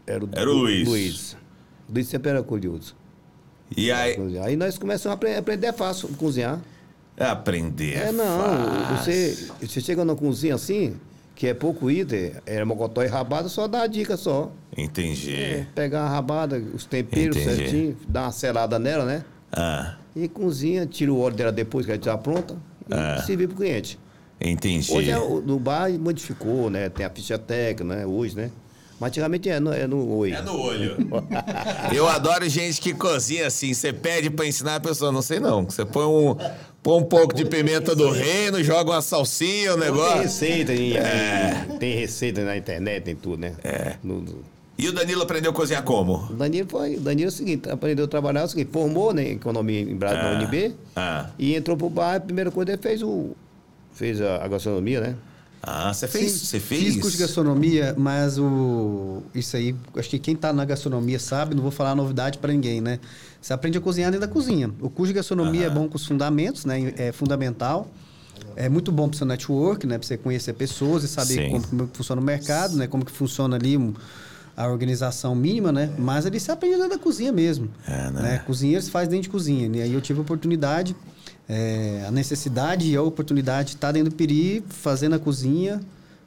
Era 0.06 0.24
o, 0.24 0.30
Era 0.32 0.50
o 0.50 0.54
Luiz. 0.54 0.88
Luiz. 0.88 1.38
Luiz 1.90 2.08
sempre 2.08 2.30
era 2.30 2.44
curioso. 2.44 2.96
E 3.76 3.92
aí... 3.92 4.18
Aí 4.44 4.56
nós 4.56 4.78
começamos 4.78 5.14
a 5.14 5.16
apre- 5.16 5.36
aprender 5.36 5.68
é 5.68 5.74
fácil 5.74 6.08
cozinhar. 6.10 6.60
Aprender 7.18 7.94
É, 7.98 8.12
não. 8.12 8.40
fácil. 8.40 8.98
Você, 8.98 9.48
você 9.62 9.82
chega 9.82 10.04
na 10.04 10.16
cozinha 10.16 10.56
assim, 10.56 10.96
que 11.36 11.48
é 11.48 11.54
pouco 11.54 11.90
item, 11.92 12.32
é 12.46 12.64
mocotó 12.64 13.04
e 13.04 13.08
rabada, 13.08 13.48
só 13.50 13.68
dá 13.68 13.84
a 13.84 13.88
dica 13.88 14.18
só. 14.18 14.52
Entendi. 14.76 15.34
É, 15.36 15.66
pegar 15.76 16.02
a 16.04 16.10
rabada, 16.10 16.58
os 16.74 16.86
temperos 16.86 17.38
Entendi. 17.38 17.56
certinho, 17.56 17.98
dar 18.08 18.24
uma 18.24 18.32
selada 18.32 18.80
nela, 18.80 19.06
né? 19.06 19.24
Ah, 19.52 19.96
E 20.16 20.28
cozinha, 20.28 20.86
tira 20.86 21.12
o 21.14 21.20
óleo 21.20 21.36
dela 21.36 21.52
depois 21.52 21.86
que 21.86 21.92
ela 21.92 22.02
já 22.02 22.18
pronta 22.18 22.56
e 22.90 22.94
Ah. 22.94 23.22
servir 23.26 23.48
pro 23.48 23.58
cliente. 23.58 24.00
entendi. 24.42 24.92
Hoje 24.92 25.12
é, 25.12 25.18
no 25.18 25.60
bar 25.60 25.92
modificou, 25.92 26.70
né? 26.70 26.90
Tem 26.90 27.06
a 27.06 27.10
ficha 27.10 27.38
técnica, 27.38 27.84
né? 27.84 28.06
Hoje, 28.06 28.36
né? 28.36 28.50
Mas 29.04 29.10
antigamente 29.10 29.50
é 29.50 29.60
no, 29.60 29.74
é 29.74 29.86
no 29.86 30.16
oi. 30.16 30.32
É 30.32 30.42
no 30.42 30.58
olho. 30.58 30.96
Eu 31.94 32.08
adoro 32.08 32.48
gente 32.48 32.80
que 32.80 32.94
cozinha 32.94 33.48
assim. 33.48 33.74
Você 33.74 33.92
pede 33.92 34.30
pra 34.30 34.46
ensinar 34.48 34.76
a 34.76 34.80
pessoa, 34.80 35.12
não 35.12 35.22
sei 35.22 35.42
não. 35.42 35.66
Você 35.66 35.84
põe 35.84 36.06
um, 36.06 36.38
põe 36.82 37.02
um 37.02 37.04
pouco 37.04 37.36
de 37.36 37.44
pimenta 37.44 37.94
do 37.94 38.10
reino, 38.10 38.64
joga 38.64 38.92
uma 38.92 39.02
salsinha, 39.02 39.72
Tem 39.72 39.80
negócio. 39.82 40.22
receita, 40.22 40.74
em- 40.74 40.94
É. 40.96 41.66
em- 41.70 41.78
tem 41.80 41.96
receita 41.98 42.46
na 42.46 42.56
internet, 42.56 43.04
tem 43.04 43.14
tudo, 43.16 43.40
né? 43.42 43.54
É. 43.62 43.98
E 44.78 44.88
o 44.88 44.94
Danilo 44.94 45.22
aprendeu 45.22 45.52
a 45.52 45.54
cozinhar 45.54 45.84
como? 45.84 46.30
o 46.30 46.34
Danilo 46.34 46.70
foi, 46.70 46.96
o 46.96 47.02
Danilo 47.02 47.28
é 47.28 47.28
o 47.28 47.32
seguinte, 47.32 47.70
aprendeu 47.70 48.06
a 48.06 48.08
trabalhar 48.08 48.40
é 48.40 48.44
o 48.46 48.48
seguinte, 48.48 48.70
formou 48.72 49.14
né, 49.14 49.24
em 49.28 49.32
economia 49.34 49.82
em 49.82 49.96
Brasília 49.98 50.24
na 50.32 50.40
UNB 50.40 50.74
Ah. 50.96 51.30
e 51.38 51.56
entrou 51.56 51.76
pro 51.76 51.90
bar, 51.90 52.16
a 52.16 52.20
primeira 52.22 52.50
coisa 52.50 52.72
ele 52.72 52.82
fez 52.82 53.04
o 53.04 53.32
fez 53.94 54.20
a, 54.22 54.44
a 54.44 54.48
gastronomia, 54.48 55.02
né? 55.02 55.16
Ah, 55.66 55.94
você 55.94 56.10
fez? 56.10 56.32
Você 56.34 56.60
fez? 56.60 56.82
Fiz 56.84 56.96
curso 57.02 57.16
de 57.16 57.24
gastronomia, 57.24 57.96
mas 57.98 58.38
o 58.38 59.24
isso 59.34 59.56
aí, 59.56 59.74
acho 59.96 60.10
que 60.10 60.20
quem 60.20 60.36
tá 60.36 60.52
na 60.52 60.66
gastronomia 60.66 61.18
sabe, 61.18 61.56
não 61.56 61.62
vou 61.64 61.72
falar 61.72 61.96
novidade 61.96 62.38
para 62.38 62.52
ninguém, 62.52 62.82
né? 62.82 63.00
Você 63.42 63.54
aprende 63.54 63.78
a 63.78 63.82
cozinhar 63.82 64.12
dentro 64.12 64.28
da 64.28 64.34
cozinha. 64.34 64.70
O 64.82 64.90
curso 64.90 65.08
de 65.08 65.14
gastronomia 65.14 65.68
é 65.68 65.70
bom 65.70 65.88
com 65.88 65.96
os 65.96 66.06
fundamentos, 66.06 66.66
né? 66.66 66.94
É 66.98 67.14
fundamental. 67.14 67.88
É 68.58 68.68
muito 68.68 68.92
bom 68.92 69.08
para 69.08 69.16
o 69.16 69.18
seu 69.18 69.26
network, 69.28 69.88
né? 69.88 69.98
Para 69.98 70.06
você 70.06 70.18
conhecer 70.18 70.52
pessoas 70.54 71.04
e 71.06 71.08
saber 71.08 71.46
Sim. 71.50 71.50
como, 71.50 71.90
funciona 71.94 72.22
o 72.22 72.24
mercado, 72.24 72.76
né? 72.76 72.86
Como 72.86 73.06
que 73.06 73.12
funciona 73.12 73.56
ali 73.56 73.78
um- 73.78 73.94
a 74.56 74.68
organização 74.68 75.34
mínima, 75.34 75.72
né? 75.72 75.90
Mas 75.98 76.26
ali 76.26 76.40
você 76.42 76.52
aprende 76.52 76.76
dentro 76.76 76.90
da 76.92 76.98
cozinha 76.98 77.32
mesmo. 77.32 77.70
É, 77.88 78.10
né? 78.12 78.44
Cozinheiro 78.46 78.82
se 78.84 78.92
faz 78.92 79.08
dentro 79.08 79.24
de 79.24 79.30
cozinha. 79.30 79.70
E 79.78 79.82
aí 79.82 79.94
eu 79.94 80.02
tive 80.02 80.20
a 80.20 80.22
oportunidade, 80.22 80.96
é, 81.48 82.04
a 82.08 82.12
necessidade 82.12 82.90
e 82.90 82.96
a 82.96 83.02
oportunidade 83.02 83.70
de 83.70 83.76
estar 83.76 83.92
dentro 83.92 84.10
do 84.12 84.16
Peri, 84.16 84.64
fazendo 84.70 85.16
a 85.16 85.20
cozinha, 85.20 85.82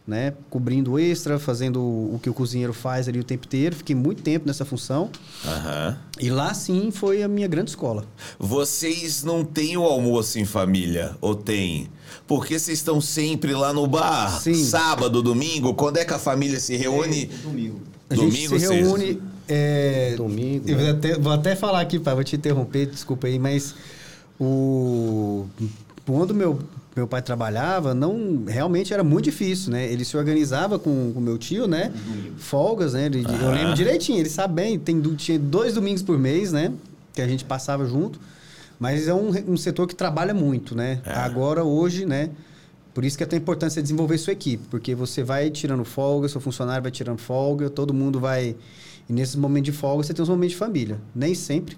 né? 0.06 0.34
Cobrindo 0.48 0.98
extra, 1.00 1.36
fazendo 1.38 1.80
o, 1.80 2.20
que 2.22 2.30
o 2.30 2.34
cozinheiro 2.34 2.72
faz 2.72 3.08
ali 3.08 3.18
o 3.18 3.24
tempo 3.24 3.44
inteiro. 3.46 3.74
Fiquei 3.74 3.96
muito 3.96 4.22
tempo 4.22 4.46
nessa 4.46 4.64
função. 4.64 5.10
Aham. 5.44 5.98
E 6.20 6.30
lá 6.30 6.54
sim 6.54 6.90
foi 6.92 7.22
a 7.24 7.28
minha 7.28 7.48
grande 7.48 7.70
escola. 7.70 8.04
Vocês 8.38 9.24
não 9.24 9.44
têm 9.44 9.76
o 9.76 9.82
almoço 9.82 10.38
em 10.38 10.44
família, 10.44 11.16
ou 11.20 11.34
tem? 11.34 11.88
Porque 12.26 12.56
vocês 12.58 12.78
estão 12.78 13.00
sempre 13.00 13.52
lá 13.52 13.72
no 13.72 13.86
bar, 13.86 14.40
Sim. 14.40 14.54
sábado, 14.54 15.20
domingo, 15.22 15.74
quando 15.74 15.96
é 15.96 16.04
que 16.04 16.12
a 16.14 16.18
família 16.18 16.60
se 16.60 16.76
reúne? 16.76 17.26
Domingo. 17.42 17.80
A 18.08 18.14
Domingo, 18.14 18.32
gente 18.36 18.48
se 18.60 18.66
vocês- 18.66 18.86
reúne. 18.86 19.20
é, 19.48 20.14
Domingo, 20.16 20.68
Eu 20.68 20.76
né? 20.76 20.82
vou 20.84 20.92
até, 20.92 21.18
vou 21.18 21.32
até 21.32 21.56
falar 21.56 21.80
aqui, 21.80 21.98
pai, 21.98 22.14
vou 22.14 22.22
te 22.22 22.36
interromper, 22.36 22.86
desculpa 22.86 23.26
aí, 23.26 23.38
mas 23.40 23.74
o 24.40 25.46
quando 26.06 26.34
meu 26.34 26.58
meu 26.94 27.06
pai 27.06 27.20
trabalhava, 27.20 27.92
não 27.92 28.44
realmente 28.46 28.94
era 28.94 29.04
muito 29.04 29.26
difícil, 29.26 29.70
né? 29.70 29.84
Ele 29.92 30.02
se 30.02 30.16
organizava 30.16 30.78
com 30.78 31.12
o 31.14 31.20
meu 31.20 31.36
tio, 31.36 31.66
né? 31.66 31.92
Folgas, 32.38 32.94
né? 32.94 33.04
Ele- 33.04 33.22
Eu 33.22 33.50
lembro 33.52 33.74
direitinho, 33.74 34.18
ele 34.18 34.30
sabe 34.30 34.54
bem, 34.54 34.78
tem 34.78 34.98
tinha 35.14 35.38
dois 35.38 35.74
domingos 35.74 36.02
por 36.02 36.18
mês, 36.18 36.52
né? 36.52 36.72
Que 37.12 37.20
a 37.20 37.28
gente 37.28 37.44
passava 37.44 37.84
junto. 37.86 38.18
Mas 38.80 39.08
é 39.08 39.12
um, 39.14 39.28
um 39.52 39.56
setor 39.58 39.86
que 39.86 39.94
trabalha 39.94 40.32
muito, 40.32 40.74
né? 40.74 41.00
É. 41.04 41.12
Agora, 41.12 41.64
hoje, 41.64 42.06
né? 42.06 42.30
Por 42.94 43.04
isso 43.04 43.18
que 43.18 43.22
é 43.22 43.26
tão 43.26 43.38
importante 43.38 43.74
você 43.74 43.82
desenvolver 43.82 44.16
sua 44.16 44.32
equipe, 44.32 44.64
porque 44.70 44.94
você 44.94 45.22
vai 45.22 45.50
tirando 45.50 45.84
folga, 45.84 46.28
seu 46.30 46.40
funcionário 46.40 46.82
vai 46.82 46.90
tirando 46.90 47.18
folga, 47.18 47.68
todo 47.68 47.92
mundo 47.92 48.18
vai. 48.18 48.56
E 49.06 49.12
nesses 49.12 49.36
momentos 49.36 49.70
de 49.70 49.78
folga 49.78 50.02
você 50.02 50.14
tem 50.14 50.22
os 50.22 50.30
momentos 50.30 50.52
de 50.52 50.56
família. 50.58 50.98
Nem 51.14 51.34
sempre. 51.34 51.76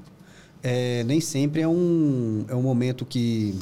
É, 0.62 1.04
nem 1.04 1.20
sempre 1.20 1.60
é 1.62 1.68
um, 1.68 2.44
é 2.48 2.54
um 2.54 2.62
momento 2.62 3.04
que, 3.04 3.58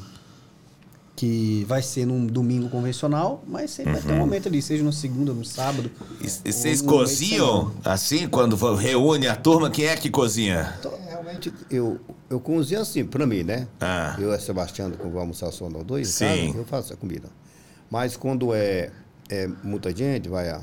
que 1.15 1.65
vai 1.67 1.83
ser 1.83 2.07
num 2.07 2.27
domingo 2.27 2.69
convencional, 2.69 3.43
mas 3.47 3.71
sempre 3.71 3.93
vai 3.95 4.03
ter 4.03 4.13
um 4.13 4.19
momento 4.19 4.49
ali, 4.49 4.61
seja 4.61 4.83
no 4.85 4.93
segunda, 4.93 5.33
no 5.33 5.45
sábado. 5.45 5.91
E- 6.21 6.53
Vocês 6.53 6.83
cozinham 6.83 7.73
assim, 7.85 8.29
quando 8.29 8.55
reúne 8.75 9.27
a 9.27 9.35
turma, 9.37 9.71
quem 9.71 9.87
é 9.87 9.97
que 9.97 10.11
cozinha? 10.11 10.75
Então, 10.79 10.93
realmente, 11.09 11.53
eu, 11.71 11.99
eu 12.29 12.39
cozinho 12.39 12.81
assim, 12.81 13.05
pra 13.05 13.27
mim, 13.27 13.43
né? 13.43 13.67
Ah. 13.81 14.17
Eu 14.19 14.31
e 14.31 14.35
a 14.35 14.39
Sebastião, 14.39 14.91
quando 14.91 15.03
vamos 15.05 15.19
almoçar 15.19 15.51
só 15.53 15.71
nós 15.71 15.85
dois, 15.85 16.09
Sim. 16.09 16.25
casa, 16.49 16.59
eu 16.59 16.65
faço 16.65 16.93
a 16.93 16.97
comida. 16.97 17.29
Mas 17.91 18.17
quando 18.17 18.53
é, 18.55 18.91
é 19.31 19.49
muita 19.63 19.95
gente, 19.97 20.29
vai 20.29 20.51
a, 20.51 20.61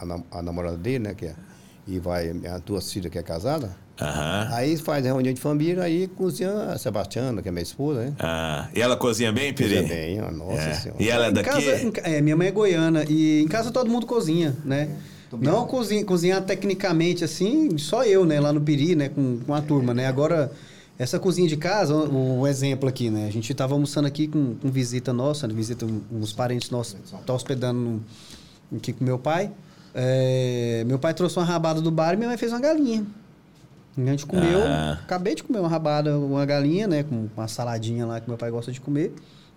a, 0.00 0.38
a 0.38 0.42
namorada 0.42 0.76
dele, 0.76 1.00
né? 1.00 1.14
Que 1.14 1.26
é, 1.26 1.34
e 1.86 2.00
vai 2.00 2.30
a 2.48 2.58
tua 2.58 2.80
filha 2.80 3.08
que 3.08 3.18
é 3.18 3.22
casada, 3.22 3.76
Aham. 4.00 4.48
aí 4.52 4.76
faz 4.76 5.04
a 5.06 5.08
reunião 5.08 5.32
de 5.32 5.40
família, 5.40 5.82
aí 5.82 6.06
cozinha 6.08 6.50
a 6.72 6.78
Sebastiana, 6.78 7.40
que 7.42 7.48
é 7.48 7.52
minha 7.52 7.62
esposa, 7.62 8.00
né? 8.06 8.12
Ah, 8.18 8.68
e 8.74 8.80
ela 8.80 8.96
cozinha 8.96 9.32
bem, 9.32 9.52
Peri? 9.54 9.74
Cozinha 9.76 9.88
bem, 9.88 10.20
ó, 10.22 10.30
nossa 10.30 10.60
É. 10.62 10.74
senhora. 10.74 11.02
E 11.02 11.08
ela 11.08 11.26
é 11.26 11.30
daqui? 11.32 11.48
casa, 11.48 11.82
em 11.82 11.92
é, 12.04 12.20
minha 12.20 12.36
mãe 12.36 12.48
é 12.48 12.50
goiana 12.50 13.04
e 13.08 13.42
em 13.42 13.48
casa 13.48 13.70
todo 13.70 13.90
mundo 13.90 14.06
cozinha, 14.06 14.54
né? 14.64 14.88
Não 15.40 15.66
cozinha, 15.66 16.04
cozinhar 16.04 16.40
tecnicamente 16.42 17.24
assim, 17.24 17.76
só 17.78 18.04
eu, 18.04 18.24
né? 18.24 18.38
Lá 18.40 18.52
no 18.52 18.60
Piri, 18.60 18.94
né? 18.94 19.08
Com, 19.08 19.38
com 19.44 19.54
a 19.54 19.60
turma, 19.60 19.92
né? 19.92 20.06
Agora, 20.06 20.50
essa 20.98 21.18
cozinha 21.18 21.48
de 21.48 21.56
casa, 21.56 21.94
o, 21.94 22.40
o 22.40 22.46
exemplo 22.46 22.88
aqui, 22.88 23.10
né? 23.10 23.26
A 23.26 23.30
gente 23.32 23.52
tava 23.52 23.74
almoçando 23.74 24.06
aqui 24.06 24.28
com, 24.28 24.54
com 24.54 24.70
visita 24.70 25.12
nossa, 25.12 25.46
né, 25.48 25.52
visita 25.52 25.84
um- 25.84 26.00
uns 26.12 26.32
parentes 26.32 26.70
nossos, 26.70 26.96
tá 27.26 27.34
hospedando 27.34 27.78
no- 28.70 28.76
aqui 28.78 28.92
com 28.92 29.04
meu 29.04 29.18
pai. 29.18 29.50
É, 29.94 30.84
meu 30.86 30.98
pai 30.98 31.12
trouxe 31.14 31.38
uma 31.38 31.44
rabada 31.44 31.80
do 31.80 31.90
bar 31.90 32.12
e 32.14 32.16
minha 32.16 32.28
mãe 32.28 32.36
fez 32.38 32.52
uma 32.52 32.60
galinha. 32.60 33.04
A 33.96 34.00
gente 34.10 34.26
comeu, 34.26 34.62
Ah. 34.62 34.98
acabei 35.02 35.34
de 35.34 35.42
comer 35.42 35.60
uma 35.60 35.68
rabada, 35.68 36.18
uma 36.18 36.44
galinha, 36.44 36.86
né? 36.86 37.02
Com 37.02 37.28
uma 37.36 37.48
saladinha 37.48 38.04
lá 38.04 38.20
que 38.20 38.28
meu 38.28 38.36
pai 38.36 38.50
gosta 38.50 38.70
de 38.72 38.80
comer. 38.80 39.12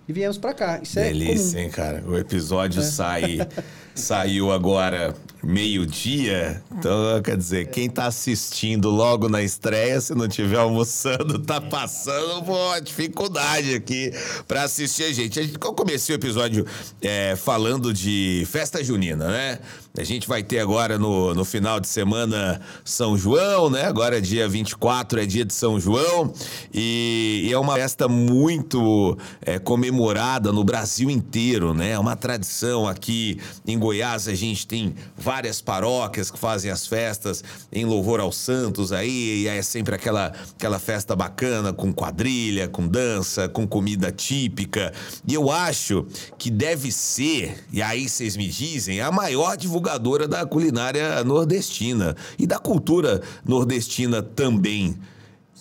e 0.07 0.11
viemos 0.13 0.39
para 0.39 0.55
cá. 0.55 0.79
Isso 0.81 0.97
é 0.97 1.03
Delícia, 1.09 1.51
comum. 1.51 1.63
hein, 1.65 1.69
cara? 1.69 2.03
O 2.07 2.17
episódio 2.17 2.81
sai, 2.81 3.37
saiu 3.99 4.51
agora 4.51 5.15
meio-dia. 5.41 6.61
Então, 6.71 7.21
quer 7.23 7.37
dizer, 7.37 7.69
quem 7.69 7.89
tá 7.89 8.05
assistindo 8.05 8.89
logo 8.89 9.29
na 9.29 9.41
estreia, 9.41 9.99
se 10.01 10.13
não 10.13 10.27
tiver 10.27 10.57
almoçando, 10.57 11.39
tá 11.39 11.61
passando 11.61 12.43
por 12.43 12.55
uma 12.55 12.79
dificuldade 12.79 13.73
aqui 13.73 14.11
pra 14.47 14.63
assistir 14.63 15.03
a 15.03 15.13
gente. 15.13 15.39
A 15.39 15.43
gente 15.43 15.57
eu 15.61 15.73
comecei 15.73 16.15
o 16.15 16.17
episódio 16.17 16.65
é, 17.01 17.35
falando 17.35 17.93
de 17.93 18.45
festa 18.49 18.83
junina, 18.83 19.27
né? 19.27 19.59
A 19.97 20.03
gente 20.03 20.27
vai 20.27 20.43
ter 20.43 20.59
agora 20.59 20.97
no, 20.97 21.33
no 21.33 21.43
final 21.43 21.79
de 21.79 21.87
semana 21.87 22.61
São 22.85 23.17
João, 23.17 23.69
né? 23.69 23.85
Agora 23.85 24.21
dia 24.21 24.47
24 24.47 25.19
é 25.19 25.25
dia 25.25 25.43
de 25.43 25.53
São 25.53 25.79
João 25.79 26.31
e, 26.73 27.45
e 27.45 27.53
é 27.53 27.57
uma 27.57 27.73
festa 27.75 28.07
muito 28.07 29.17
é, 29.41 29.57
comemorada 29.57 30.51
no 30.51 30.63
Brasil 30.63 31.09
inteiro, 31.09 31.73
né? 31.73 31.91
É 31.91 31.99
uma 31.99 32.15
tradição 32.15 32.87
aqui 32.87 33.39
em 33.67 33.77
Goiás, 33.89 34.27
a 34.27 34.35
gente 34.35 34.67
tem 34.67 34.93
várias 35.17 35.61
paróquias 35.61 36.29
que 36.29 36.37
fazem 36.37 36.69
as 36.69 36.85
festas 36.85 37.43
em 37.73 37.85
louvor 37.85 38.19
aos 38.19 38.35
santos 38.37 38.91
aí, 38.91 39.41
e 39.41 39.47
é 39.47 39.63
sempre 39.63 39.95
aquela, 39.95 40.31
aquela 40.55 40.77
festa 40.77 41.15
bacana 41.15 41.73
com 41.73 41.91
quadrilha, 41.91 42.67
com 42.67 42.87
dança, 42.87 43.49
com 43.49 43.67
comida 43.67 44.11
típica. 44.11 44.93
E 45.27 45.33
eu 45.33 45.49
acho 45.49 46.05
que 46.37 46.51
deve 46.51 46.91
ser, 46.91 47.65
e 47.73 47.81
aí 47.81 48.07
vocês 48.07 48.37
me 48.37 48.47
dizem, 48.47 49.01
a 49.01 49.11
maior 49.11 49.57
divulgadora 49.57 50.27
da 50.27 50.45
culinária 50.45 51.23
nordestina 51.23 52.15
e 52.37 52.45
da 52.45 52.59
cultura 52.59 53.23
nordestina 53.43 54.21
também. 54.21 54.99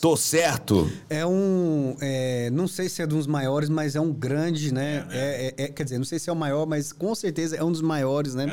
Tô 0.00 0.16
certo? 0.16 0.90
É 1.10 1.26
um. 1.26 1.96
é, 2.00 2.50
não 2.50 2.68
sei 2.68 2.88
se 2.88 3.02
é 3.02 3.06
dos 3.06 3.26
maiores, 3.26 3.68
mas 3.68 3.96
é 3.96 4.00
um 4.00 4.12
grande, 4.12 4.72
né? 4.72 5.06
É, 5.10 5.54
é- 5.58 5.64
é- 5.64 5.68
quer 5.68 5.82
dizer, 5.84 5.98
não 5.98 6.04
sei 6.04 6.18
se 6.18 6.30
é 6.30 6.32
o 6.32 6.36
maior, 6.36 6.66
mas 6.66 6.92
com 6.92 7.14
certeza 7.14 7.56
é 7.56 7.64
um 7.64 7.72
dos 7.72 7.82
maiores, 7.82 8.34
né? 8.34 8.46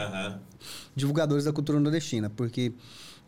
Divulgadores 0.96 1.46
da 1.46 1.54
cultura 1.54 1.80
nordestina. 1.80 2.30
Porque 2.30 2.74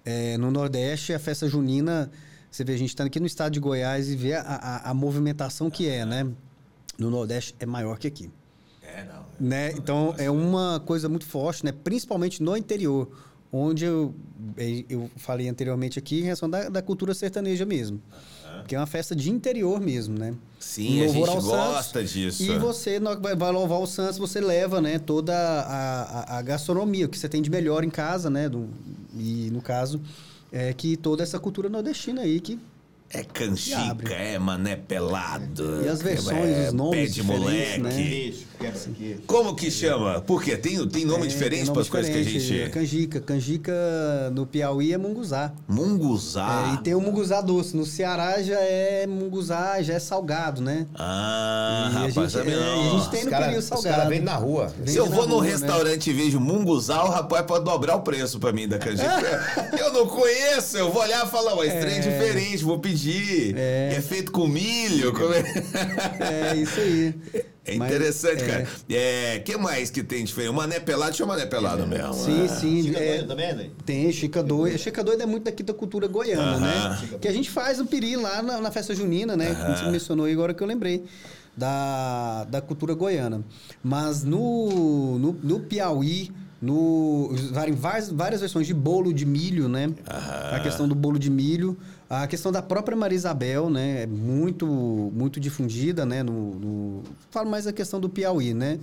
é, 0.04 0.38
no 0.38 0.50
Nordeste, 0.50 1.14
a 1.14 1.20
festa 1.20 1.48
junina, 1.48 2.10
você 2.50 2.64
vê, 2.64 2.74
a 2.74 2.78
gente 2.78 2.90
está 2.90 3.04
aqui 3.04 3.20
no 3.20 3.28
estado 3.28 3.52
de 3.54 3.60
Goiás 3.60 4.10
e 4.10 4.16
vê 4.16 4.34
a, 4.34 4.42
a- 4.42 4.90
a 4.90 4.94
movimentação 4.94 5.70
que 5.70 5.88
é, 5.88 6.04
né? 6.06 6.26
No 6.98 7.12
Nordeste 7.12 7.54
é 7.60 7.66
maior 7.66 8.00
que 8.00 8.08
aqui. 8.08 8.32
É, 8.82 9.04
não. 9.04 9.26
né? 9.40 9.72
Então 9.74 10.16
é 10.18 10.32
uma 10.32 10.82
coisa 10.86 11.08
muito 11.08 11.26
forte, 11.26 11.64
né? 11.64 11.72
Principalmente 11.84 12.42
no 12.42 12.58
interior, 12.58 13.08
onde 13.52 13.86
eu, 13.86 14.14
eu 14.90 15.10
falei 15.16 15.48
anteriormente 15.48 15.98
aqui 16.00 16.20
em 16.20 16.24
relação 16.24 16.50
da, 16.50 16.70
da 16.70 16.82
cultura 16.82 17.14
sertaneja 17.14 17.66
mesmo. 17.66 18.02
Que 18.68 18.76
é 18.76 18.80
uma 18.80 18.88
festa 18.88 19.16
de 19.16 19.30
interior 19.30 19.80
mesmo, 19.80 20.18
né? 20.18 20.34
Sim, 20.60 21.02
a 21.04 21.08
gente 21.08 21.26
gosta 21.26 21.84
Santos. 22.00 22.12
disso. 22.12 22.44
E 22.44 22.58
você 22.58 23.00
vai 23.38 23.52
louvar 23.52 23.80
o 23.80 23.86
Santos, 23.88 24.18
você 24.18 24.42
leva, 24.42 24.82
né, 24.82 25.00
toda 25.00 25.34
a, 25.34 26.02
a, 26.36 26.38
a 26.40 26.42
gastronomia, 26.42 27.06
o 27.06 27.10
que 27.10 27.18
você 27.18 27.30
tem 27.30 27.42
de 27.42 27.50
melhor 27.50 27.84
em 27.84 27.90
casa, 27.90 28.30
né? 28.30 28.50
do- 28.50 28.68
e 29.16 29.50
no 29.52 29.62
caso, 29.62 30.02
é 30.52 30.74
que 30.74 30.98
toda 30.98 31.24
essa 31.24 31.40
cultura 31.40 31.70
nordestina 31.70 32.22
aí 32.22 32.40
que 32.40 32.60
É 33.10 33.24
canjica, 33.24 34.14
é 34.14 34.38
mané 34.38 34.76
pelado. 34.76 35.82
E 35.84 35.88
as 35.88 36.02
versões, 36.02 36.58
é 36.58 36.68
os 36.68 36.74
nomes 36.74 37.08
Pé 37.10 37.14
de 37.14 37.24
moleque. 37.24 37.80
né? 37.82 38.34
Como 39.26 39.56
que 39.56 39.72
chama? 39.72 40.20
Por 40.22 40.44
quê? 40.44 40.58
Tem, 40.58 40.86
tem 40.90 41.06
nome 41.06 41.24
é, 41.26 41.28
diferente 41.28 41.72
para 41.72 41.82
as 41.84 41.88
coisas 41.90 42.12
que 42.12 42.18
a 42.18 42.22
diferente, 42.24 42.54
é 42.54 42.58
gente... 42.64 42.70
Canjica, 42.72 43.20
canjica 43.22 43.72
no 44.34 44.46
Piauí 44.46 44.92
é 44.92 44.98
munguzá. 44.98 45.54
Munguzá. 45.70 46.72
É, 46.72 46.74
e 46.74 46.78
tem 46.80 46.96
o 46.96 47.00
munguzá 47.02 47.40
doce. 47.40 47.78
No 47.78 47.86
Ceará 47.86 48.42
já 48.42 48.60
é 48.60 49.08
munguzá, 49.08 49.82
já 49.82 49.94
é 49.94 50.00
salgado, 50.00 50.62
né? 50.62 50.86
Ah, 50.96 51.90
E 51.92 51.96
a 51.96 52.00
rapaz, 52.00 52.14
gente- 52.14 52.32
sabe 52.32 52.52
é, 52.52 52.56
não. 52.56 52.84
e 52.84 52.88
a 52.88 52.92
gente 53.00 53.10
tem 53.10 53.20
Os 53.22 53.26
no 53.54 53.58
os 53.60 53.66
salgado. 53.66 53.96
caras 53.96 54.10
vendem 54.10 54.26
na 54.26 54.36
rua. 54.36 54.74
Vende 54.78 54.92
Se 54.92 54.98
eu 54.98 55.06
vou 55.06 55.26
num 55.28 55.36
rua, 55.36 55.46
né? 55.46 55.52
restaurante 55.52 56.10
e 56.10 56.14
vejo 56.14 56.40
munguzá, 56.40 57.04
o 57.06 57.10
rapaz 57.10 57.46
pode 57.46 57.64
dobrar 57.64 57.96
o 57.96 58.02
preço 58.02 58.38
pra 58.40 58.52
mim 58.52 58.68
da 58.68 58.78
canjica. 58.78 59.08
eu 59.80 59.94
não 59.94 60.08
conheço, 60.08 60.78
eu 60.78 60.92
vou 60.92 61.02
olhar 61.02 61.26
e 61.26 61.30
falar, 61.30 61.56
ué, 61.56 61.68
esse 61.68 61.80
trem 61.80 61.96
é 61.96 62.00
diferente, 62.00 62.64
vou 62.66 62.80
pedir. 62.80 62.97
É. 63.56 63.96
É 63.98 64.02
feito 64.02 64.32
com 64.32 64.48
milho. 64.48 65.14
como 65.14 65.34
é? 65.34 65.44
É, 66.20 66.56
isso 66.56 66.80
aí. 66.80 67.14
É 67.68 67.76
Mas, 67.76 67.90
interessante, 67.90 68.44
é, 68.44 68.48
cara. 68.48 68.68
É, 68.90 69.40
que 69.40 69.58
mais 69.58 69.90
que 69.90 70.02
tem 70.02 70.24
diferente? 70.24 70.52
O 70.52 70.54
mané 70.54 70.80
pelado 70.80 71.16
chama 71.16 71.34
mané 71.34 71.46
pelado 71.46 71.86
mesmo. 71.86 72.14
Sim, 72.14 72.44
né? 72.44 72.48
sim. 72.48 72.84
Chica 72.84 73.00
é, 73.00 73.08
doida 73.10 73.28
também, 73.28 73.56
né? 73.56 73.70
tem 73.86 74.12
Chica 74.14 74.42
doida. 74.42 74.78
Chica 74.78 75.04
doida 75.04 75.24
é 75.24 75.26
muito 75.26 75.44
daqui 75.44 75.64
da 75.64 75.74
cultura 75.74 76.08
goiana, 76.08 76.56
Aham. 76.56 76.60
né? 76.62 77.18
Que 77.20 77.28
a 77.28 77.34
gente 77.34 77.50
faz 77.50 77.78
no 77.78 77.86
Piri 77.86 78.16
lá 78.16 78.42
na, 78.42 78.62
na 78.62 78.72
festa 78.72 78.96
junina, 78.96 79.36
né? 79.36 79.54
Como 79.54 79.76
você 79.76 79.92
mencionou 79.92 80.26
aí 80.26 80.34
agora 80.34 80.54
que 80.54 80.64
eu 80.64 80.68
lembrei. 80.68 81.04
Da, 81.58 82.44
da 82.46 82.62
cultura 82.62 82.94
goiana. 82.94 83.44
Mas 83.84 84.24
no, 84.24 85.18
no, 85.18 85.36
no 85.42 85.60
Piauí, 85.62 86.32
no, 86.62 87.32
várias, 87.52 88.10
várias 88.12 88.42
versões 88.42 88.68
de 88.68 88.74
bolo 88.76 89.12
de 89.12 89.26
milho, 89.26 89.68
né? 89.68 89.90
A 90.06 90.60
questão 90.60 90.88
do 90.88 90.96
bolo 90.96 91.20
de 91.20 91.30
milho. 91.30 91.78
A 92.10 92.26
questão 92.26 92.52
da 92.54 92.62
própria 92.62 92.96
Maria 92.96 93.16
Isabel, 93.18 93.70
né? 93.70 94.04
É 94.04 94.08
muito, 94.08 94.66
muito 94.66 95.40
difundida, 95.42 96.06
né? 96.06 96.24
No, 96.24 96.56
no- 96.56 97.04
falo 97.30 97.50
mais 97.50 97.68
a 97.68 97.74
questão 97.74 98.00
do 98.00 98.08
Piauí, 98.08 98.54
né? 98.54 98.80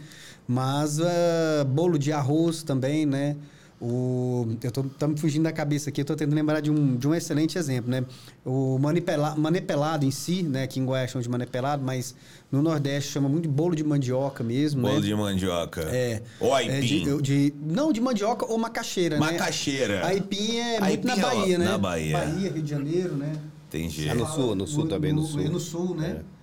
Mas 0.47 1.01
ah, 1.01 1.65
bolo 1.67 1.99
de 1.99 2.13
arroz 2.13 2.63
também, 2.63 3.07
né? 3.07 3.37
O, 3.81 4.47
eu 4.63 4.71
tô, 4.71 4.85
tá 4.85 5.07
me 5.09 5.19
fugindo 5.19 5.43
da 5.43 5.53
cabeça 5.53 5.91
aqui, 5.91 6.01
eu 6.01 6.05
tô 6.05 6.15
tentando 6.15 6.35
lembrar 6.35 6.61
de 6.61 6.71
um, 6.71 6.97
de 6.97 7.07
um 7.09 7.15
excelente 7.15 7.59
exemplo, 7.59 7.91
né? 7.91 8.05
O 8.45 8.79
manipela, 8.79 9.35
manepelado 9.37 10.07
em 10.07 10.11
si, 10.11 10.43
né? 10.43 10.63
Aqui 10.63 10.79
em 10.81 10.85
Goiás 10.85 11.11
chama 11.11 11.23
de 11.23 11.29
manepelado, 11.29 11.83
mas 11.85 12.15
no 12.51 12.63
Nordeste 12.63 13.11
chama 13.13 13.29
muito 13.29 13.43
de 13.43 13.49
bolo 13.49 13.75
de 13.75 13.83
mandioca 13.85 14.43
mesmo, 14.45 14.83
Bolo 14.83 14.95
né? 14.95 15.01
de 15.01 15.15
mandioca. 15.15 15.83
É. 15.93 16.23
Ou 16.41 16.57
É 16.57 16.61
aipim. 16.77 17.05
de, 17.05 17.23
de- 17.23 17.55
não, 17.61 17.93
de 17.93 18.01
mandioca 18.01 18.47
ou 18.47 18.57
macaxeira, 18.57 19.19
né? 19.19 19.33
Macaxeira. 19.33 20.07
Aipim 20.07 20.57
é 20.57 20.81
muito 20.81 20.85
Aipim 20.85 21.07
na 21.09 21.13
é 21.15 21.21
Bahia, 21.21 21.59
né? 21.59 21.65
na 21.65 21.79
Bahia. 21.79 22.19
Bahia, 22.19 22.51
Rio 22.53 22.63
de 22.63 22.71
Janeiro, 22.71 23.17
né? 23.17 23.33
Entendi. 23.69 24.09
Ah, 24.09 24.15
no 24.15 24.27
sul, 24.27 24.55
no 24.55 24.67
sul 24.69 24.87
também, 24.87 25.13
no 25.13 25.23
sul. 25.25 25.43
No 25.51 25.59
sul, 25.59 25.97
né? 25.97 26.21
É, 26.21 26.34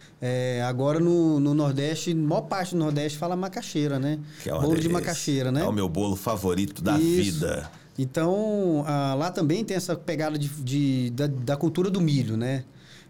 agora 0.67 0.99
no, 0.99 1.39
no 1.39 1.53
Nordeste, 1.53 2.13
maior 2.13 2.41
parte 2.41 2.71
do 2.75 2.77
Nordeste 2.79 3.17
fala 3.17 3.35
macaxeira, 3.35 3.97
né? 3.99 4.19
Que 4.43 4.49
é 4.49 4.53
Bolo 4.53 4.67
de 4.67 4.73
delícia. 4.75 4.91
macaxeira, 4.93 5.51
né? 5.51 5.61
É 5.61 5.67
o 5.67 5.71
meu 5.71 5.89
bolo 5.89 6.15
favorito 6.15 6.81
da 6.81 6.97
Isso. 6.99 7.39
vida. 7.39 7.71
Então, 7.97 8.83
ah, 8.87 9.13
lá 9.15 9.31
também 9.31 9.63
tem 9.65 9.75
essa 9.75 9.95
pegada 9.95 10.37
de, 10.37 10.47
de- 10.47 11.09
da, 11.11 11.27
da 11.27 11.57
cultura 11.57 11.89
do 11.89 11.99
milho, 11.99 12.37
né? 12.37 12.63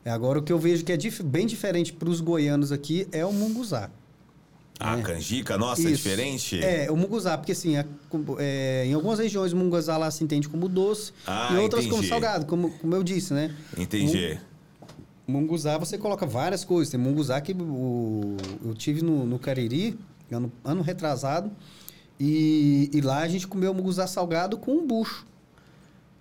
É, 0.04 0.10
Agora, 0.10 0.40
o 0.40 0.42
que 0.42 0.52
eu 0.52 0.58
vejo 0.58 0.84
que 0.84 0.92
é 0.92 0.98
dif- 0.98 1.22
bem 1.24 1.46
diferente 1.46 1.94
para 1.94 2.10
os 2.10 2.20
goianos 2.22 2.72
aqui 2.72 3.08
é 3.12 3.26
o 3.26 3.32
munguzá. 3.32 3.90
A 4.80 4.98
canjica, 4.98 5.60
nossa, 5.60 5.82
é 5.82 5.92
Isso. 5.92 5.98
diferente? 6.04 6.60
É, 6.64 6.90
o 6.90 6.98
munguzá, 6.98 7.38
porque 7.38 7.52
assim, 7.52 7.78
a- 7.78 7.86
é, 8.40 8.86
em 8.88 8.94
algumas 8.94 9.20
regiões 9.20 9.54
o 9.54 9.56
munguzá 9.58 9.96
lá 9.98 10.10
se 10.10 10.24
entende 10.24 10.50
como 10.50 10.68
doce, 10.68 11.14
Ah, 11.28 11.50
em 11.54 11.58
outras 11.58 11.84
como 11.86 11.98
entendi. 11.98 12.10
salgado, 12.10 12.46
como, 12.48 12.72
como 12.80 12.96
eu 12.96 13.04
disse, 13.04 13.32
né? 13.34 13.54
Entendi. 13.78 14.40
Munguzá 15.28 15.78
você 15.78 15.98
coloca 15.98 16.26
várias 16.26 16.64
coisas. 16.64 16.92
Tem 16.92 17.00
munguzá 17.00 17.40
que 17.42 17.54
o, 17.54 18.36
eu 18.66 18.74
tive 18.74 19.02
no, 19.02 19.26
no 19.26 19.40
Cariri, 19.40 19.98
ano, 20.32 20.52
ano 20.64 20.82
retrasado, 20.82 21.52
e, 22.20 22.90
e 22.94 23.02
lá 23.02 23.20
a 23.20 23.28
gente 23.28 23.48
comeu 23.48 23.74
munguzá 23.74 24.08
salgado 24.08 24.58
com 24.58 24.72
um 24.74 24.86
bucho. 24.88 25.26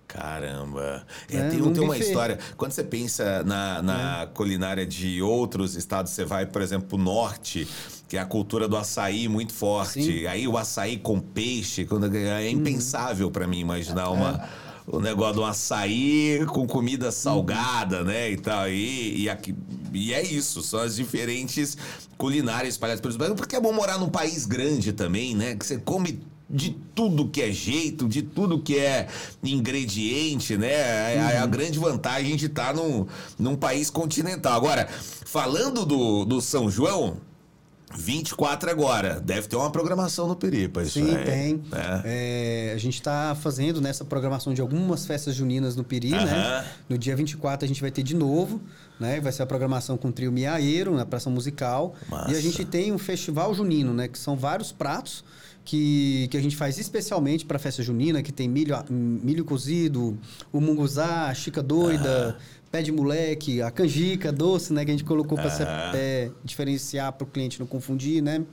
Caramba. 0.07 1.05
É, 1.29 1.37
É, 1.37 1.49
tem, 1.49 1.59
num 1.59 1.71
tem 1.71 1.81
uma 1.83 1.97
história. 1.97 2.37
Quando 2.57 2.73
você 2.73 2.83
pensa 2.83 3.43
na, 3.43 3.81
na 3.81 4.27
culinária 4.33 4.85
de 4.85 5.21
outros 5.21 5.75
estados, 5.75 6.11
você 6.11 6.25
vai, 6.25 6.45
por 6.45 6.61
exemplo, 6.61 6.85
pro 6.89 6.97
norte, 6.97 7.65
que 8.09 8.17
é 8.17 8.19
a 8.19 8.25
cultura 8.25 8.67
do 8.67 8.75
açaí 8.75 9.29
muito 9.29 9.53
forte. 9.53 10.03
Sim. 10.03 10.25
Aí 10.25 10.45
o 10.49 10.57
açaí 10.57 10.97
com 10.97 11.17
peixe, 11.19 11.85
quando- 11.85 12.13
é 12.13 12.49
impensável 12.49 13.31
pra 13.31 13.47
mim 13.47 13.59
imaginar 13.59 14.09
uma. 14.09 14.49
O 14.87 14.99
negócio 14.99 15.35
do 15.35 15.45
açaí 15.45 16.45
com 16.47 16.65
comida 16.67 17.11
salgada, 17.11 18.03
né? 18.03 18.31
E 18.31 18.37
tal. 18.37 18.69
E, 18.69 19.23
e, 19.23 19.29
aqui, 19.29 19.55
e 19.93 20.13
é 20.13 20.21
isso, 20.21 20.61
são 20.61 20.79
as 20.79 20.95
diferentes 20.95 21.77
culinárias 22.17 22.73
espalhadas 22.73 23.01
pelos 23.01 23.15
Brasil. 23.15 23.35
Porque 23.35 23.55
é 23.55 23.59
bom 23.59 23.71
morar 23.73 23.97
num 23.97 24.09
país 24.09 24.45
grande 24.45 24.91
também, 24.93 25.35
né? 25.35 25.55
Que 25.55 25.65
você 25.65 25.77
come 25.77 26.19
de 26.49 26.75
tudo 26.93 27.29
que 27.29 27.41
é 27.41 27.51
jeito, 27.51 28.07
de 28.07 28.21
tudo 28.21 28.61
que 28.61 28.77
é 28.77 29.07
ingrediente, 29.43 30.57
né? 30.57 30.71
É 30.71 31.31
é 31.31 31.37
a 31.37 31.45
grande 31.45 31.79
vantagem 31.79 32.35
de 32.35 32.47
estar 32.47 32.73
num, 32.73 33.05
num 33.39 33.55
país 33.55 33.89
continental. 33.89 34.53
Agora, 34.53 34.87
falando 35.25 35.85
do, 35.85 36.25
do 36.25 36.41
São 36.41 36.69
João, 36.69 37.17
24 37.95 38.69
agora. 38.69 39.19
Deve 39.19 39.47
ter 39.47 39.55
uma 39.55 39.69
programação 39.71 40.27
no 40.27 40.35
Peripa, 40.35 40.81
isso 40.81 40.99
Sim, 40.99 41.15
aí, 41.15 41.25
tem. 41.25 41.63
né? 41.69 42.01
É, 42.05 42.71
a 42.75 42.77
gente 42.77 42.95
está 42.95 43.35
fazendo 43.35 43.81
nessa 43.81 44.05
programação 44.05 44.53
de 44.53 44.61
algumas 44.61 45.05
festas 45.05 45.35
juninas 45.35 45.75
no 45.75 45.83
Peri, 45.83 46.13
Aham. 46.13 46.25
né? 46.25 46.65
No 46.89 46.97
dia 46.97 47.15
24 47.15 47.65
a 47.65 47.67
gente 47.67 47.81
vai 47.81 47.91
ter 47.91 48.03
de 48.03 48.15
novo, 48.15 48.61
né? 48.99 49.19
Vai 49.19 49.31
ser 49.31 49.43
a 49.43 49.45
programação 49.45 49.97
com 49.97 50.09
o 50.09 50.11
trio 50.11 50.31
Miaeiro, 50.31 50.95
na 50.95 51.05
Praça 51.05 51.29
Musical. 51.29 51.95
Massa. 52.09 52.31
E 52.31 52.35
a 52.35 52.41
gente 52.41 52.63
tem 52.65 52.91
um 52.91 52.97
festival 52.97 53.53
junino, 53.53 53.93
né? 53.93 54.07
Que 54.07 54.17
são 54.17 54.35
vários 54.35 54.71
pratos 54.71 55.23
que, 55.63 56.27
que 56.31 56.37
a 56.37 56.41
gente 56.41 56.55
faz 56.55 56.77
especialmente 56.77 57.45
para 57.45 57.57
a 57.57 57.59
festa 57.59 57.83
junina, 57.83 58.21
que 58.23 58.31
tem 58.31 58.47
milho, 58.47 58.75
milho 58.89 59.45
cozido, 59.45 60.17
o 60.51 60.59
munguzá, 60.59 61.27
a 61.27 61.33
chica 61.33 61.61
doida, 61.61 62.37
pé 62.71 62.81
de 62.81 62.91
moleque, 62.91 63.61
a 63.61 63.69
canjica 63.69 64.31
doce, 64.31 64.73
né? 64.73 64.83
Que 64.85 64.91
a 64.91 64.93
gente 64.93 65.03
colocou 65.03 65.37
para 65.37 65.47
Aham. 65.47 65.91
é, 65.95 66.31
diferenciar 66.43 67.13
para 67.13 67.25
o 67.25 67.27
cliente 67.27 67.59
não 67.59 67.67
confundir, 67.67 68.21
né? 68.23 68.43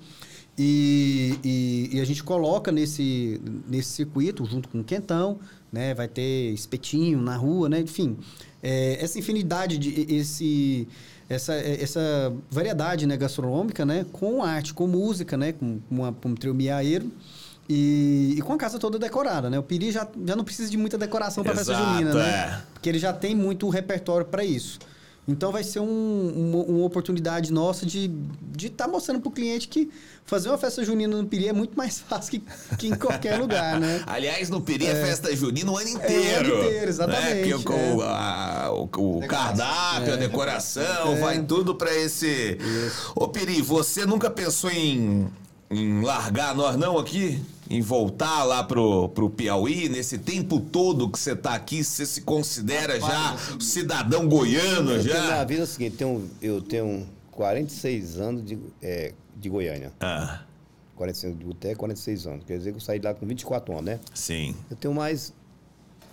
E, 0.61 1.39
e- 1.45 1.91
e 1.97 2.01
a 2.01 2.05
gente 2.05 2.23
coloca 2.25 2.73
nesse, 2.73 3.41
nesse 3.69 3.91
circuito, 3.91 4.45
junto 4.45 4.69
com 4.69 4.81
o 4.81 4.85
quentão, 4.85 5.39
né? 5.73 5.95
Vai 5.95 6.09
ter 6.09 6.53
espetinho 6.53 7.21
na 7.21 7.37
rua, 7.37 7.69
né? 7.69 7.81
Enfim, 7.81 8.17
é, 8.63 8.99
essa 9.01 9.19
infinidade, 9.19 9.79
de, 9.79 10.05
esse, 10.13 10.89
essa, 11.29 11.55
essa 11.55 12.33
variedade 12.51 13.07
né, 13.07 13.17
gastronômica, 13.17 13.85
né? 13.85 14.07
Com 14.13 14.43
arte, 14.43 14.73
com 14.73 14.87
música, 14.87 15.37
né? 15.37 15.53
Com, 15.53 15.81
uma, 15.91 16.13
com 16.13 16.31
um 16.31 16.35
trio 16.35 16.55
miaeiro. 16.55 17.11
E, 17.69 18.35
e 18.39 18.41
com 18.41 18.55
a 18.55 18.57
casa 18.57 18.79
toda 18.79 18.99
decorada, 18.99 19.51
né? 19.51 19.59
O 19.59 19.63
Piri 19.63 19.93
já, 19.93 20.09
já 20.25 20.35
não 20.35 20.43
precisa 20.43 20.71
de 20.71 20.79
muita 20.79 20.97
decoração 20.97 21.45
para 21.45 21.55
festa 21.55 21.75
junina, 21.75 22.15
né? 22.15 22.31
é. 22.31 22.63
Porque 22.73 22.89
ele 22.89 22.99
já 22.99 23.13
tem 23.13 23.35
muito 23.35 23.69
repertório 23.69 24.25
para 24.25 24.43
isso. 24.43 24.79
Então 25.29 25.53
vai 25.53 25.63
ser 25.63 25.81
um- 25.81 26.33
uma, 26.35 26.65
uma 26.65 26.85
oportunidade 26.87 27.53
nossa 27.53 27.85
de 27.85 28.11
estar 28.57 28.87
tá 28.87 28.91
mostrando 28.91 29.21
para 29.21 29.29
o 29.29 29.33
cliente 29.33 29.69
que 29.69 29.91
fazer 30.25 30.49
uma 30.49 30.57
festa 30.57 30.83
junina 30.83 31.15
no 31.17 31.27
Piri 31.27 31.49
é 31.49 31.53
muito 31.53 31.77
mais 31.77 31.99
fácil 32.09 32.41
que, 32.41 32.77
que 32.77 32.89
em 32.89 32.95
qualquer 32.97 33.39
lugar, 33.39 33.79
né? 33.79 34.03
Aliás, 34.07 34.49
no 34.49 34.61
Peri 34.63 34.87
é, 34.87 34.95
festa 34.95 35.35
junina 35.37 35.71
o 35.71 35.77
ano 35.77 35.89
inteiro. 35.91 36.49
É, 36.49 36.51
o 36.51 36.55
ano 36.61 36.65
inteiro, 36.65 36.89
exatamente, 36.89 37.49
Né? 37.51 37.53
Porque 37.59 37.73
é. 37.73 37.93
o, 37.95 38.03
a- 38.03 38.71
o- 38.73 39.19
o 39.19 39.27
cardápio, 39.29 40.15
a 40.15 40.17
decoração, 40.17 41.21
vai 41.21 41.43
tudo 41.43 41.75
pra 41.75 41.95
esse. 41.95 42.57
Ô, 43.15 43.29
Peri, 43.29 43.61
você 43.61 44.07
nunca 44.07 44.31
pensou 44.31 44.71
em, 44.71 45.29
em 45.71 46.03
largar 46.03 46.55
nós 46.55 46.77
não 46.77 46.99
aqui? 46.99 47.43
Em 47.71 47.83
voltar 47.83 48.45
lá 48.45 48.65
pro, 48.65 49.11
pro 49.11 49.29
Piauí, 49.29 49.89
nesse 49.89 50.17
tempo 50.19 50.59
todo 50.61 51.09
que 51.11 51.19
você 51.19 51.37
tá 51.37 51.55
aqui, 51.55 51.85
você 51.85 52.07
se 52.07 52.23
considera 52.23 52.99
já 52.99 53.37
cidadão 53.61 54.27
goiano 54.27 54.93
Eu 54.93 55.03
tenho 55.03 55.15
minha 55.15 55.27
já? 55.37 55.45
vida 55.45 55.61
é 55.61 55.65
o 55.65 55.67
seguinte, 55.67 55.97
tenho, 55.97 56.31
eu 56.41 56.63
tenho 56.63 57.07
46 57.33 58.19
anos 58.19 58.45
de, 58.45 58.59
é, 58.83 59.13
de 59.37 59.49
Goiânia. 59.51 59.93
Ah, 60.01 60.41
45 60.97 61.37
de 61.39 61.45
boteco, 61.45 61.79
46 61.79 62.27
anos. 62.27 62.45
Quer 62.47 62.57
dizer 62.59 62.71
que 62.73 62.77
eu 62.79 62.81
saí 62.81 62.99
de 62.99 63.07
lá 63.07 63.13
com 63.15 63.27
24 63.27 63.73
anos, 63.73 63.85
né? 63.85 64.01
sim. 64.15 64.57
Eu 64.71 64.77
tenho 64.77 64.95
mais. 64.95 65.33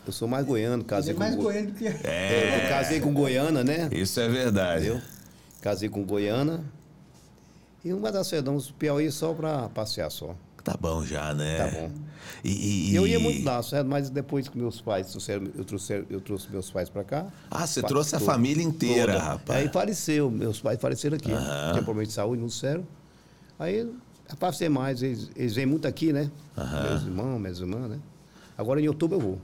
Eu 0.06 0.12
sou 0.14 0.28
mais 0.28 0.46
goiano, 0.46 0.84
casei 0.84 1.14
com. 1.16 1.20
mais 1.22 1.34
go- 1.36 1.44
goiano 1.44 1.72
do 1.72 1.74
que... 1.74 1.88
É. 1.88 2.62
Eu 2.66 2.70
casei 2.70 3.00
com 3.00 3.12
Goiana, 3.12 3.64
né? 3.64 3.90
Isso 3.92 4.20
é 4.20 4.28
verdade. 4.30 4.86
Entendeu? 4.86 5.02
Casei 5.62 5.90
com 5.90 6.04
Goiana. 6.04 6.64
E 7.86 7.94
uma 7.94 8.12
das 8.12 8.28
Fedões 8.30 8.72
Piauí 8.72 9.12
só 9.12 9.34
pra 9.34 9.70
passear 9.70 10.10
só. 10.10 10.36
Tá 10.64 10.76
bom 10.80 11.06
já, 11.06 11.32
né? 11.36 11.58
Tá 11.58 11.68
bom. 11.68 11.92
E, 12.44 12.92
e- 12.92 12.96
eu 12.96 13.06
ia 13.06 13.20
muito 13.20 13.46
lá, 13.46 13.62
certo? 13.62 13.86
Mas 13.88 14.10
depois 14.10 14.50
que 14.50 14.58
meus 14.58 14.82
pais 14.82 15.12
trouxeram, 15.12 15.48
eu 15.56 15.64
trouxe, 15.64 16.04
eu 16.10 16.20
trouxe 16.20 16.50
meus 16.52 16.72
pais 16.72 16.90
pra 16.90 17.04
cá. 17.04 17.28
Ah, 17.52 17.68
você 17.68 17.84
trouxe 17.84 18.16
a 18.16 18.20
família 18.20 18.64
inteira, 18.64 19.14
toda. 19.14 19.24
rapaz. 19.24 19.60
Aí 19.60 19.70
faleceu, 19.72 20.32
meus 20.32 20.60
pais 20.60 20.80
faleceram 20.82 21.16
aqui. 21.18 21.32
Aham. 21.32 21.74
Tinha 21.74 21.84
problema 21.84 22.08
de 22.08 22.12
saúde, 22.14 22.42
não 22.42 22.48
disseram. 22.48 22.84
Aí, 23.60 23.88
para 24.40 24.52
ser 24.54 24.70
mais, 24.70 25.04
eles, 25.04 25.30
eles 25.36 25.54
vêm 25.54 25.68
muito 25.68 25.88
aqui, 25.88 26.12
né? 26.12 26.32
Aham. 26.58 26.82
Meus 26.90 27.04
irmãos, 27.04 27.40
minhas 27.40 27.60
irmãs, 27.60 27.88
né? 27.92 28.00
Agora 28.58 28.82
em 28.82 28.88
outubro 28.88 29.18
eu 29.18 29.22
vou. 29.22 29.42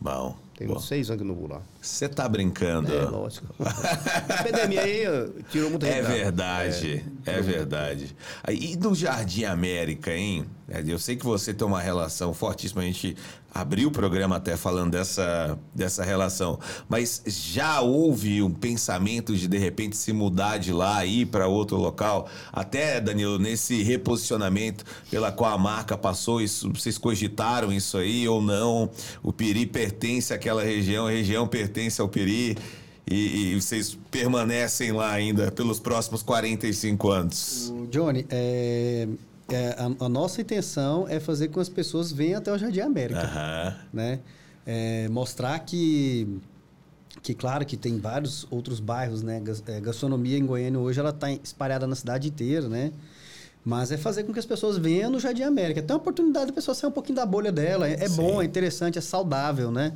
Bom. 0.00 0.36
Tem 0.56 0.66
bom. 0.66 0.74
uns 0.76 0.88
seis 0.88 1.10
anos 1.10 1.22
que 1.22 1.28
eu 1.28 1.34
não 1.34 1.38
vou 1.40 1.48
lá. 1.50 1.60
Você 1.82 2.08
tá 2.08 2.28
brincando? 2.28 2.92
É, 2.92 3.02
lógico. 3.04 3.46
a 3.60 4.42
pandemia 4.42 4.80
aí 4.80 5.04
tirou 5.50 5.70
muita 5.70 5.86
É 5.86 5.92
gente 5.96 6.02
da- 6.02 6.08
verdade, 6.08 7.04
é, 7.26 7.40
verdade. 7.42 8.16
Aí, 8.42 8.72
E 8.72 8.76
do 8.76 8.94
Jardim 8.94 9.44
América, 9.44 10.12
hein? 10.12 10.46
É, 10.68 10.82
Eu 10.86 10.98
sei 10.98 11.14
que 11.16 11.24
você 11.24 11.52
tem 11.54 11.66
uma 11.66 11.80
relação 11.80 12.32
fortíssima, 12.34 12.82
a 12.82 12.84
gente 12.86 13.16
abriu 13.54 13.88
o 13.88 13.90
programa 13.92 14.36
até 14.36 14.54
falando 14.56 14.90
dessa, 14.90 15.56
dessa 15.74 16.04
relação, 16.04 16.58
mas 16.88 17.22
já 17.26 17.80
houve 17.80 18.42
um 18.42 18.50
pensamento 18.52 19.34
de 19.34 19.46
de 19.48 19.56
repente 19.56 19.96
se 19.96 20.12
mudar 20.12 20.58
de 20.58 20.72
lá 20.72 21.06
e 21.06 21.20
ir 21.20 21.26
para 21.26 21.46
outro 21.46 21.76
local? 21.78 22.28
Até, 22.52 23.00
Danilo, 23.00 23.38
nesse 23.38 23.82
reposicionamento 23.82 24.84
pela 25.10 25.30
qual 25.32 25.54
a 25.54 25.58
marca 25.58 25.96
passou, 25.96 26.40
isso, 26.42 26.70
vocês 26.72 26.98
cogitaram 26.98 27.72
isso 27.72 27.96
aí 27.96 28.28
ou 28.28 28.42
não? 28.42 28.90
O 29.22 29.32
Piri 29.32 29.64
pertence 29.66 30.34
àquela 30.46 30.62
região, 30.62 31.08
a 31.08 31.10
região 31.10 31.48
pertence 31.48 32.00
ao 32.00 32.08
Piri. 32.08 32.56
E, 33.08 33.52
e 33.52 33.60
vocês 33.60 33.96
permanecem 34.10 34.90
lá 34.90 35.12
ainda 35.12 35.50
pelos 35.52 35.78
próximos 35.78 36.22
45 36.22 37.10
anos. 37.10 37.70
O 37.70 37.86
Johnny, 37.86 38.26
é, 38.28 39.06
é, 39.48 39.76
a, 39.78 40.04
a 40.06 40.08
nossa 40.08 40.40
intenção 40.40 41.06
é 41.08 41.20
fazer 41.20 41.48
com 41.48 41.54
que 41.54 41.60
as 41.60 41.68
pessoas 41.68 42.10
venham 42.10 42.38
até 42.38 42.52
o 42.52 42.58
Jardim 42.58 42.80
América. 42.80 43.20
Né? 43.92 44.18
É, 44.66 45.08
mostrar 45.08 45.56
que, 45.60 46.40
que, 47.22 47.32
claro, 47.32 47.64
que 47.64 47.76
tem 47.76 47.98
vários 47.98 48.44
outros 48.50 48.80
bairros, 48.80 49.22
né? 49.22 49.40
É, 49.68 49.80
gastronomia 49.80 50.36
em 50.36 50.44
Goiânia 50.44 50.80
hoje 50.80 50.98
ela 50.98 51.10
está 51.10 51.30
espalhada 51.30 51.86
na 51.86 51.94
cidade 51.94 52.26
inteira, 52.28 52.68
né? 52.68 52.92
Mas 53.68 53.90
é 53.90 53.96
fazer 53.96 54.22
com 54.22 54.32
que 54.32 54.38
as 54.38 54.46
pessoas 54.46 54.78
venham 54.78 55.10
no 55.10 55.18
Jardim 55.18 55.42
América. 55.42 55.82
Tem 55.82 55.92
uma 55.92 56.00
oportunidade 56.00 56.46
da 56.46 56.52
pessoa 56.52 56.72
sair 56.72 56.88
um 56.88 56.92
pouquinho 56.92 57.16
da 57.16 57.26
bolha 57.26 57.50
dela. 57.50 57.88
É, 57.88 57.94
é 57.94 58.08
Sim. 58.08 58.14
bom, 58.14 58.40
é 58.40 58.44
interessante, 58.44 58.96
é 58.96 59.00
saudável, 59.00 59.72
né? 59.72 59.92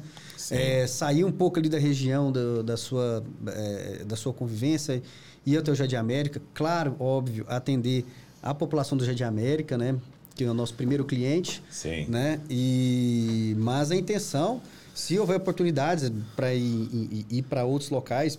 É, 0.51 0.89
sair 0.89 1.23
um 1.23 1.31
pouco 1.31 1.61
ali 1.61 1.69
da 1.69 1.79
região 1.79 2.33
do- 2.33 2.65
da, 2.65 2.77
sua, 2.77 3.23
é, 3.47 4.03
da 4.05 4.17
sua 4.17 4.33
convivência 4.35 5.01
e 5.47 5.53
ir 5.53 5.59
até 5.59 5.71
o 5.71 5.75
Jardim 5.77 5.95
América. 5.95 6.43
Claro, 6.53 6.97
óbvio, 6.99 7.45
atender 7.49 8.05
a 8.43 8.53
população 8.53 8.99
do 8.99 9.05
Jardim 9.05 9.23
América, 9.23 9.79
né? 9.79 9.95
Que 10.35 10.43
é 10.43 10.51
o 10.51 10.55
nosso 10.55 10.75
primeiro 10.75 11.05
cliente 11.05 11.63
Sim. 11.71 12.07
né? 12.09 12.41
E 12.51 13.55
mas 13.57 13.93
a 13.93 13.95
intenção, 13.97 14.61
se 14.93 15.17
houver 15.17 15.37
oportunidades 15.37 16.11
para 16.35 16.53
ir, 16.53 16.89
ir- 16.93 17.27
ir 17.31 17.43
para 17.43 17.65
outros 17.65 17.89
locais, 17.91 18.37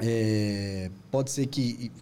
é, 0.00 0.90
pode 1.10 1.30
ser 1.30 1.46
que 1.46 1.92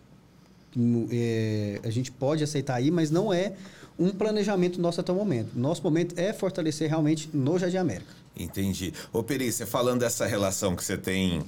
é, 1.10 1.80
a 1.82 1.90
gente 1.90 2.10
pode 2.10 2.42
aceitar 2.42 2.74
aí, 2.74 2.90
mas 2.90 3.10
não 3.10 3.32
é 3.32 3.52
um 3.98 4.10
planejamento 4.10 4.80
nosso 4.80 5.00
até 5.00 5.12
o 5.12 5.14
momento. 5.14 5.50
Nosso 5.54 5.82
momento 5.82 6.18
é 6.18 6.32
fortalecer 6.32 6.88
realmente 6.88 7.28
no 7.32 7.58
Jardim 7.58 7.76
América. 7.76 8.12
Entendi. 8.36 8.92
Ô, 9.12 9.22
você 9.22 9.66
falando 9.66 10.00
dessa 10.00 10.26
relação 10.26 10.74
que 10.74 10.82
você 10.82 10.96
tem 10.96 11.42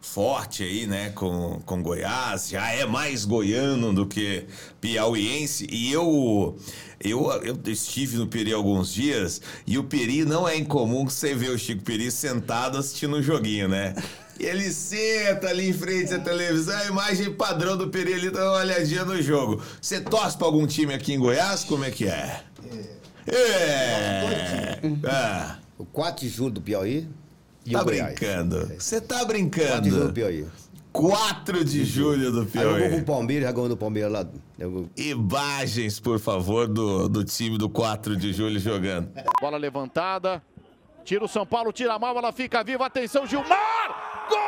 forte 0.00 0.62
aí, 0.62 0.86
né, 0.86 1.10
com, 1.10 1.60
com 1.66 1.82
Goiás, 1.82 2.48
já 2.48 2.70
é 2.70 2.86
mais 2.86 3.24
goiano 3.24 3.92
do 3.92 4.06
que 4.06 4.46
piauiense. 4.80 5.66
E 5.70 5.92
eu, 5.92 6.56
eu, 7.00 7.30
eu 7.42 7.58
estive 7.66 8.16
no 8.16 8.26
Peri 8.26 8.52
alguns 8.52 8.92
dias 8.92 9.40
e 9.66 9.76
o 9.78 9.84
Peri 9.84 10.24
não 10.24 10.48
é 10.48 10.56
incomum 10.56 11.04
que 11.06 11.12
você 11.12 11.34
vê 11.34 11.48
o 11.48 11.58
Chico 11.58 11.82
Peri 11.82 12.10
sentado 12.10 12.78
assistindo 12.78 13.16
um 13.16 13.22
joguinho, 13.22 13.68
né? 13.68 13.94
E 14.38 14.44
ele 14.44 14.70
senta 14.70 15.48
ali 15.48 15.68
em 15.68 15.72
frente 15.72 16.14
à 16.14 16.18
televisão, 16.18 16.78
a 16.78 16.86
imagem 16.86 17.32
padrão 17.34 17.76
do 17.76 17.88
Peri 17.88 18.14
ali 18.14 18.30
dá 18.30 18.52
uma 18.52 18.60
olhadinha 18.60 19.04
no 19.04 19.20
jogo. 19.20 19.60
Você 19.80 20.00
torce 20.00 20.36
pra 20.36 20.46
algum 20.46 20.66
time 20.66 20.94
aqui 20.94 21.12
em 21.12 21.18
Goiás? 21.18 21.64
Como 21.64 21.84
é 21.84 21.90
que 21.90 22.06
é? 22.06 22.42
É. 23.26 24.80
Ah. 25.06 25.58
O 25.76 25.84
4 25.84 26.26
de 26.26 26.28
julho 26.28 26.50
do 26.50 26.60
Piauí 26.60 27.06
e 27.68 27.72
Tá 27.72 27.82
o 27.82 27.84
Goiás. 27.84 28.14
brincando. 28.14 28.72
Você 28.78 29.00
tá 29.00 29.24
4 29.24 29.34
de 29.34 29.90
julho 29.90 29.90
do 29.90 29.98
brincando. 29.98 30.12
Piauí. 30.12 30.46
4 30.92 31.64
de 31.64 31.84
julho 31.84 32.32
do 32.32 32.40
Aí 32.40 32.64
eu 32.64 32.70
vou 32.70 32.72
com 32.72 32.86
o 32.86 32.88
Piauí. 32.88 33.02
Palmeiras, 33.04 33.44
já 33.46 33.52
ganhou 33.52 33.68
do 33.68 33.76
Palmeiras 33.76 34.12
lá. 34.12 34.26
Eu 34.58 34.70
vou- 34.70 34.88
Imagens, 34.96 36.00
por 36.00 36.18
favor, 36.18 36.66
do, 36.66 37.08
do 37.08 37.24
time 37.24 37.56
do 37.58 37.68
4 37.68 38.16
de 38.16 38.32
julho 38.32 38.58
jogando. 38.58 39.10
Bola 39.40 39.56
levantada. 39.56 40.42
Tira 41.04 41.24
o 41.24 41.28
São 41.28 41.46
Paulo, 41.46 41.72
tira 41.72 41.94
a 41.94 41.98
mal, 41.98 42.16
ela 42.18 42.32
fica 42.32 42.62
viva. 42.64 42.86
Atenção, 42.86 43.26
Gilmar! 43.26 44.26
Gol! 44.28 44.38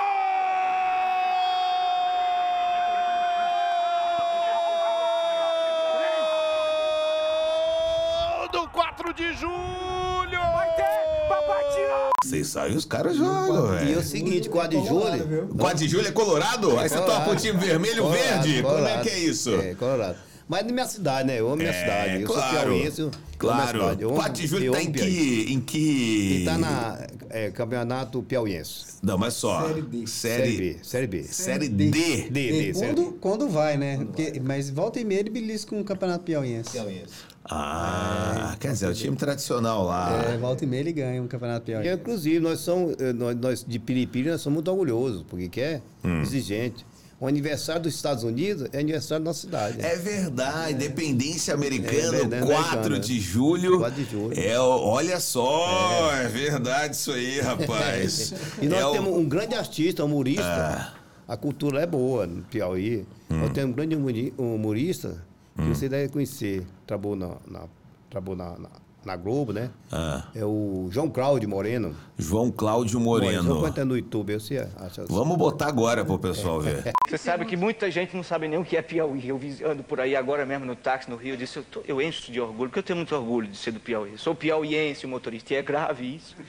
Do 8.53 8.69
4 8.71 9.13
de 9.15 9.33
julho! 9.35 10.41
Vai 10.55 10.69
ter, 10.75 11.29
papai 11.29 11.65
tirou! 11.75 12.11
Vocês 12.31 12.47
sabem, 12.47 12.77
os 12.77 12.85
caras 12.85 13.17
jogam, 13.17 13.75
E 13.75 13.79
é 13.79 13.83
o 13.83 13.87
velho. 13.87 14.03
seguinte, 14.05 14.49
4 14.49 14.81
de 14.81 14.87
julho. 14.87 15.49
O 15.51 15.59
4 15.59 15.79
de 15.79 15.89
julho 15.89 16.07
é 16.07 16.13
colorado? 16.13 16.79
Aí 16.79 16.89
você 16.89 16.95
Colorado. 16.97 17.19
toca 17.25 17.31
o 17.33 17.37
time 17.37 17.59
vermelho 17.59 17.95
e 17.95 18.01
Colorado, 18.01 18.43
verde? 18.43 18.63
Como 18.63 18.87
é 18.87 18.99
que 19.03 19.09
é 19.09 19.19
isso? 19.19 19.51
É, 19.57 19.75
Colorado. 19.75 20.17
Mas 20.51 20.67
na 20.67 20.73
minha 20.73 20.87
cidade, 20.89 21.29
né? 21.29 21.39
Eu 21.39 21.47
amo 21.47 21.59
minha 21.59 21.73
cidade. 21.73 22.23
Eu 22.23 22.27
sou 22.27 22.43
piauiense. 22.43 23.01
eu 23.03 23.11
Claro. 23.39 23.79
cidade. 23.79 24.03
Eu 24.03 24.09
amo- 24.09 24.17
4 24.19 24.33
de 24.43 24.47
julho 24.49 24.65
eu 24.65 24.73
tá 24.73 24.83
em 24.83 24.91
que. 24.91 25.47
Em 25.53 25.61
que. 25.61 26.39
E 26.41 26.45
tá 26.45 26.59
na 26.59 27.07
é, 27.31 27.51
campeonato 27.53 28.21
piauiense. 28.25 28.87
Não, 29.01 29.17
mas 29.17 29.35
só. 29.35 29.69
Série 29.69 29.83
D. 29.83 30.07
Série 30.09 30.57
B. 30.59 30.77
Série 30.83 31.07
B. 31.07 31.23
série 31.23 31.69
D. 31.69 31.89
D. 31.91 32.31
D, 32.31 32.73
D, 32.73 32.73
quando, 32.75 33.13
quando 33.21 33.49
vai, 33.49 33.77
né? 33.79 33.99
Porque- 33.99 34.41
mas 34.45 34.69
volta 34.69 34.99
e 34.99 35.05
meia 35.05 35.21
ele 35.21 35.31
belisca 35.31 35.71
com 35.71 35.81
o 35.81 35.85
Campeonato 35.85 36.25
Piauiense. 36.25 36.73
Piauiense. 36.73 37.31
Ah, 37.49 38.57
quer 38.61 38.73
dizer, 38.73 38.87
é 38.87 38.89
o 38.91 38.95
time 38.95 39.17
tradicional 39.17 39.85
lá. 39.85 40.33
É, 40.33 40.37
volta 40.37 40.65
e 40.65 40.67
meia 40.67 40.81
ele 40.81 40.93
ganha 40.93 41.23
um 41.23 41.27
Campeonato 41.29 41.65
Piauiense. 41.67 41.95
inclusive, 42.01 42.41
nós 42.41 42.61
somos, 42.61 42.95
eh, 42.99 43.13
nós, 43.13 43.37
nós 43.37 43.65
de 43.67 43.79
Piripiri, 43.79 44.29
nós 44.31 44.41
somos 44.41 44.57
muito 44.57 44.71
orgulhosos, 44.71 45.23
porque 45.29 45.49
que 45.49 45.61
é 45.61 45.81
Hum. 46.05 46.21
exigente. 46.23 46.85
O 47.21 47.27
aniversário 47.27 47.83
dos 47.83 47.95
Estados 47.95 48.25
Unidos 48.25 48.67
é 48.73 48.79
aniversário 48.79 49.23
da 49.23 49.29
nossa 49.29 49.43
cidade. 49.43 49.77
É 49.85 49.95
verdade, 49.97 50.73
Independência 50.73 51.53
Americana, 51.53 52.17
É, 52.19 52.27
né, 52.27 52.41
4 52.41 52.69
americana. 52.73 52.99
de 52.99 53.21
julho. 53.21 53.79
4 53.79 54.03
de 54.05 54.11
julho. 54.11 54.41
É, 54.41 54.59
olha 54.59 55.21
só, 55.21 56.11
é, 56.15 56.27
verdade 56.29 56.97
isso 56.97 57.13
aí, 57.13 57.39
rapaz. 57.41 58.33
E 58.63 58.67
nós 58.67 58.81
É 58.81 58.87
o- 58.87 58.93
temos 58.93 59.13
um 59.19 59.29
grande 59.29 59.55
artista, 59.55 60.03
humorista. 60.03 60.43
Ah. 60.45 60.95
A 61.29 61.37
cultura 61.37 61.83
é 61.83 61.87
boa 61.87 62.27
no 62.27 62.43
Piauí. 62.45 63.07
Hum. 63.31 63.37
Nós 63.41 63.53
temos 63.53 63.73
um 63.73 63.75
grande 63.75 63.95
humori- 63.95 64.35
humorista 64.39 65.23
que 65.57 65.69
você 65.69 65.89
deve 65.91 66.09
conhecer. 66.09 66.67
Trabalhou 66.87 67.17
na, 67.17 67.29
na, 67.47 67.65
trabalhou 68.09 68.37
na, 68.37 68.59
na, 68.59 68.69
na 69.05 69.17
Globo, 69.17 69.53
né? 69.53 69.71
Ah, 69.91 70.25
É 70.35 70.45
o 70.45 70.89
João 70.91 71.09
Cláudio 71.09 71.49
Moreno. 71.49 71.95
João 72.19 72.51
Cláudio 72.51 73.01
Moreno. 73.01 73.57
encontra 73.59 73.85
no 73.85 73.97
YouTube, 73.97 74.35
você 74.39 74.67
acha. 74.77 75.05
Vamos 75.09 75.37
botar 75.39 75.69
agora 75.69 76.05
pro 76.05 76.19
pessoal 76.19 76.61
ver. 76.61 76.93
Você 77.11 77.19
sabe 77.19 77.45
que 77.45 77.57
muita 77.57 77.91
gente 77.91 78.15
não 78.15 78.23
sabe 78.23 78.47
nem 78.47 78.57
o 78.57 78.65
que 78.65 78.77
é 78.77 78.83
Piauí. 78.83 79.27
Eu 79.29 79.37
vi- 79.37 79.65
ando 79.65 79.83
por 79.83 79.99
aí 80.01 80.15
agora 80.15 80.47
mesmo 80.47 80.65
no 80.65 80.77
táxi 80.77 81.11
no 81.11 81.17
Rio, 81.17 81.33
eu 81.33 81.37
disse, 81.37 81.57
eu, 81.59 81.65
tô- 81.65 81.83
eu 81.89 82.01
encho 82.01 82.31
de 82.31 82.41
orgulho, 82.41 82.69
porque 82.71 82.79
eu 82.79 82.83
tenho 82.85 82.99
muito 82.99 83.13
orgulho 83.17 83.49
de 83.49 83.57
ser 83.57 83.73
do 83.73 83.81
Piauí. 83.81 84.17
Sou 84.17 84.33
piauiense, 84.33 85.07
o 85.07 85.09
motorista, 85.09 85.53
e 85.53 85.57
é 85.57 85.63
grave 85.63 86.17
isso. 86.17 86.37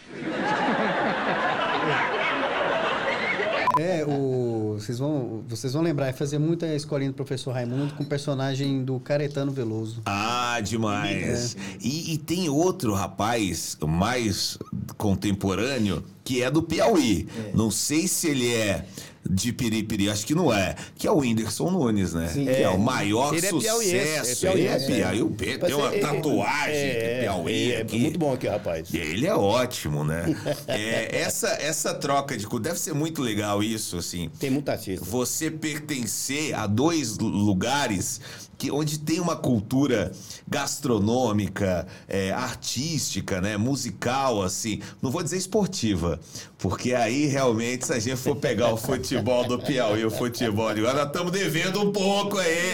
É, 3.80 4.04
o, 4.06 4.10
vocês, 4.74 5.00
vão, 5.00 5.44
vocês 5.48 5.74
vão 5.74 5.82
lembrar, 5.82 6.08
é 6.08 6.14
fazer 6.14 6.40
muita 6.40 6.68
escolinha 6.76 7.12
do 7.12 7.16
professor 7.16 7.52
Raimundo 7.52 7.94
com 7.94 8.04
o 8.04 8.06
personagem 8.06 8.84
do 8.84 9.00
Caretano 9.00 9.52
Veloso. 9.52 10.02
Ah, 10.06 10.60
demais. 10.62 11.56
E, 11.82 12.14
e 12.14 12.18
tem 12.18 12.50
outro 12.50 12.94
rapaz 12.94 13.78
mais 13.86 14.58
contemporâneo 14.98 16.04
que 16.24 16.42
é 16.42 16.52
do 16.52 16.62
Piauí. 16.62 17.28
Não 17.54 17.72
sei 17.72 18.08
se 18.08 18.28
ele 18.28 18.54
é 18.54 18.86
de 19.30 19.54
Piripiri, 19.54 20.10
acho 20.10 20.26
que 20.26 20.34
não 20.36 20.52
é. 20.54 20.76
Que 20.96 21.08
é 21.08 21.12
o 21.12 21.18
Whindersson 21.18 21.70
Nunes, 21.70 22.14
né? 22.14 22.30
Que 22.34 22.50
é, 22.50 22.62
É. 22.64 22.70
o 22.70 22.80
maior 22.80 23.34
Ele 23.36 23.46
é 23.46 23.50
piauiense, 23.50 23.96
é 23.98 24.20
sucesso. 24.24 24.48
Ele 24.48 24.66
é 24.68 24.80
piauiense, 24.80 25.20
é. 25.20 25.24
O 25.24 25.30
P 25.30 25.58
tem 25.58 25.74
uma 25.76 25.94
é- 25.96 26.00
tatuagem 26.00 26.76
é, 26.76 27.14
de 27.16 27.22
Piauí 27.22 27.72
é, 27.72 27.82
aqui. 27.82 27.96
É 27.96 28.00
muito 28.00 28.20
bom 28.20 28.34
aqui, 28.34 28.48
rapaz. 28.48 28.94
Ele 28.94 29.28
é 29.28 29.36
ótimo, 29.36 30.04
né? 30.04 30.26
É, 30.68 31.20
essa, 31.22 31.48
essa 31.50 31.94
troca 31.94 32.36
de... 32.38 32.48
Deve 32.60 32.80
ser 32.80 32.94
muito 32.94 33.22
legal 33.22 33.62
isso, 33.64 33.98
assim 33.98 34.30
Tem 34.40 34.50
muita 34.50 34.72
artista. 34.74 35.06
você 35.06 35.50
pertencer 35.52 36.54
a 36.54 36.66
dois 36.68 37.18
lu- 37.18 37.28
lugares 37.30 38.20
que, 38.62 38.70
onde 38.70 39.00
tem 39.00 39.20
uma 39.20 39.36
cultura 39.36 40.12
gastronômica, 40.48 41.88
é, 42.08 42.32
artística, 42.32 43.42
né, 43.42 43.58
musical, 43.58 44.44
assim. 44.44 44.80
Não 45.02 45.10
vou 45.10 45.24
dizer 45.24 45.38
esportiva, 45.38 46.20
porque 46.60 46.94
aí 46.94 47.26
realmente, 47.26 47.88
se 47.88 47.94
a 47.94 47.98
gente 48.00 48.18
for 48.18 48.36
pegar 48.36 48.72
o 48.72 48.78
futebol 48.78 49.48
do 49.48 49.58
Piauí, 49.58 50.06
o 50.06 50.12
futebol 50.12 50.72
de 50.76 50.82
agora, 50.82 51.04
estamos 51.08 51.32
devendo 51.32 51.82
um 51.82 51.92
pouco 51.92 52.38
aí 52.38 52.74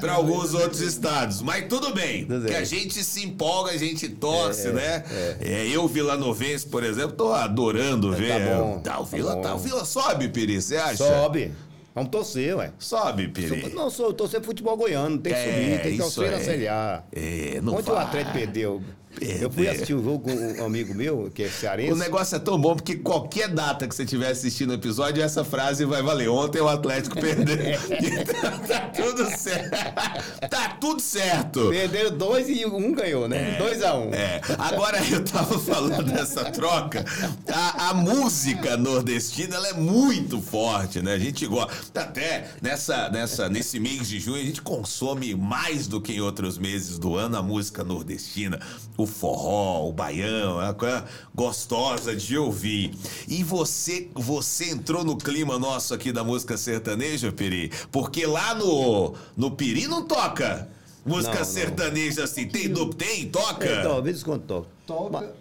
para 0.00 0.14
alguns 0.14 0.52
outros 0.52 0.80
estados. 0.80 1.40
Mas 1.42 1.66
tudo 1.68 1.94
bem, 1.94 2.24
Tudo 2.24 2.46
que 2.46 2.54
a 2.54 2.64
gente 2.64 3.04
se 3.04 3.24
empolga, 3.24 3.70
a 3.70 3.76
gente 3.76 4.08
torce, 4.08 4.68
né? 4.70 5.04
É, 5.40 5.68
eu, 5.68 5.86
Vila 5.86 6.16
Novense, 6.16 6.66
por 6.66 6.82
exemplo, 6.82 7.12
tô 7.12 7.32
adorando 7.32 8.12
ver. 8.12 8.48
bom, 8.48 8.80
Tá, 8.80 8.98
o 8.98 9.04
tá 9.06 9.16
Vila, 9.16 9.36
bom. 9.36 9.42
tá, 9.42 9.54
o 9.54 9.58
Vila 9.58 9.84
sobe, 9.84 10.28
Piri, 10.28 10.60
você 10.60 10.76
acha? 10.76 10.96
Sobe. 10.96 11.52
Vamos 11.94 12.10
torcer, 12.10 12.56
ué. 12.56 12.72
Sobe, 12.78 13.28
Piri. 13.28 13.74
Não, 13.74 13.90
sou 13.90 14.12
torcer 14.12 14.40
futebol 14.42 14.76
goiano, 14.76 15.18
tem 15.18 15.32
que 15.32 15.38
É, 15.38 15.44
subir, 15.44 15.82
tem 15.82 15.92
que 15.92 15.98
torcer 15.98 16.30
na 16.30 16.36
é. 16.36 16.40
Série 16.40 16.68
A. 16.68 17.02
É, 17.12 17.60
não 17.62 17.74
Ontem 17.74 17.90
o 17.90 17.94
vai. 17.94 18.04
Atlético 18.04 18.32
perdeu. 18.32 18.82
Perder. 19.18 19.42
Eu 19.42 19.50
fui 19.50 19.68
assistir 19.68 19.94
o 19.94 20.02
jogo 20.02 20.20
com 20.20 20.62
um 20.62 20.64
amigo 20.64 20.94
meu, 20.94 21.30
que 21.34 21.42
é 21.42 21.48
cearense. 21.48 21.92
O 21.92 21.96
negócio 21.96 22.36
é 22.36 22.38
tão 22.38 22.58
bom 22.60 22.76
porque 22.76 22.96
qualquer 22.96 23.48
data 23.48 23.86
que 23.88 23.94
você 23.94 24.04
estiver 24.04 24.30
assistindo 24.30 24.70
o 24.70 24.74
episódio, 24.74 25.22
essa 25.22 25.44
frase 25.44 25.84
vai 25.84 26.02
valer. 26.02 26.28
Ontem 26.28 26.60
o 26.60 26.68
Atlético 26.68 27.18
perdeu. 27.20 27.56
Então, 27.56 28.58
tá 28.66 28.80
tudo 28.88 29.36
certo. 29.36 30.48
Tá 30.48 30.68
tudo 30.80 31.00
certo. 31.00 31.70
Perderam 31.70 32.16
dois 32.16 32.48
e 32.48 32.64
um 32.64 32.94
ganhou, 32.94 33.28
né? 33.28 33.56
Dois 33.58 33.82
a 33.82 33.94
um. 33.94 34.12
É, 34.14 34.40
agora 34.58 34.98
eu 35.10 35.24
tava 35.24 35.58
falando 35.58 36.04
dessa 36.04 36.44
troca. 36.44 37.04
A, 37.52 37.90
a 37.90 37.94
música 37.94 38.76
nordestina 38.76 39.56
ela 39.56 39.68
é 39.68 39.72
muito 39.74 40.40
forte, 40.40 41.02
né? 41.02 41.14
A 41.14 41.18
gente 41.18 41.46
gosta. 41.46 42.00
Até 42.00 42.50
nessa, 42.62 43.08
nessa, 43.10 43.48
nesse 43.48 43.80
mês 43.80 44.08
de 44.08 44.20
junho, 44.20 44.40
a 44.40 44.44
gente 44.44 44.62
consome 44.62 45.34
mais 45.34 45.86
do 45.86 46.00
que 46.00 46.12
em 46.12 46.20
outros 46.20 46.58
meses 46.58 46.98
do 46.98 47.16
ano 47.16 47.36
a 47.36 47.42
música 47.42 47.82
nordestina. 47.82 48.60
O 49.00 49.06
forró, 49.06 49.88
o 49.88 49.92
baião, 49.92 50.60
é 50.60 50.64
uma 50.66 50.74
coisa 50.74 51.04
gostosa 51.34 52.14
de 52.14 52.36
ouvir. 52.36 52.92
E 53.26 53.42
você, 53.42 54.10
você 54.14 54.70
entrou 54.70 55.02
no 55.02 55.16
clima 55.16 55.58
nosso 55.58 55.94
aqui 55.94 56.12
da 56.12 56.22
música 56.22 56.58
sertaneja, 56.58 57.32
Peri? 57.32 57.70
Porque 57.90 58.26
lá 58.26 58.54
no, 58.54 59.14
no 59.34 59.50
Piri 59.52 59.86
não 59.86 60.02
toca. 60.02 60.68
Música 61.06 61.32
Não, 61.32 61.38
não. 61.40 61.44
sertaneja 61.46 62.24
assim, 62.24 62.46
tem, 62.46 62.68
do- 62.68 62.90
tem, 62.92 63.26
toca? 63.30 63.64
Então, 63.80 63.96
às 63.96 64.04
vezes 64.04 64.22
quando 64.22 64.42
toca. 64.42 64.68
Toca. 64.86 65.32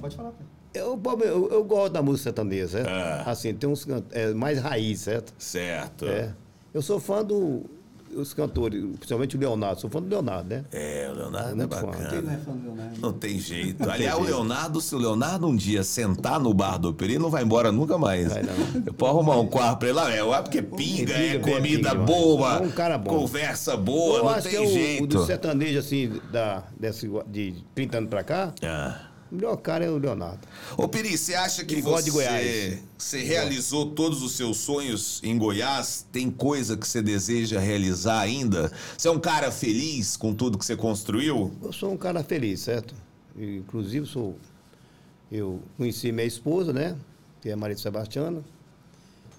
Pode 0.00 0.16
falar, 0.16 0.30
pai. 0.30 0.46
Eu, 0.72 0.98
eu, 1.22 1.50
eu 1.52 1.64
gosto 1.64 1.92
da 1.92 2.00
música 2.00 2.24
sertaneja, 2.30 2.68
certo? 2.68 2.88
Ah. 2.88 3.24
Assim, 3.26 3.52
tem 3.52 3.68
uns 3.68 3.86
é, 4.12 4.32
mais 4.32 4.58
raiz, 4.58 5.00
certo? 5.00 5.34
Certo. 5.38 6.06
É. 6.06 6.32
Eu 6.72 6.80
sou 6.80 6.98
fã 6.98 7.22
do, 7.22 7.64
dos 8.12 8.32
cantores, 8.34 8.82
principalmente 8.96 9.36
o 9.36 9.40
Leonardo. 9.40 9.80
Sou 9.80 9.90
fã 9.90 10.00
do 10.02 10.08
Leonardo, 10.08 10.48
né? 10.48 10.64
É, 10.72 11.08
o 11.10 11.16
Leonardo 11.16 11.62
é, 11.62 11.66
fã. 11.68 11.86
bacana. 11.86 12.08
Quem 12.10 12.22
não 12.22 12.32
é 12.32 12.36
fã 12.36 12.52
do 12.52 12.64
Leonardo? 12.66 13.00
Não 13.00 13.12
tem 13.12 13.38
jeito. 13.38 13.82
tem 13.84 13.92
Aliás, 13.92 14.14
o 14.14 14.18
jeito. 14.24 14.30
Leonardo, 14.36 14.80
se 14.80 14.94
o 14.94 14.98
Leonardo 14.98 15.46
um 15.46 15.56
dia 15.56 15.82
sentar 15.82 16.38
no 16.38 16.52
bar 16.54 16.78
do 16.78 16.92
Peri, 16.94 17.18
não 17.18 17.30
vai 17.30 17.42
embora 17.42 17.72
nunca 17.72 17.96
mais. 17.98 18.28
Vai 18.32 18.42
não. 18.42 18.82
Eu 18.86 18.92
posso 18.94 19.12
arrumar 19.12 19.38
um 19.40 19.46
quarto 19.46 19.78
pra 19.80 19.88
ele 19.88 19.96
lá, 19.96 20.10
é, 20.12 20.42
porque 20.42 20.62
pinga, 20.62 21.12
é 21.14 21.32
Pinga, 21.38 21.52
comida 21.52 21.90
pinga, 21.90 21.94
boa, 22.04 22.54
é 22.56 22.60
um 22.60 22.70
cara 22.70 22.98
bom. 22.98 23.10
conversa 23.18 23.76
boa, 23.76 24.18
eu 24.18 24.24
não 24.24 24.30
acho 24.30 24.42
tem 24.48 24.50
que 24.52 24.56
é 24.56 24.60
o, 24.60 24.64
o 24.66 24.72
jeito. 24.72 25.06
do 25.06 25.24
sertanejo, 25.26 25.78
assim, 25.78 26.20
da, 26.30 26.62
desse, 26.78 27.10
de 27.26 27.54
30 27.74 27.98
anos 27.98 28.10
pra 28.10 28.22
cá, 28.22 28.52
Ah. 28.62 29.11
O 29.32 29.34
melhor 29.34 29.56
cara 29.56 29.82
é 29.82 29.90
o 29.90 29.96
Leonardo. 29.96 30.46
Ô, 30.76 30.86
Peri, 30.86 31.16
você 31.16 31.34
acha 31.34 31.64
que 31.64 31.76
de 31.76 31.80
você, 31.80 32.10
Goiás. 32.10 32.78
você 32.98 33.22
realizou 33.22 33.86
todos 33.92 34.22
os 34.22 34.32
seus 34.32 34.58
sonhos 34.58 35.22
em 35.24 35.38
Goiás? 35.38 36.06
Tem 36.12 36.30
coisa 36.30 36.76
que 36.76 36.86
você 36.86 37.00
deseja 37.00 37.58
realizar 37.58 38.20
ainda? 38.20 38.70
Você 38.96 39.08
é 39.08 39.10
um 39.10 39.18
cara 39.18 39.50
feliz 39.50 40.18
com 40.18 40.34
tudo 40.34 40.58
que 40.58 40.66
você 40.66 40.76
construiu? 40.76 41.50
Eu 41.62 41.72
sou 41.72 41.90
um 41.90 41.96
cara 41.96 42.22
feliz, 42.22 42.60
certo? 42.60 42.94
Inclusive, 43.34 44.04
sou. 44.04 44.36
Eu 45.30 45.62
conheci 45.78 46.12
minha 46.12 46.26
esposa, 46.26 46.70
né? 46.74 46.94
Que 47.40 47.48
é 47.48 47.52
a 47.54 47.56
Maria 47.56 47.78
Sebastiana. 47.78 48.44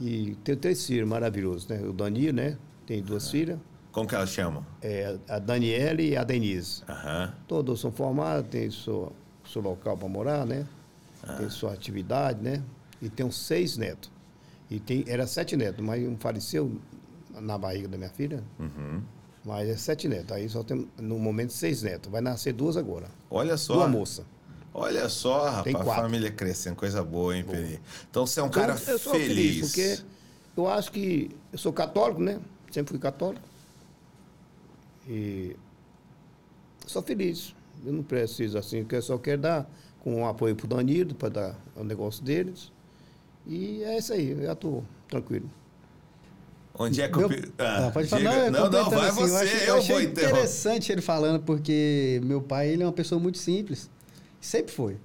E 0.01 0.35
tenho 0.43 0.57
três 0.57 0.83
filhos 0.87 1.07
maravilhosos, 1.07 1.67
né? 1.67 1.79
O 1.83 1.93
Danilo, 1.93 2.33
né? 2.33 2.57
Tem 2.87 2.99
duas 2.99 3.29
filhas. 3.29 3.59
Como 3.91 4.07
que 4.07 4.15
elas 4.15 4.31
chamam? 4.31 4.65
É, 4.81 5.15
a 5.29 5.37
Daniele 5.37 6.09
e 6.09 6.17
a 6.17 6.23
Denise. 6.23 6.81
Aham. 6.89 7.31
Todos 7.47 7.79
são 7.79 7.91
formados, 7.91 8.49
têm 8.49 8.71
seu, 8.71 9.13
seu 9.51 9.61
local 9.61 9.97
para 9.97 10.07
morar, 10.07 10.45
né? 10.45 10.67
Tem 11.37 11.49
sua 11.49 11.73
atividade, 11.73 12.41
né? 12.41 12.61
E 13.01 13.09
tem 13.09 13.25
uns 13.25 13.37
seis 13.37 13.77
netos. 13.77 14.11
E 14.69 14.79
tem, 14.79 15.03
era 15.07 15.27
sete 15.27 15.55
netos, 15.55 15.83
mas 15.83 16.05
um 16.07 16.17
faleceu 16.17 16.79
na 17.31 17.57
barriga 17.57 17.87
da 17.87 17.97
minha 17.97 18.09
filha. 18.09 18.43
Mas 19.45 19.69
é 19.69 19.75
sete 19.77 20.07
netos. 20.07 20.31
Aí 20.31 20.49
só 20.49 20.63
tem, 20.63 20.87
no 20.97 21.19
momento, 21.19 21.53
seis 21.53 21.81
netos. 21.81 22.11
Vai 22.11 22.21
nascer 22.21 22.53
duas 22.53 22.77
agora. 22.77 23.07
Olha 23.29 23.57
só. 23.57 23.75
Duas 23.75 23.89
moças. 23.89 24.25
Olha 24.73 25.07
só, 25.07 25.49
rapaz, 25.49 25.75
a 25.75 25.83
família 25.83 26.31
crescendo, 26.31 26.75
coisa 26.75 27.03
boa, 27.03 27.37
hein, 27.37 27.43
Peri? 27.43 27.79
Então 28.09 28.25
você 28.25 28.39
é 28.39 28.43
um 28.43 28.49
cara 28.49 28.73
eu 28.87 28.97
sou 28.97 29.13
feliz. 29.13 29.27
feliz, 29.27 29.67
porque 29.67 30.03
eu 30.57 30.67
acho 30.67 30.91
que 30.91 31.29
eu 31.51 31.59
sou 31.59 31.71
católico, 31.71 32.19
né? 32.19 32.39
Sempre 32.71 32.91
fui 32.91 32.99
católico. 32.99 33.45
E 35.07 35.55
sou 36.87 37.03
feliz. 37.03 37.53
Eu 37.86 37.93
não 37.93 38.03
preciso 38.03 38.57
assim, 38.57 38.82
porque 38.84 38.95
eu 38.95 39.01
só 39.01 39.17
quero 39.17 39.41
dar 39.41 39.69
com 39.99 40.15
um 40.21 40.28
apoio 40.28 40.55
pro 40.55 40.67
Danilo, 40.67 41.13
para 41.15 41.30
dar 41.30 41.55
o 41.76 41.84
negócio 41.84 42.24
deles. 42.24 42.71
E 43.47 43.84
é 43.84 43.97
isso 43.97 44.13
aí, 44.13 44.32
eu 44.32 44.41
já 44.43 44.53
estou 44.53 44.84
tranquilo. 45.07 45.49
Onde 46.78 47.01
é 47.01 47.07
que 47.07 47.17
Meu- 47.17 47.28
o 47.28 47.30
Peri... 47.30 47.51
Ah, 47.57 47.88
Ah, 47.88 47.91
pode 47.91 48.07
falar. 48.07 48.21
diga. 48.21 48.51
Não, 48.51 48.65
eu 48.65 48.71
não, 48.71 48.84
não, 48.84 48.89
vai 48.89 49.09
assim, 49.09 49.21
eu 49.21 49.28
você, 49.28 49.43
achei- 49.43 49.61
eu, 49.61 49.65
eu 49.67 49.78
achei 49.78 49.93
vou 49.95 50.01
interromper. 50.03 50.32
interessante 50.32 50.91
ele 50.91 51.01
falando, 51.01 51.43
porque 51.43 52.19
meu 52.24 52.41
pai, 52.41 52.69
ele 52.69 52.82
é 52.84 52.86
uma 52.86 52.91
pessoa 52.93 53.19
muito 53.21 53.38
simples. 53.38 53.89
Sempre 54.43 54.73
foi. 54.73 54.97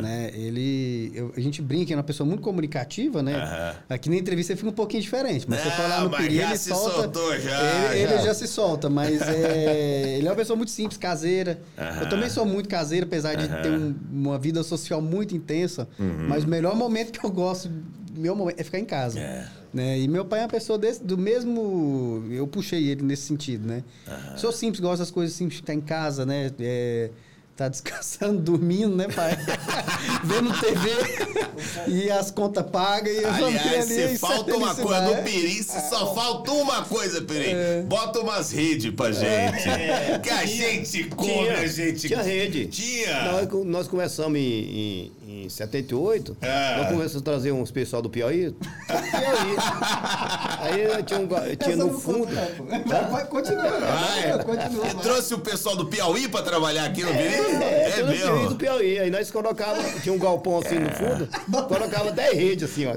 Né? 0.00 0.30
Ele, 0.32 1.10
eu- 1.12 1.32
a 1.36 1.40
gente 1.40 1.60
brinca, 1.60 1.92
é 1.92 1.96
uma 1.96 2.04
pessoa 2.04 2.24
muito 2.24 2.40
comunicativa, 2.40 3.20
né? 3.20 3.74
Aqui 3.88 4.08
na 4.08 4.14
entrevista 4.14 4.56
fica 4.56 4.68
um 4.68 4.72
pouquinho 4.72 5.02
diferente, 5.02 5.44
mas 5.48 5.58
você 5.60 5.68
Não, 5.70 5.76
falar 5.76 6.04
no 6.04 6.10
mas 6.10 6.22
Peri, 6.22 6.36
já 6.36 6.48
ele 6.50 6.56
se 6.58 6.68
solta. 6.68 6.94
soltou, 7.02 7.40
já, 7.40 7.92
ele, 7.94 8.02
ele 8.04 8.12
já. 8.18 8.22
já 8.26 8.34
se 8.34 8.46
solta, 8.46 8.88
mas 8.88 9.20
é, 9.22 10.14
ele 10.18 10.28
é 10.28 10.30
uma 10.30 10.36
pessoa 10.36 10.56
muito 10.56 10.70
simples, 10.70 10.96
caseira. 10.96 11.58
Eu 12.00 12.08
também 12.08 12.30
sou 12.30 12.46
muito 12.46 12.68
caseiro, 12.68 13.06
apesar 13.06 13.34
de 13.34 13.48
ter 13.48 13.70
um- 13.72 13.92
uma 14.12 14.38
vida 14.38 14.62
social 14.62 15.02
muito 15.02 15.34
intensa. 15.34 15.88
Uhum. 15.98 16.28
Mas 16.28 16.44
o 16.44 16.48
melhor 16.48 16.76
momento 16.76 17.18
que 17.18 17.26
eu 17.26 17.30
gosto, 17.30 17.68
meu 18.16 18.36
momento, 18.36 18.60
é 18.60 18.62
ficar 18.62 18.78
em 18.78 18.84
casa. 18.84 19.18
É. 19.18 19.48
Né? 19.74 19.98
E 19.98 20.06
meu 20.06 20.24
pai 20.24 20.38
é 20.40 20.42
uma 20.44 20.48
pessoa 20.48 20.78
desse, 20.78 21.02
do 21.02 21.18
mesmo. 21.18 22.24
Eu 22.30 22.46
puxei 22.46 22.86
ele 22.88 23.02
nesse 23.02 23.22
sentido, 23.22 23.66
né? 23.66 23.82
Sou 24.36 24.52
simples, 24.52 24.80
gosto 24.80 25.00
das 25.00 25.10
coisas 25.10 25.34
simples, 25.36 25.58
ficar 25.58 25.74
em 25.74 25.80
casa, 25.80 26.24
né? 26.24 26.50
É, 26.60 27.10
Tá 27.56 27.68
descansando, 27.68 28.38
dormindo, 28.52 28.94
né, 28.94 29.08
pai? 29.08 29.34
Vendo 30.24 30.52
TV 30.60 30.90
e 31.88 32.10
as 32.10 32.30
contas 32.30 32.66
pagas 32.66 33.10
e 33.10 33.22
eu 33.22 33.32
Aliás, 33.32 33.86
se 33.86 33.92
isso 33.94 34.14
é 34.14 34.18
falta 34.18 34.54
uma 34.54 34.74
coisa 34.74 35.00
no 35.00 35.22
Peri, 35.22 35.62
se 35.62 35.88
só 35.88 36.14
falta 36.14 36.52
uma 36.52 36.84
coisa, 36.84 37.22
Peri. 37.22 37.82
Bota 37.86 38.20
umas 38.20 38.50
redes 38.50 38.92
pra 38.94 39.10
gente. 39.10 39.62
Que 40.22 40.30
a 40.30 40.44
gente 40.44 41.04
come, 41.04 41.48
a 41.48 41.66
gente. 41.66 42.08
tinha 42.08 42.20
rede. 42.20 42.66
Tinha. 42.66 43.32
Nós, 43.32 43.64
nós 43.64 43.88
começamos 43.88 44.38
em, 44.38 44.42
em, 44.42 45.12
em 45.44 45.48
78. 45.48 46.36
Ah. 46.42 46.74
Nós 46.78 46.88
começamos 46.88 47.16
a 47.16 47.20
trazer 47.24 47.52
uns 47.52 47.70
pessoal 47.70 48.02
do 48.02 48.10
Piauí. 48.10 48.48
do 48.50 48.54
Piauí. 48.54 49.56
Aí 50.66 51.02
tinha, 51.04 51.20
um, 51.20 51.28
tinha 51.62 51.76
no 51.76 51.98
fundo. 51.98 52.28
Vai, 53.10 53.26
continua. 53.26 53.64
Ah, 53.66 54.18
é. 54.20 54.38
Continua. 54.38 54.86
Trouxe 55.02 55.34
o 55.34 55.38
pessoal 55.38 55.76
do 55.76 55.86
Piauí 55.86 56.28
pra 56.28 56.42
trabalhar 56.42 56.84
aqui 56.86 57.02
no 57.02 57.10
Peri? 57.12 57.34
É, 57.62 57.98
É 57.98 58.02
no 58.02 58.12
Piauí 58.12 58.30
do 58.30 58.36
mesmo. 58.42 58.54
Piauí. 58.56 58.98
Aí 58.98 59.10
nós 59.10 59.30
colocava, 59.30 59.82
tinha 60.00 60.14
um 60.14 60.18
galpão 60.18 60.58
assim 60.58 60.78
no 60.78 60.90
fundo, 60.90 61.28
colocava 61.68 62.10
10 62.10 62.34
redes 62.38 62.70
assim, 62.70 62.86
ó. 62.86 62.92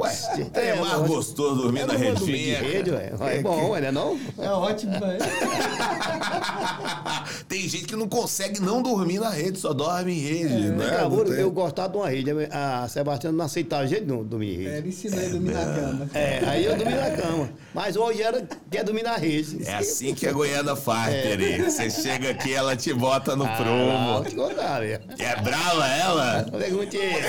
É 0.54 0.76
mais 0.76 0.94
lógico. 0.94 1.08
gostoso 1.08 1.62
dormir 1.62 1.86
na 1.86 1.94
vou 1.94 2.14
dormir 2.16 2.34
de 2.34 2.54
redinha. 2.54 2.60
rede, 2.60 2.92
ué. 2.92 3.12
É 3.34 3.42
bom, 3.42 3.70
ué, 3.72 3.82
né 3.82 3.92
não? 3.92 4.20
É 4.38 4.50
ótimo, 4.50 4.94
velho. 5.00 5.20
Tem 7.48 7.68
gente 7.68 7.86
que 7.86 7.96
não 7.96 8.08
consegue 8.08 8.60
não 8.60 8.82
dormir 8.82 9.20
na 9.20 9.30
rede, 9.30 9.60
só 9.60 9.74
dorme 9.74 10.14
em 10.14 10.20
rede, 10.20 10.54
né? 10.70 10.86
Tem- 11.26 11.40
eu 11.40 11.52
gostava 11.52 11.90
de 11.90 11.98
uma 11.98 12.10
rede. 12.10 12.29
A 12.52 12.88
Sebastião 12.88 13.32
não 13.34 13.46
aceitava 13.46 13.86
jeito 13.88 14.06
de 14.06 14.12
não 14.12 14.24
dormir 14.24 14.54
em 14.54 14.58
rede. 14.64 14.78
Ele 14.78 14.90
ensinou 14.90 15.20
ele 15.20 15.28
a 15.28 15.32
dormir 15.32 15.52
na 15.54 15.66
cama. 15.66 16.10
É, 16.14 16.40
aí 16.46 16.66
eu 16.66 16.76
dormi 16.78 16.94
na 16.96 17.12
cama. 17.12 17.50
Mas 17.74 17.96
hoje 17.96 18.22
era 18.22 18.48
quer 18.70 18.84
dormir 18.84 19.04
na 19.04 19.16
rede. 19.16 19.68
É 19.68 19.76
assim 19.76 20.14
que 20.14 20.28
a 20.28 20.32
Goiânia 20.32 20.76
faz, 20.76 21.14
Peri. 21.14 21.62
Você 21.64 21.90
chega 21.90 22.32
aqui, 22.32 22.54
ela 22.54 22.76
te 22.76 22.94
bota 22.94 23.36
no 23.36 23.46
Ah, 23.46 23.56
prumo. 23.56 24.14
vou 24.14 24.24
te 24.26 24.36
contar, 24.36 24.80
velho. 24.80 25.02
É 25.18 25.36
brava 25.42 25.88
ela? 25.88 26.46
Pergunte 26.58 26.98
ele. 26.98 27.28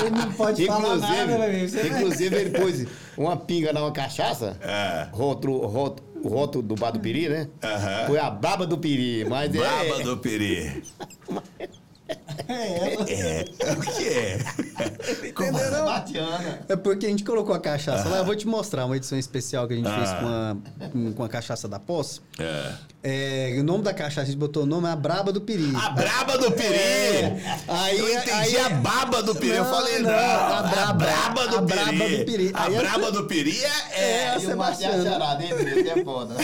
Ele 0.00 0.10
não 0.10 0.32
pode 0.32 0.66
falar 0.66 0.96
nada, 0.96 1.26
meu 1.26 1.42
amigo. 1.42 1.64
Inclusive, 1.64 1.88
inclusive 1.88 2.36
ele 2.36 2.50
pôs 2.58 2.86
uma 3.16 3.36
pinga 3.36 3.72
numa 3.72 3.92
cachaça. 3.92 4.56
É. 4.62 5.06
Rótulo, 5.12 5.66
rótulo, 5.66 6.08
o 6.24 6.28
rótulo 6.28 6.62
do 6.62 6.74
bar 6.76 6.92
do 6.92 7.00
Piri, 7.00 7.28
né? 7.28 7.48
Aham. 7.62 8.06
Foi 8.06 8.18
a 8.18 8.30
baba 8.30 8.66
do 8.66 8.78
Piri. 8.78 9.24
Mas 9.28 9.50
Braba 9.50 10.00
é. 10.00 10.02
do 10.02 10.16
Peri. 10.18 10.82
É, 12.48 12.94
ela. 12.94 13.10
É. 13.10 13.44
O 13.72 13.80
que 13.80 14.08
é? 14.08 15.32
Como- 15.32 15.58
Sebastiana. 15.58 16.60
É 16.68 16.76
porque 16.76 17.06
a 17.06 17.08
gente 17.08 17.24
colocou 17.24 17.54
a 17.54 17.58
cachaça 17.60 18.08
lá. 18.08 18.18
Eu 18.18 18.24
vou 18.24 18.34
te 18.36 18.46
mostrar 18.46 18.84
uma 18.86 18.96
edição 18.96 19.18
especial 19.18 19.66
que 19.68 19.74
a 19.74 19.76
gente 19.76 19.90
fez 19.90 20.08
Ah. 20.10 20.16
com 20.20 20.26
a, 20.84 20.88
com- 20.88 21.12
com 21.12 21.24
a 21.24 21.28
cachaça 21.28 21.68
da 21.68 21.78
posse. 21.78 22.20
É. 22.38 22.72
É, 23.04 23.56
o 23.58 23.64
nome 23.64 23.82
da 23.82 23.92
cachaça, 23.92 24.20
a 24.22 24.24
gente 24.24 24.36
botou 24.36 24.62
o 24.62 24.66
nome 24.66 24.86
A 24.88 24.94
Braba 24.94 25.32
do 25.32 25.40
Piri. 25.40 25.74
A 25.74 25.90
braba 25.90 26.38
do 26.38 26.52
Peri! 26.52 26.74
É. 26.76 27.58
Aí- 27.66 27.98
eu 27.98 28.08
entendi 28.14 28.30
aí- 28.30 28.56
a 28.58 28.68
baba 28.70 29.22
do 29.22 29.34
Peri. 29.34 29.56
eu 29.56 29.64
Não, 29.64 29.70
falei, 29.74 29.98
não, 29.98 30.10
não, 30.10 30.16
a 30.18 30.58
a 30.58 30.62
braba- 30.62 30.92
braba 31.04 31.48
do 31.48 31.58
a 31.58 31.62
Peri. 31.62 31.96
braba 31.98 32.08
do 32.16 32.24
Peri. 32.24 32.50
A 32.54 32.64
Aí 32.64 32.76
braba 32.76 33.02
essa- 33.02 33.12
do 33.12 33.24
Peri 33.24 33.58
é. 33.64 33.70
É, 33.92 34.10
é. 34.24 34.28
a 34.34 34.40
Sebastiana. 34.40 35.10
charada, 35.10 35.42
hein, 35.44 35.54
Piri? 35.56 35.80
Isso 35.80 35.98
é 35.98 36.04
foda. 36.04 36.34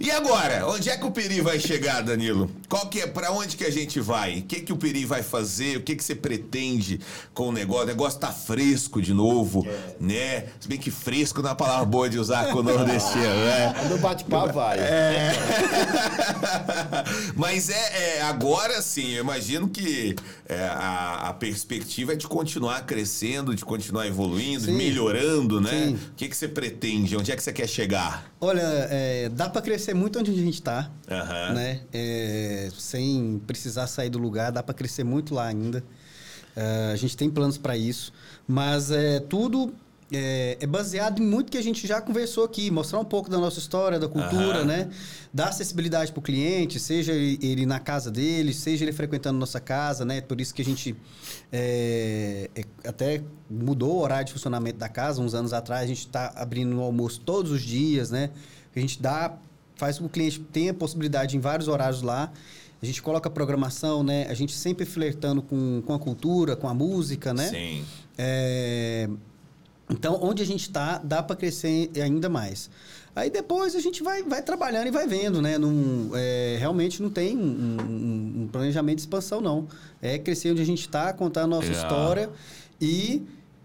E 0.00 0.10
agora, 0.10 0.66
onde 0.68 0.90
é 0.90 0.96
que 0.96 1.04
o 1.04 1.10
Peri 1.10 1.40
vai 1.40 1.58
chegar, 1.60 2.02
Danilo? 2.02 2.50
Qual 2.68 2.81
que 2.86 3.00
é, 3.00 3.06
pra 3.06 3.30
onde 3.32 3.56
que 3.56 3.64
a 3.64 3.70
gente 3.70 4.00
vai? 4.00 4.40
O 4.40 4.42
que 4.42 4.60
que 4.60 4.72
o 4.72 4.76
Peri 4.76 5.04
vai 5.04 5.22
fazer? 5.22 5.76
O 5.76 5.82
que 5.82 5.96
que 5.96 6.04
você 6.04 6.14
pretende 6.14 7.00
com 7.34 7.48
o 7.48 7.52
negócio? 7.52 7.84
O 7.84 7.86
negócio 7.86 8.18
tá 8.18 8.28
fresco 8.28 9.00
de 9.00 9.12
novo, 9.12 9.66
né? 10.00 10.46
Se 10.60 10.68
bem 10.68 10.78
que 10.78 10.90
fresco 10.90 11.40
não 11.40 11.48
é 11.48 11.52
uma 11.52 11.56
palavra 11.56 11.84
boa 11.84 12.08
de 12.08 12.18
usar 12.18 12.50
com 12.50 12.58
o 12.58 12.62
nordestino, 12.62 13.22
né? 13.22 13.74
No 13.92 13.98
bate-papo 13.98 14.54
vai. 14.54 14.78
É. 14.78 15.32
Mas 17.36 17.68
é, 17.68 18.18
é, 18.18 18.22
agora 18.22 18.80
sim, 18.80 19.12
eu 19.12 19.22
imagino 19.22 19.68
que 19.68 20.14
é, 20.48 20.64
a, 20.64 21.28
a 21.28 21.32
perspectiva 21.32 22.12
é 22.12 22.16
de 22.16 22.26
continuar 22.26 22.84
crescendo, 22.86 23.54
de 23.54 23.64
continuar 23.64 24.06
evoluindo, 24.06 24.66
Sim. 24.66 24.72
melhorando, 24.72 25.60
né? 25.60 25.70
Sim. 25.70 25.94
O 25.94 26.14
que, 26.16 26.28
que 26.28 26.36
você 26.36 26.48
pretende? 26.48 27.16
Onde 27.16 27.32
é 27.32 27.36
que 27.36 27.42
você 27.42 27.52
quer 27.52 27.68
chegar? 27.68 28.30
Olha, 28.40 28.60
é, 28.90 29.28
dá 29.28 29.48
pra 29.48 29.62
crescer 29.62 29.94
muito 29.94 30.18
onde 30.18 30.30
a 30.30 30.34
gente 30.34 30.60
tá. 30.60 30.90
Né? 31.54 31.80
É, 31.92 32.61
sem 32.70 33.40
precisar 33.46 33.86
sair 33.86 34.10
do 34.10 34.18
lugar, 34.18 34.52
dá 34.52 34.62
pra 34.62 34.74
crescer 34.74 35.04
muito 35.04 35.34
lá 35.34 35.46
ainda. 35.46 35.84
É, 36.54 36.90
a 36.92 36.96
gente 36.96 37.16
tem 37.16 37.30
planos 37.30 37.58
para 37.58 37.76
isso. 37.76 38.12
Mas 38.46 38.90
é, 38.90 39.20
tudo 39.20 39.72
é, 40.12 40.58
é 40.60 40.66
baseado 40.66 41.22
em 41.22 41.26
muito 41.26 41.50
que 41.50 41.56
a 41.56 41.62
gente 41.62 41.86
já 41.86 42.00
conversou 42.00 42.44
aqui. 42.44 42.70
Mostrar 42.70 42.98
um 42.98 43.04
pouco 43.04 43.30
da 43.30 43.38
nossa 43.38 43.58
história, 43.58 43.98
da 43.98 44.08
cultura, 44.08 44.58
Aham. 44.58 44.64
né? 44.64 44.90
Dar 45.32 45.48
acessibilidade 45.48 46.12
para 46.12 46.20
o 46.20 46.22
cliente, 46.22 46.78
seja 46.78 47.12
ele 47.12 47.38
ele 47.40 47.66
na 47.66 47.80
casa 47.80 48.10
dele, 48.10 48.52
seja 48.52 48.84
ele 48.84 48.92
frequentando 48.92 49.38
nossa 49.38 49.58
casa, 49.58 50.04
né? 50.04 50.20
Por 50.20 50.40
isso 50.40 50.54
que 50.54 50.60
a 50.60 50.64
gente 50.64 50.94
é, 51.50 52.50
é, 52.54 52.64
até 52.86 53.22
mudou 53.48 53.94
o 53.94 54.00
horário 54.00 54.26
de 54.26 54.32
funcionamento 54.32 54.78
da 54.78 54.88
casa. 54.88 55.22
Uns 55.22 55.32
anos 55.34 55.52
atrás, 55.52 55.84
a 55.84 55.86
gente 55.86 56.00
está 56.06 56.32
abrindo 56.36 56.76
o 56.78 56.82
almoço 56.82 57.20
todos 57.20 57.50
os 57.50 57.62
dias, 57.62 58.10
né? 58.10 58.30
A 58.74 58.80
gente 58.80 59.00
dá, 59.00 59.34
faz 59.82 59.98
com 59.98 60.04
que 60.04 60.10
o 60.10 60.12
cliente 60.12 60.38
tenha 60.52 60.72
possibilidade 60.72 61.36
em 61.36 61.40
vários 61.40 61.66
horários 61.66 62.02
lá. 62.02 62.30
A 62.80 62.86
gente 62.86 63.02
coloca 63.02 63.28
programação, 63.28 64.04
né? 64.04 64.26
A 64.28 64.34
gente 64.34 64.52
sempre 64.54 64.84
flertando 64.86 65.42
com, 65.42 65.82
com 65.84 65.92
a 65.92 65.98
cultura, 65.98 66.54
com 66.54 66.68
a 66.68 66.74
música, 66.74 67.34
né? 67.34 67.48
Sim. 67.48 67.84
É, 68.16 69.08
Então, 69.90 70.18
onde 70.22 70.40
a 70.40 70.46
gente 70.46 70.60
está, 70.62 70.98
dá 70.98 71.20
para 71.20 71.34
crescer 71.34 71.90
ainda 72.00 72.28
mais. 72.28 72.70
Aí 73.14 73.28
depois 73.28 73.74
a 73.74 73.80
gente 73.80 74.02
vai, 74.04 74.22
vai 74.22 74.40
trabalhando 74.40 74.86
e 74.86 74.90
vai 74.92 75.06
vendo, 75.06 75.42
né? 75.42 75.58
Não, 75.58 76.10
é, 76.14 76.56
realmente 76.60 77.02
não 77.02 77.10
tem 77.10 77.36
um, 77.36 77.42
um- 77.42 78.42
um 78.44 78.48
planejamento 78.50 78.96
de 78.98 79.02
expansão, 79.02 79.40
não. 79.40 79.66
É 80.00 80.16
crescer 80.16 80.52
onde 80.52 80.62
a 80.62 80.64
gente 80.64 80.80
está, 80.82 81.12
contar 81.12 81.42
a 81.42 81.46
nossa 81.48 81.66
Legal. 81.68 81.82
história 81.82 82.30
e, 82.80 83.22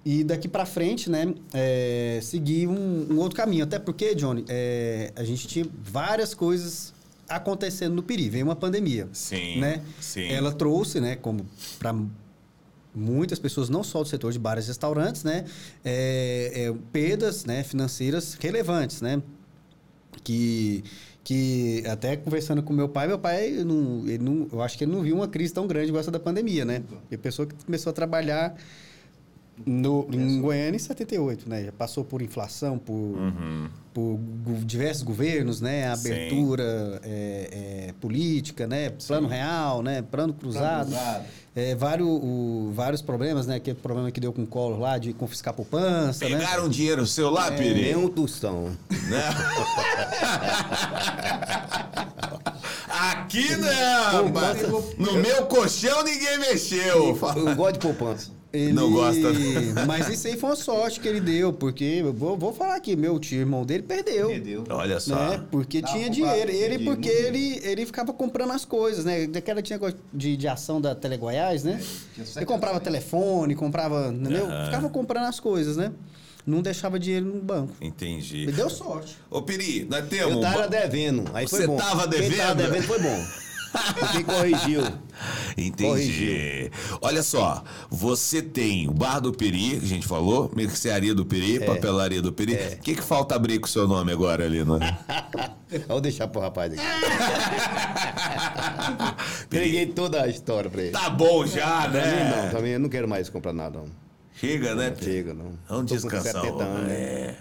e 0.10 0.24
daqui 0.24 0.48
para 0.48 0.66
frente, 0.66 1.10
né? 1.10 1.34
é, 1.54 2.20
seguir 2.24 2.66
um, 2.66 3.08
um 3.12 3.18
outro 3.18 3.36
caminho. 3.36 3.66
Até 3.66 3.78
porque, 3.78 4.16
Johnny, 4.16 4.46
é, 4.48 5.12
a 5.18 5.24
gente 5.26 5.46
tinha 5.50 5.66
várias 5.84 6.34
coisas 6.34 6.94
acontecendo 7.28 7.94
no 7.94 8.02
Peri. 8.02 8.30
Veio 8.30 8.46
uma 8.46 8.56
pandemia. 8.56 9.10
Sim, 9.12 9.60
Né? 9.60 9.82
sim. 10.00 10.30
Ela 10.30 10.54
trouxe, 10.54 11.02
né? 11.02 11.18
Como 11.18 11.46
para 11.78 11.94
muitas 12.96 13.38
pessoas, 13.38 13.68
não 13.68 13.84
só 13.84 14.02
do 14.02 14.08
setor 14.08 14.32
de 14.32 14.40
bares 14.40 14.64
e 14.64 14.68
restaurantes, 14.70 15.26
né? 15.26 15.44
É, 15.84 16.52
é, 16.56 16.74
perdas 16.94 17.44
né, 17.44 17.62
financeiras 17.66 18.36
relevantes, 18.36 19.02
né? 19.02 19.22
Que, 20.24 20.86
que 21.22 21.84
até 21.86 22.16
conversando 22.16 22.64
com 22.64 22.72
meu 22.72 22.88
pai, 22.88 23.08
meu 23.08 23.20
pai, 23.20 23.52
não, 23.66 24.04
não, 24.22 24.48
eu 24.54 24.62
acho 24.62 24.78
que 24.78 24.86
ele 24.86 24.92
não 24.94 25.02
viu 25.02 25.18
uma 25.18 25.28
crise 25.28 25.54
tão 25.54 25.68
grande 25.68 25.90
igual 25.90 26.00
essa 26.00 26.12
da 26.12 26.20
pandemia, 26.20 26.64
né? 26.64 26.82
E 27.12 27.16
a 27.16 27.18
pessoa 27.18 27.46
que 27.46 27.54
começou 27.66 27.90
a 27.90 27.94
trabalhar 27.94 28.56
no, 29.66 30.08
em 30.12 30.40
Goiânia 30.42 30.76
em 30.76 30.80
78, 30.80 31.50
né? 31.50 31.64
Já 31.66 31.72
passou 31.72 32.04
por 32.04 32.22
inflação, 32.22 32.78
por, 32.78 32.94
Uhum. 32.94 33.68
por 33.94 34.20
diversos 34.64 35.02
governos, 35.04 35.60
né? 35.62 35.96
Sim. 35.96 36.12
abertura 36.12 37.02
é, 37.04 37.88
é, 37.90 37.94
política, 38.00 38.68
né? 38.68 38.92
Plano 39.08 39.28
real, 39.28 39.82
né? 39.82 40.02
Plano 40.04 40.34
cruzado. 40.34 40.88
cruzado. 40.92 41.26
É, 41.56 41.74
vários, 41.74 42.08
o- 42.08 42.72
vários 42.76 43.02
problemas, 43.02 43.48
né? 43.48 43.56
Aquele 43.56 43.78
problema 43.80 44.12
que 44.12 44.20
deu 44.20 44.32
com 44.32 44.44
o 44.44 44.48
Collor 44.48 44.80
lá 44.80 45.00
de 45.00 45.12
confiscar 45.14 45.56
poupança, 45.56 46.30
né? 46.30 46.38
Pegaram 46.38 46.70
dinheiro 46.70 47.08
seu 47.08 47.32
lá, 47.32 47.50
Peri? 47.52 47.82
Nem 47.82 47.96
um 47.96 48.08
tostão. 48.08 48.66
Né? 48.92 49.24
Aqui 52.90 53.56
não, 53.58 54.26
rapaz. 54.28 54.62
No 54.98 55.14
meu 55.14 55.46
colchão 55.46 56.04
ninguém 56.04 56.38
mexeu. 56.40 57.18
Eu 57.36 57.56
gosto 57.56 57.74
de 57.74 57.80
poupança. 57.80 58.32
Ele... 58.58 58.74
Não 58.74 58.92
gosta. 58.92 59.28
Mas 59.88 60.10
isso 60.10 60.28
aí 60.28 60.38
foi 60.38 60.50
uma 60.50 60.56
sorte 60.56 61.00
que 61.00 61.08
ele 61.08 61.22
deu, 61.22 61.54
porque 61.54 61.84
eu 61.84 62.14
vou, 62.14 62.38
vou 62.38 62.54
falar 62.54 62.76
aqui, 62.76 62.96
meu 62.96 63.20
tio, 63.20 63.40
irmão 63.40 63.66
dele, 63.66 63.84
perdeu. 63.84 64.30
Olha 64.70 65.00
só. 65.00 65.16
Né? 65.16 65.44
Porque 65.52 65.82
Dá 65.82 65.88
tinha 65.88 66.10
dinheiro. 66.10 66.52
Ele, 66.52 66.80
porque 66.80 67.10
muito 67.10 67.26
ele, 67.26 67.60
ele 67.64 67.86
ficava 67.86 68.14
comprando 68.14 68.52
as 68.52 68.66
coisas, 68.66 69.06
né? 69.06 69.28
Daquela 69.28 69.62
tinha 69.62 69.80
de, 70.14 70.38
de 70.38 70.48
ação 70.48 70.82
da 70.82 70.96
Tele 70.96 71.18
Goiás, 71.18 71.64
né? 71.64 71.82
Ele 72.36 72.46
comprava 72.46 72.80
telefone, 72.80 73.56
comprava, 73.56 74.08
entendeu? 74.08 74.48
Ficava 74.66 74.90
comprando 74.90 75.26
as 75.26 75.40
coisas, 75.40 75.78
né? 75.78 75.92
Não 76.46 76.62
deixava 76.62 76.98
dinheiro 76.98 77.26
no 77.26 77.42
banco. 77.42 77.74
Entendi. 77.82 78.46
Me 78.46 78.54
deu 78.54 78.70
sorte. 78.70 79.18
Ô, 79.30 79.42
Peri, 79.42 79.86
nós 79.90 80.08
temos. 80.08 80.36
Eu 80.36 80.42
tava 80.42 80.66
devendo. 80.66 81.26
Aí 81.34 81.46
foi 81.46 81.60
Você 81.60 81.68
bom. 81.68 81.76
tava 81.76 82.08
Quem 82.08 82.32
tava 82.32 82.56
devendo? 82.56 82.72
devendo 82.72 82.84
foi 82.88 83.00
bom. 83.00 83.47
Quem 84.12 84.24
corrigiu. 84.24 84.82
Entendi. 85.58 85.84
Corrigiu. 85.90 86.72
Olha 87.02 87.24
só, 87.24 87.64
você 87.90 88.42
tem 88.42 88.88
o 88.88 88.94
Bar 88.94 89.20
do 89.20 89.34
Peri, 89.34 89.80
que 89.80 89.86
a 89.86 89.88
gente 89.88 90.08
falou, 90.08 90.52
mercearia 90.56 91.14
do 91.14 91.26
Peri, 91.26 91.60
papelaria 91.60 92.22
do 92.22 92.32
Peri. 92.32 92.54
O 92.54 92.78
que, 92.80 92.96
que 92.96 93.02
falta 93.02 93.36
abrir 93.36 93.60
com 93.60 93.66
o 93.66 93.70
seu 93.70 93.88
nome 93.88 94.12
agora 94.12 94.46
ali, 94.46 94.64
né? 94.64 94.98
Vou 95.88 96.00
deixar 96.02 96.28
pro 96.28 96.42
rapaz 96.42 96.74
aqui. 96.74 96.82
Entreguei 99.46 99.86
toda 99.88 100.24
a 100.24 100.28
história 100.28 100.70
pra 100.70 100.82
ele. 100.82 100.92
Tá 100.92 101.10
bom 101.10 101.46
já, 101.46 101.90
Pra 101.90 101.90
mim 101.90 102.30
não, 102.30 102.44
né? 102.44 102.50
também 102.52 102.72
eu 102.74 102.80
não 102.80 102.90
quero 102.90 103.08
mais 103.08 103.30
comprar 103.30 103.54
nada, 103.54 103.80
não. 103.80 103.86
Chega, 104.36 104.76
né? 104.76 104.94
Chega, 105.02 105.34
não. 105.34 105.54
Vamos 105.68 105.92
descansar. 105.92 106.42
70 106.44 106.64
anos, 106.64 106.88
né? 106.88 107.36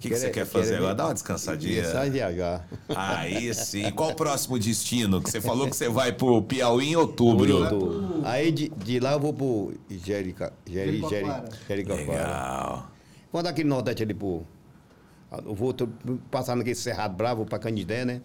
O 0.00 0.02
que, 0.02 0.08
que 0.08 0.16
você 0.16 0.30
quer 0.30 0.46
fazer 0.46 0.76
agora? 0.76 0.94
Dá 0.94 1.04
uma 1.08 1.12
descansadinha. 1.12 1.84
Sai 1.84 2.08
viajar. 2.08 2.66
Aí 2.88 3.52
sim. 3.52 3.90
Qual 3.90 4.12
o 4.12 4.14
próximo 4.14 4.58
destino? 4.58 5.20
Que 5.20 5.30
você 5.30 5.42
falou 5.42 5.68
que 5.68 5.76
você 5.76 5.90
vai 5.90 6.10
pro 6.10 6.40
Piauí 6.40 6.88
em 6.92 6.96
outubro. 6.96 7.68
Do- 7.68 8.22
Aí 8.24 8.50
de, 8.50 8.70
de 8.70 8.98
lá 8.98 9.12
eu 9.12 9.20
vou 9.20 9.34
pro 9.34 9.74
Jerica, 9.90 10.54
Jeri, 10.66 11.00
Jeri, 11.06 11.26
Jericoacoara. 11.68 12.22
Legal. 12.22 12.90
Quando 13.30 13.46
aqui 13.48 13.62
no 13.62 13.68
Nordeste 13.74 14.02
ali 14.02 14.14
pro. 14.14 14.42
Eu 15.44 15.54
vou 15.54 15.74
passar 16.30 16.56
naquele 16.56 16.74
Cerrado 16.76 17.14
Bravo, 17.14 17.36
vou 17.36 17.46
pra 17.46 17.58
Canidé, 17.58 18.06
né? 18.06 18.22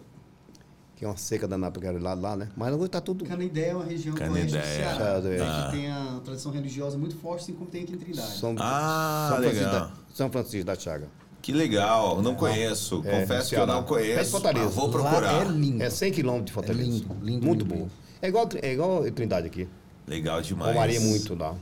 Que 0.96 1.04
é 1.04 1.08
uma 1.08 1.16
seca 1.18 1.46
danada 1.46 1.78
pra 1.78 1.90
lado 1.92 2.22
lá, 2.22 2.34
né? 2.36 2.48
Mas 2.56 2.72
agora 2.72 2.88
tá 2.88 3.02
tudo. 3.02 3.26
Canidé 3.26 3.68
é 3.68 3.74
uma 3.74 3.84
região 3.84 4.14
Canidé. 4.14 4.44
do 4.46 4.50
Ceará, 4.50 4.96
Ceará, 4.96 5.18
é. 5.18 5.38
né, 5.38 5.66
que 5.66 5.76
tem 5.76 5.90
a 5.92 6.20
tradição 6.24 6.50
religiosa 6.50 6.96
muito 6.96 7.14
forte, 7.18 7.42
assim 7.42 7.52
como 7.52 7.68
tem 7.70 7.82
aqui 7.82 7.92
em 7.92 7.98
Trindade. 7.98 8.30
São, 8.38 8.56
Ah, 8.58 9.26
São 9.28 9.36
Francisco, 9.42 9.64
legal. 9.66 9.80
da, 9.88 9.92
São 10.14 10.30
Francisco 10.30 10.64
da 10.66 10.74
Chaga. 10.74 11.08
Que 11.46 11.52
legal. 11.52 12.20
Não 12.22 12.34
conheço. 12.34 13.02
É, 13.04 13.20
Confesso 13.20 13.50
que 13.50 13.54
eu 13.54 13.66
não 13.68 13.84
conheço. 13.84 14.32
Fortaleza. 14.32 14.64
mas 14.66 14.74
vou 14.74 14.86
Lá 14.86 14.92
procurar. 14.92 15.42
é 15.42 15.48
lindo. 15.48 15.80
É 15.80 15.88
100 15.88 16.12
quilômetros 16.12 16.46
de 16.46 16.52
Fortaleza. 16.52 16.82
É 16.82 16.92
lindo, 16.92 17.16
lindo, 17.22 17.46
Muito 17.46 17.62
lindo, 17.62 17.64
bom. 17.72 17.80
lindo. 17.82 17.90
É 18.20 18.26
igual, 18.28 18.48
é 18.60 18.72
igual 18.72 19.10
Trindade 19.12 19.46
aqui. 19.46 19.68
Legal 20.08 20.42
demais. 20.42 20.74
Varia 20.74 21.00
muito 21.00 21.36
lá. 21.36 21.54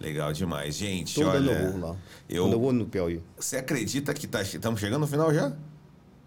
Legal 0.00 0.32
demais. 0.32 0.74
Gente, 0.74 1.14
Tudo 1.14 1.28
olha. 1.28 1.50
eu 1.52 1.70
vou 1.70 1.80
lá. 1.90 1.96
eu- 2.28 2.42
Quando 2.44 2.52
eu 2.54 2.60
vou 2.60 2.72
no 2.72 2.86
Piauí. 2.86 3.20
Você 3.38 3.56
acredita 3.58 4.12
que 4.12 4.26
tá, 4.26 4.42
estamos 4.42 4.80
chegando 4.80 5.02
no 5.02 5.06
final 5.06 5.32
já? 5.32 5.52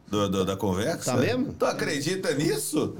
Do- 0.07 0.29
do- 0.29 0.45
da 0.45 0.55
conversa? 0.55 1.11
Tá 1.11 1.17
mesmo? 1.17 1.51
Tu 1.51 1.65
acredita 1.65 2.33
nisso? 2.35 2.95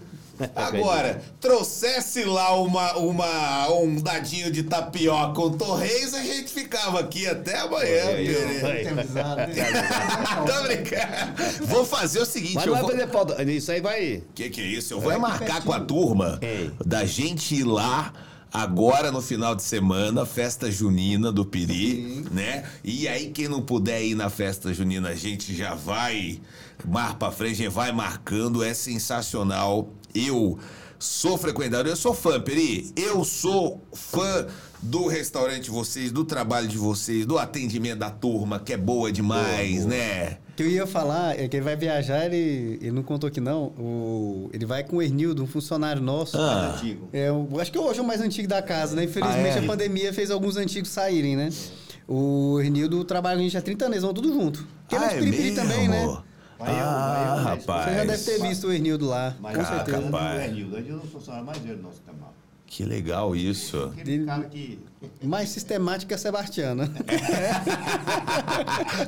Agora, 0.56 1.22
trouxesse 1.40 2.24
lá 2.24 2.56
uma, 2.56 2.98
uma, 2.98 3.72
um 3.74 4.02
dadinho 4.02 4.52
de 4.52 4.64
tapioca 4.64 5.34
com 5.34 5.52
torreis, 5.52 6.14
a 6.14 6.24
gente 6.24 6.52
ficava 6.52 7.00
aqui 7.00 7.28
até 7.28 7.60
amanhã, 7.60 8.06
Pereira. 8.08 9.04
brincando. 10.64 11.66
Vou 11.68 11.86
fazer 11.86 12.20
o 12.20 12.26
seguinte, 12.26 12.56
Mas 12.56 12.66
não 12.66 12.74
vai 12.74 12.82
vou... 12.82 12.92
fazer 12.92 13.08
falta. 13.10 13.44
Isso 13.44 13.72
aí 13.72 13.82
vai. 13.82 14.24
Que 14.34 14.50
que 14.50 14.62
é 14.62 14.66
isso? 14.66 14.94
Eu 14.94 15.02
vou 15.02 15.12
é 15.12 15.18
marcar 15.18 15.64
com 15.64 15.72
a 15.74 15.80
turma 15.80 16.40
É. 16.42 16.70
da 16.86 17.06
gente 17.06 17.56
ir 17.56 17.64
lá 17.64 18.14
agora 18.52 19.12
no 19.12 19.22
final 19.22 19.56
de 19.56 19.64
semana, 19.64 20.26
festa 20.26 20.70
junina 20.70 21.32
do 21.32 21.44
Piri, 21.44 22.24
né? 22.32 22.64
E 22.84 23.08
aí 23.08 23.30
quem 23.32 23.48
não 23.48 23.62
puder 23.62 24.04
ir 24.04 24.16
na 24.16 24.30
festa 24.30 24.74
junina, 24.74 25.10
a 25.10 25.16
gente 25.16 25.56
já 25.56 25.74
vai 25.74 26.40
mar 26.86 27.16
pra 27.16 27.32
frente, 27.32 27.54
a 27.54 27.66
gente 27.66 27.70
vai 27.70 27.92
marcando, 27.92 28.64
é 28.64 28.74
sensacional. 28.74 29.90
Eu 30.14 30.58
sou 31.00 31.38
frequentador, 31.38 31.88
eu 31.92 31.96
sou 31.96 32.14
fã, 32.14 32.40
Peri. 32.40 32.92
Eu 32.96 33.24
sou 33.26 33.82
fã 33.94 34.46
do 34.82 35.08
restaurante 35.08 35.64
de 35.66 35.72
vocês, 35.72 36.12
do 36.12 36.24
trabalho 36.26 36.68
de 36.68 36.78
vocês, 36.78 37.26
do 37.26 37.38
atendimento 37.38 38.00
da 38.00 38.10
turma, 38.10 38.60
que 38.60 38.74
é 38.74 38.78
boa 38.78 39.12
demais, 39.12 39.86
né? 39.86 40.38
O 40.52 40.56
que 40.56 40.64
eu 40.64 40.70
ia 40.70 40.86
falar 40.86 41.40
é 41.40 41.48
que 41.48 41.56
ele 41.58 41.64
vai 41.64 41.76
viajar, 41.76 42.26
ele, 42.26 42.78
ele 42.80 42.92
não 42.92 43.02
contou 43.02 43.32
que 43.32 43.40
não. 43.42 43.74
O, 43.80 44.50
ele 44.54 44.66
vai 44.66 44.84
com 44.84 44.98
o 44.98 45.02
Ernildo, 45.02 45.42
um 45.44 45.48
funcionário 45.48 46.02
nosso. 46.02 46.38
Ah. 46.38 46.76
Antigo. 46.76 47.10
É, 47.12 47.32
o- 47.32 47.60
acho 47.60 47.72
que 47.72 47.78
hoje 47.80 48.00
é 48.00 48.04
o 48.04 48.06
mais 48.06 48.22
antigo 48.22 48.48
da 48.48 48.62
casa, 48.62 48.96
né? 48.96 49.06
Infelizmente 49.06 49.58
Ah, 49.58 49.62
é? 49.62 49.64
a 49.64 49.68
pandemia 49.68 50.14
fez 50.14 50.30
alguns 50.30 50.56
antigos 50.58 50.90
saírem, 50.90 51.36
né? 51.36 51.50
O 52.08 52.60
Ernildo 52.62 53.04
trabalha 53.04 53.36
com 53.38 53.42
a 53.42 53.44
gente 53.44 53.58
há 53.58 53.62
30 53.62 53.86
anos, 53.86 54.02
vão 54.02 54.14
tudo 54.14 54.32
junto. 54.32 54.68
Porque 54.82 54.96
ele 54.96 55.04
é 55.06 55.08
Ah, 55.08 55.10
de 55.12 55.18
Piripiri 55.20 55.44
mesmo? 55.52 55.56
também, 55.56 55.88
né? 55.88 56.18
Eu, 56.72 56.86
ah, 56.86 57.36
eu, 57.38 57.44
rapaz. 57.44 57.86
Você 57.86 57.96
já 57.96 58.04
deve 58.06 58.24
ter 58.24 58.42
visto 58.42 58.68
o 58.68 58.74
Ernildo 58.74 59.08
lá, 59.08 59.36
Mas 59.40 59.56
com 59.56 59.62
Ah, 59.62 59.66
certeza. 59.66 60.02
capaz. 60.02 60.42
O 60.42 60.46
Enildo, 60.46 60.76
o 60.76 60.80
Enildo 60.80 61.02
é 61.02 61.06
o 61.06 61.10
funcionário 61.10 61.46
mais 61.46 61.58
velho 61.60 61.78
do 61.78 61.84
nosso 61.84 62.02
canal. 62.02 62.34
Que 62.66 62.84
legal 62.86 63.36
isso. 63.36 63.92
Aquele 63.98 64.26
cara 64.26 64.44
que. 64.46 64.80
Mais 65.22 65.50
sistemática 65.50 66.14
é 66.14 66.16
a 66.16 66.18
Sebastiana. 66.18 66.90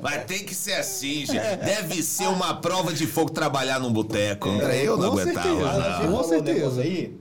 Mas 0.02 0.26
tem 0.26 0.44
que 0.46 0.54
ser 0.54 0.74
assim, 0.74 1.26
gente. 1.26 1.34
Deve 1.64 2.02
ser 2.04 2.28
uma 2.28 2.54
prova 2.56 2.94
de 2.94 3.08
fogo 3.08 3.32
trabalhar 3.32 3.80
num 3.80 3.92
boteco. 3.92 4.50
André, 4.50 4.84
eu 4.84 4.98
não 4.98 5.12
com 5.12 5.20
aguentava. 5.20 5.50
certeza. 5.50 6.00
não. 6.04 6.12
Com 6.18 6.24
certeza. 6.24 6.82
Aí, 6.82 7.18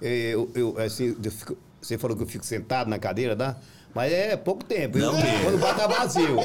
eu, 0.00 0.50
eu, 0.54 0.78
assim, 0.78 1.16
eu 1.22 1.30
fico- 1.32 1.56
você 1.80 1.98
falou 1.98 2.16
que 2.16 2.22
eu 2.22 2.26
fico 2.26 2.44
sentado 2.44 2.88
na 2.88 2.98
cadeira, 2.98 3.34
tá? 3.34 3.56
Mas 3.94 4.12
é 4.12 4.36
pouco 4.36 4.62
tempo. 4.64 4.98
Não 4.98 5.12
mesmo. 5.14 5.42
quando 5.42 5.54
o 5.54 5.58
bar 5.58 5.74
tá 5.74 5.86
vazio. 5.86 6.36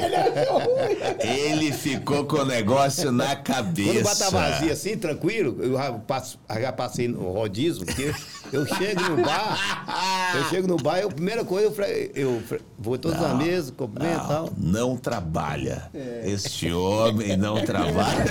Ele 1.20 1.72
ficou 1.72 2.24
com 2.24 2.36
o 2.38 2.44
negócio 2.44 3.12
na 3.12 3.36
cabeça. 3.36 3.92
Quando 3.92 4.00
o 4.00 4.04
bar 4.04 4.16
tá 4.16 4.30
vazio 4.30 4.72
assim, 4.72 4.96
tranquilo, 4.96 5.56
eu 5.62 5.72
já, 5.74 5.92
passo, 5.92 6.38
já 6.60 6.72
passei 6.72 7.06
no 7.08 7.30
rodízio, 7.32 7.84
porque 7.84 8.12
eu 8.52 8.66
chego 8.66 9.02
no 9.02 9.22
bar, 9.24 10.32
eu 10.36 10.44
chego 10.50 10.66
no 10.66 10.76
bar, 10.76 10.98
eu, 10.98 11.08
a 11.08 11.12
primeira 11.12 11.44
coisa, 11.44 11.68
eu, 11.86 12.12
eu 12.14 12.42
vou 12.78 12.98
todas 12.98 13.22
as 13.22 13.36
mesas, 13.36 13.70
cumprimento 13.70 14.24
e 14.24 14.28
tal. 14.28 14.52
não 14.56 14.96
trabalha. 14.96 15.90
Este 16.24 16.72
homem 16.72 17.36
não 17.36 17.62
trabalha. 17.64 18.24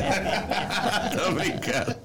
Tô 1.23 1.31
brincando. 1.31 1.95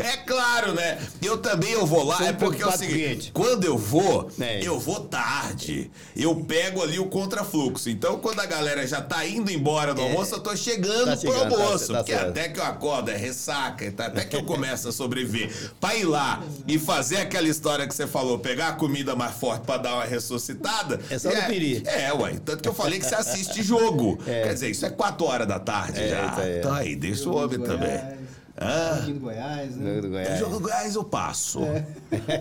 É 0.00 0.16
claro, 0.18 0.74
né? 0.74 0.98
Eu 1.22 1.38
também 1.38 1.72
eu 1.72 1.86
vou 1.86 2.04
lá, 2.04 2.18
Sou 2.18 2.26
é 2.26 2.32
porque 2.32 2.62
é 2.62 2.66
o 2.66 2.72
seguinte, 2.72 2.94
cliente. 2.94 3.32
quando 3.32 3.64
eu 3.64 3.76
vou, 3.76 4.30
É. 4.40 4.60
eu 4.62 4.78
vou 4.78 5.00
tarde. 5.00 5.90
Eu 6.16 6.36
pego 6.36 6.57
ali 6.66 6.98
o 6.98 7.06
contrafluxo. 7.06 7.88
Então, 7.90 8.18
quando 8.18 8.40
a 8.40 8.46
galera 8.46 8.86
já 8.86 9.00
tá 9.00 9.26
indo 9.26 9.50
embora 9.50 9.94
do 9.94 10.00
almoço, 10.02 10.34
eu 10.34 10.40
tô 10.40 10.54
chegando 10.56 11.06
Tá 11.06 11.16
pro 11.16 11.20
chegando, 11.32 11.56
tá- 11.56 11.62
almoço. 11.62 11.92
tá 11.92 11.98
porque 11.98 12.12
certo. 12.12 12.28
até 12.28 12.48
que 12.48 12.60
eu 12.60 12.64
acordo, 12.64 13.10
é 13.10 13.16
ressaca, 13.16 13.90
tá? 13.92 14.06
até 14.06 14.24
que 14.24 14.36
eu 14.36 14.42
começo 14.44 14.88
a 14.88 14.92
sobreviver. 14.92 15.50
Pra 15.80 15.94
ir 15.94 16.04
lá 16.04 16.42
e 16.66 16.78
fazer 16.78 17.18
aquela 17.18 17.48
história 17.48 17.86
que 17.86 17.94
você 17.94 18.06
falou, 18.06 18.38
pegar 18.38 18.68
a 18.68 18.72
comida 18.72 19.14
mais 19.16 19.34
forte 19.36 19.62
pra 19.64 19.76
dar 19.76 19.94
uma 19.94 20.04
ressuscitada. 20.04 21.00
É 21.10 21.18
só 21.18 21.30
no 21.32 21.42
piri. 21.44 21.82
É, 21.86 22.12
ué. 22.12 22.34
Tanto 22.44 22.62
que 22.62 22.68
eu 22.68 22.74
falei 22.74 22.98
que 22.98 23.06
você 23.06 23.14
assiste 23.14 23.62
jogo. 23.62 24.16
Quer 24.24 24.52
dizer, 24.52 24.70
isso 24.70 24.84
é 24.86 24.90
4 24.90 25.24
horas 25.26 25.46
da 25.46 25.58
tarde 25.58 26.00
É, 26.00 26.08
já. 26.08 26.36
aí. 26.36 26.58
Então 26.58 26.72
aí, 26.74 26.96
deixa 26.96 27.28
o 27.28 27.36
homem 27.36 27.58
também. 27.60 28.17
Ah. 28.60 28.96
Joguinho 28.96 29.14
do 29.14 29.20
Goiás, 29.20 29.76
né? 29.76 30.00
Do 30.00 30.08
Goiás. 30.08 30.38
jogo 30.38 30.52
do 30.54 30.60
Goiás 30.60 30.94
eu 30.96 31.04
passo. 31.04 31.62
É. 31.64 31.84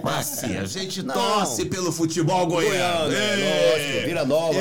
Mas 0.04 0.34
assim, 0.34 0.58
a 0.58 0.66
gente 0.66 1.04
Não. 1.04 1.14
torce 1.14 1.66
pelo 1.66 1.92
futebol 1.92 2.48
goiano. 2.48 3.14
É, 3.14 3.72
lógico. 3.76 4.08
Vila 4.08 4.26
Nova. 4.26 4.60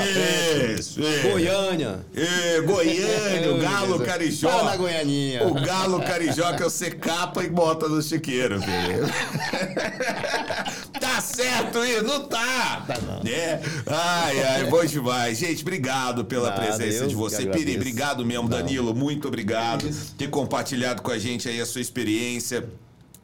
Isso, 0.78 1.00
é. 1.02 1.30
Goiânia. 1.30 2.00
É, 2.14 2.60
Goiânia, 2.60 3.54
o 3.54 3.58
Galo 3.62 4.00
Carijó. 4.00 4.50
Fala 4.50 4.70
na 4.70 4.76
Goianinha. 4.76 5.46
O 5.46 5.54
Galo 5.54 6.02
Carijó 6.02 6.52
que 6.52 6.62
você 6.62 6.90
capa 6.90 7.42
e 7.42 7.48
bota 7.48 7.88
no 7.88 8.02
chiqueiro, 8.02 8.60
filho. 8.60 9.06
tá 11.00 11.20
certo 11.20 11.84
isso? 11.84 12.02
Não 12.02 12.24
tá. 12.26 12.84
Tá 12.86 12.98
não. 13.00 13.30
É. 13.30 13.60
Ai, 13.86 14.42
ai, 14.42 14.64
bom 14.64 14.84
demais. 14.84 15.38
Gente, 15.38 15.62
obrigado 15.62 16.24
pela 16.24 16.50
Nada, 16.50 16.62
presença 16.62 17.06
de 17.06 17.14
você. 17.14 17.46
Piri, 17.46 17.76
obrigado 17.76 18.24
mesmo. 18.24 18.48
Danilo, 18.48 18.94
muito 18.94 19.28
obrigado 19.28 19.86
por 19.88 19.94
ter 20.16 20.28
compartilhado 20.28 21.02
com 21.02 21.10
a 21.10 21.18
gente 21.18 21.48
aí 21.48 21.60
a 21.60 21.66
sua 21.66 21.80
experiência 21.80 22.68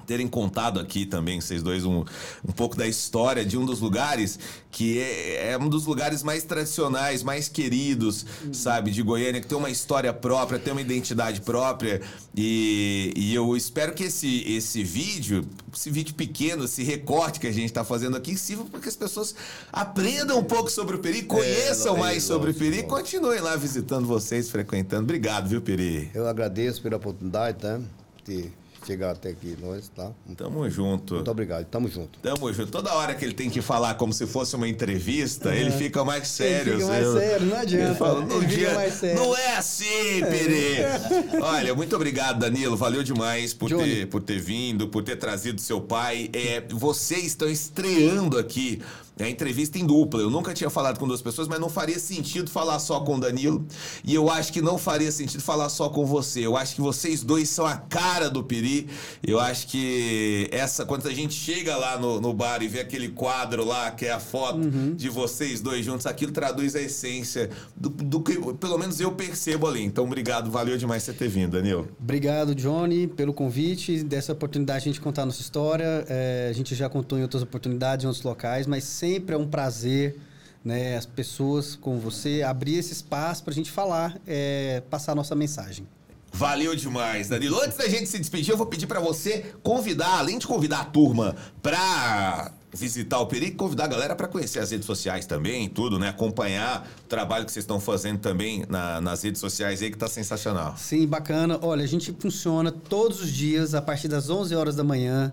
terem 0.07 0.29
contado 0.29 0.81
aqui 0.81 1.07
também, 1.07 1.41
vocês 1.41 1.63
dois, 1.63 1.85
um, 1.85 2.05
um 2.47 2.53
pouco 2.53 2.77
da 2.77 2.87
história 2.87 3.45
de 3.45 3.57
um 3.57 3.65
dos 3.65 3.81
lugares 3.81 4.39
que 4.73 4.99
é, 4.99 5.53
é 5.53 5.59
um 5.59 5.69
dos 5.69 5.85
lugares 5.85 6.23
mais 6.23 6.45
tradicionais, 6.45 7.23
mais 7.23 7.47
queridos, 7.47 8.25
sabe, 8.53 8.91
de 8.91 9.03
Goiânia, 9.03 9.41
que 9.41 9.47
tem 9.47 9.57
uma 9.57 9.69
história 9.69 10.13
própria, 10.15 10.59
tem 10.59 10.73
uma 10.73 10.81
identidade 10.81 11.43
própria. 11.43 12.01
E, 12.35 13.13
e 13.15 13.35
eu 13.35 13.55
espero 13.55 13.93
que 13.93 14.05
esse, 14.05 14.43
esse 14.51 14.83
vídeo, 14.83 15.47
esse 15.73 15.91
vídeo 15.91 16.15
pequeno, 16.15 16.65
esse 16.65 16.83
recorte 16.83 17.39
que 17.39 17.47
a 17.47 17.53
gente 17.53 17.67
está 17.67 17.85
fazendo 17.85 18.17
aqui, 18.17 18.37
sirva 18.37 18.65
para 18.65 18.81
que 18.81 18.89
as 18.89 18.97
pessoas 18.97 19.35
aprendam 19.71 20.39
um 20.39 20.45
pouco 20.45 20.71
sobre 20.71 20.97
o 20.97 20.99
Peri, 20.99 21.23
conheçam 21.23 21.97
é, 21.97 22.01
mais 22.01 22.23
sobre 22.23 22.53
o 22.53 22.55
Peri 22.55 22.79
e 22.79 22.83
continuem 22.85 23.41
lá 23.41 23.55
visitando 23.57 24.07
vocês, 24.07 24.49
frequentando. 24.49 25.03
Obrigado, 25.03 25.49
viu, 25.49 25.61
Peri? 25.61 26.11
Eu 26.15 26.27
agradeço 26.27 26.81
pela 26.81 26.97
oportunidade, 26.97 27.59
tá? 27.59 27.79
De 28.25 28.51
chegar 28.87 29.11
até 29.13 29.31
aqui 29.31 29.57
nós, 29.61 29.89
tá? 29.89 30.11
Tamo 30.37 30.69
junto. 30.69 31.15
Muito 31.15 31.31
obrigado. 31.31 31.65
Tamo 31.67 31.89
junto. 31.89 32.19
Tamo 32.21 32.53
junto. 32.53 32.71
Toda 32.71 32.93
hora 32.95 33.15
que 33.15 33.25
ele 33.25 33.35
tem 33.35 33.49
que 33.51 33.61
falar 33.63 33.95
como 33.95 34.13
se 34.13 34.27
fosse 34.27 34.57
uma 34.57 34.69
entrevista, 34.69 35.55
ele 35.55 35.71
fica 35.71 36.05
mais 36.05 36.29
sério. 36.29 36.75
fica 36.75 36.87
mais 36.87 37.07
sério, 37.09 37.47
não 37.47 37.57
adianta. 37.57 37.87
Ele 37.87 37.95
fala, 37.95 38.21
não, 38.25 38.37
Ele 38.43 38.67
adianta. 38.67 39.15
não 39.15 39.37
é 39.37 39.57
assim, 39.57 40.21
Peri. 40.21 40.77
Olha, 41.43 41.75
muito 41.75 41.95
obrigado, 41.95 42.39
Danilo. 42.41 42.77
Valeu 42.77 43.03
demais 43.03 43.55
por 43.55 43.69
Johnny. 43.69 43.85
ter, 43.85 44.07
por 44.07 44.23
ter 44.23 44.41
vindo, 44.41 44.89
por 44.89 45.03
ter 45.03 45.17
trazido 45.17 45.61
seu 45.61 45.81
pai. 45.81 46.31
É, 46.33 46.63
vocês 46.71 47.25
estão 47.27 47.49
estreando 47.49 48.39
aqui 48.39 48.83
a 49.19 49.29
entrevista 49.29 49.79
em 49.79 49.87
dupla. 49.87 50.21
Eu 50.21 50.31
nunca 50.31 50.55
tinha 50.55 50.71
falado 50.71 50.99
com 50.99 51.07
duas 51.07 51.21
pessoas, 51.21 51.49
mas 51.49 51.61
não 51.61 51.69
faria 51.69 51.99
sentido 51.99 52.51
falar 52.51 52.79
só 52.79 53.01
com 53.01 53.17
o 53.17 53.21
Danilo. 53.21 53.67
E 54.05 54.15
eu 54.15 54.31
acho 54.31 54.53
que 54.53 54.63
não 54.63 54.79
faria 54.79 55.13
sentido 55.13 55.43
falar 55.43 55.69
só 55.69 55.89
com 55.89 56.07
você. 56.07 56.41
Eu 56.41 56.57
acho 56.57 56.75
que 56.75 56.81
vocês 56.81 57.23
dois 57.23 57.49
são 57.49 57.67
a 57.67 57.77
cara 57.77 58.31
do 58.31 58.43
Peri. 58.43 58.89
Eu 59.23 59.39
acho 59.39 59.69
que 59.69 60.49
essa, 60.51 60.85
quando 60.85 61.07
a 61.07 61.13
gente 61.13 61.35
chega 61.35 61.77
lá 61.77 61.99
no, 61.99 62.21
no 62.21 62.33
bar 62.33 62.63
e 62.63 62.69
vê 62.69 62.81
aquele 62.81 63.09
quadro 63.09 63.65
lá, 63.65 63.91
que 63.91 64.07
é 64.07 64.13
a 64.13 64.21
foto 64.21 64.61
de 64.97 65.09
vocês 65.09 65.61
dois 65.61 65.85
juntos, 65.85 66.07
aquilo 66.07 66.33
traduz 66.33 66.75
a 66.75 66.81
essência 66.81 67.51
do, 67.77 67.91
do 67.91 68.21
que, 68.21 68.35
pelo 68.55 68.79
menos 68.79 69.01
eu 69.01 69.13
percebo 69.13 69.67
ali. 69.67 69.83
Então, 69.83 70.05
obrigado, 70.05 70.51
valeu 70.51 70.77
demais 70.79 71.03
você 71.03 71.13
ter 71.13 71.29
vindo, 71.29 71.53
Danilo. 71.53 71.89
Obrigado, 72.01 72.55
Johnny, 72.55 73.07
pelo 73.07 73.33
convite, 73.33 74.03
dessa 74.03 74.33
oportunidade 74.33 74.85
de 74.85 74.91
a 74.91 74.93
gente 74.93 75.01
contar 75.01 75.23
a 75.23 75.27
nossa 75.27 75.41
história. 75.41 76.05
É, 76.09 76.49
a 76.51 76.53
gente 76.53 76.75
já 76.75 76.89
contou 76.89 77.19
em 77.19 77.23
outras 77.23 77.43
oportunidades, 77.43 78.05
em 78.05 78.07
outros 78.07 78.25
locais, 78.25 78.67
mas 78.67 78.85
sempre 79.03 79.35
é 79.35 79.39
um 79.39 79.49
prazer, 79.49 80.17
né, 80.65 80.97
as 80.97 81.05
pessoas 81.05 81.75
como 81.75 81.99
você, 81.99 82.41
abrir 82.45 82.77
esse 82.79 82.93
espaço 82.93 83.43
para 83.43 83.51
a 83.51 83.55
gente 83.55 83.69
falar, 83.69 84.17
é, 84.25 84.81
passar 84.89 85.11
a 85.11 85.15
nossa 85.17 85.35
mensagem. 85.35 85.85
Valeu 86.33 86.75
demais, 86.77 87.29
Danilo. 87.29 87.61
Antes 87.61 87.77
da 87.77 87.89
gente 87.89 88.07
se 88.07 88.17
despedir, 88.17 88.53
eu 88.53 88.57
vou 88.57 88.67
pedir 88.67 88.87
pra 88.87 89.01
você 89.01 89.53
convidar, 89.61 90.19
além 90.21 90.39
de 90.39 90.47
convidar 90.47 90.81
a 90.83 90.85
turma 90.85 91.35
pra 91.61 92.53
visitar 92.73 93.19
o 93.19 93.27
Peri, 93.27 93.51
convidar 93.51 93.85
a 93.85 93.89
galera 93.89 94.15
pra 94.17 94.29
conhecer 94.29 94.61
as 94.61 94.71
redes 94.71 94.87
sociais 94.87 95.27
também, 95.27 95.69
tudo, 95.69 95.99
né? 95.99 96.09
Acompanhar 96.09 96.89
o 97.05 97.09
trabalho 97.09 97.45
que 97.45 97.51
vocês 97.53 97.65
estão 97.65 97.79
fazendo 97.81 98.21
também 98.21 98.65
na- 98.69 98.99
nas 99.01 99.23
redes 99.23 99.41
sociais 99.41 99.83
aí, 99.83 99.91
que 99.91 99.99
tá 99.99 100.09
sensacional. 100.09 100.75
Sim, 100.79 101.07
bacana. 101.09 101.59
Olha, 101.61 101.83
a 101.85 101.89
gente 101.89 102.15
funciona 102.19 102.71
todos 102.73 103.21
os 103.21 103.31
dias 103.31 103.75
a 103.75 103.83
partir 103.83 104.07
das 104.09 104.31
11 104.31 104.55
horas 104.55 104.77
da 104.77 104.85
manhã. 104.85 105.33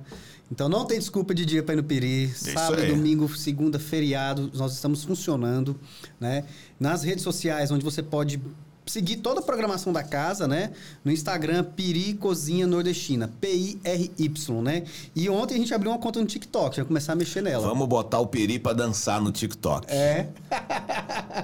Então 0.51 0.67
não 0.67 0.85
tem 0.85 0.97
desculpa 0.97 1.33
de 1.33 1.45
dia 1.45 1.61
para 1.61 1.73
ir 1.73 1.77
no 1.77 1.83
Peri. 1.83 2.25
isso 2.25 2.51
Sábado, 2.51 2.81
aí. 2.81 2.87
domingo, 2.87 3.27
segunda, 3.37 3.77
feriado, 3.77 4.51
nós 4.53 4.73
estamos 4.73 5.03
funcionando, 5.03 5.79
né? 6.19 6.45
Nas 6.79 7.03
redes 7.03 7.23
sociais, 7.23 7.71
onde 7.71 7.83
você 7.83 8.01
pode 8.01 8.41
seguir 8.89 9.17
toda 9.17 9.39
a 9.39 9.43
programação 9.43 9.93
da 9.93 10.03
casa, 10.03 10.47
né? 10.47 10.71
No 11.03 11.11
Instagram, 11.11 11.63
Piri 11.63 12.13
Cozinha 12.15 12.65
Nordestina, 12.67 13.29
P-I-R-Y, 13.39 14.61
né? 14.61 14.83
E 15.15 15.29
ontem 15.29 15.55
a 15.55 15.57
gente 15.57 15.73
abriu 15.73 15.91
uma 15.91 15.99
conta 15.99 16.19
no 16.19 16.25
TikTok, 16.25 16.77
já 16.77 16.85
começar 16.85 17.13
a 17.13 17.15
mexer 17.15 17.41
nela. 17.41 17.67
Vamos 17.67 17.87
botar 17.87 18.19
o 18.19 18.27
Peri 18.27 18.59
pra 18.59 18.73
dançar 18.73 19.21
no 19.21 19.31
TikTok. 19.31 19.87
É. 19.91 20.27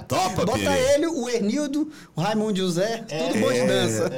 Topa, 0.08 0.44
Bota 0.44 0.58
Peri? 0.58 0.78
ele, 0.94 1.06
o 1.06 1.28
Ernildo, 1.28 1.90
o 2.14 2.20
Raimundo 2.20 2.56
José, 2.58 3.04
tudo 3.08 3.40
bom 3.40 3.52
de 3.52 3.66
dança. 3.66 4.10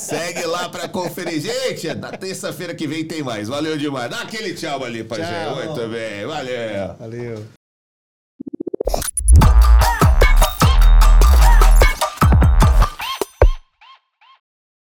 Segue 0.00 0.46
lá 0.46 0.68
pra 0.68 0.88
conferir. 0.88 1.40
Gente, 1.40 1.92
na 1.94 2.10
terça-feira 2.12 2.74
que 2.74 2.86
vem 2.86 3.04
tem 3.04 3.22
mais. 3.22 3.48
Valeu 3.48 3.76
demais. 3.76 4.10
Dá 4.10 4.22
aquele 4.22 4.54
tchau 4.54 4.84
ali 4.84 5.02
pra 5.04 5.18
Tchau. 5.18 5.56
gente. 5.56 5.66
Muito 5.68 5.88
bem. 5.88 6.26
Valeu. 6.26 6.94
Valeu. 6.98 7.59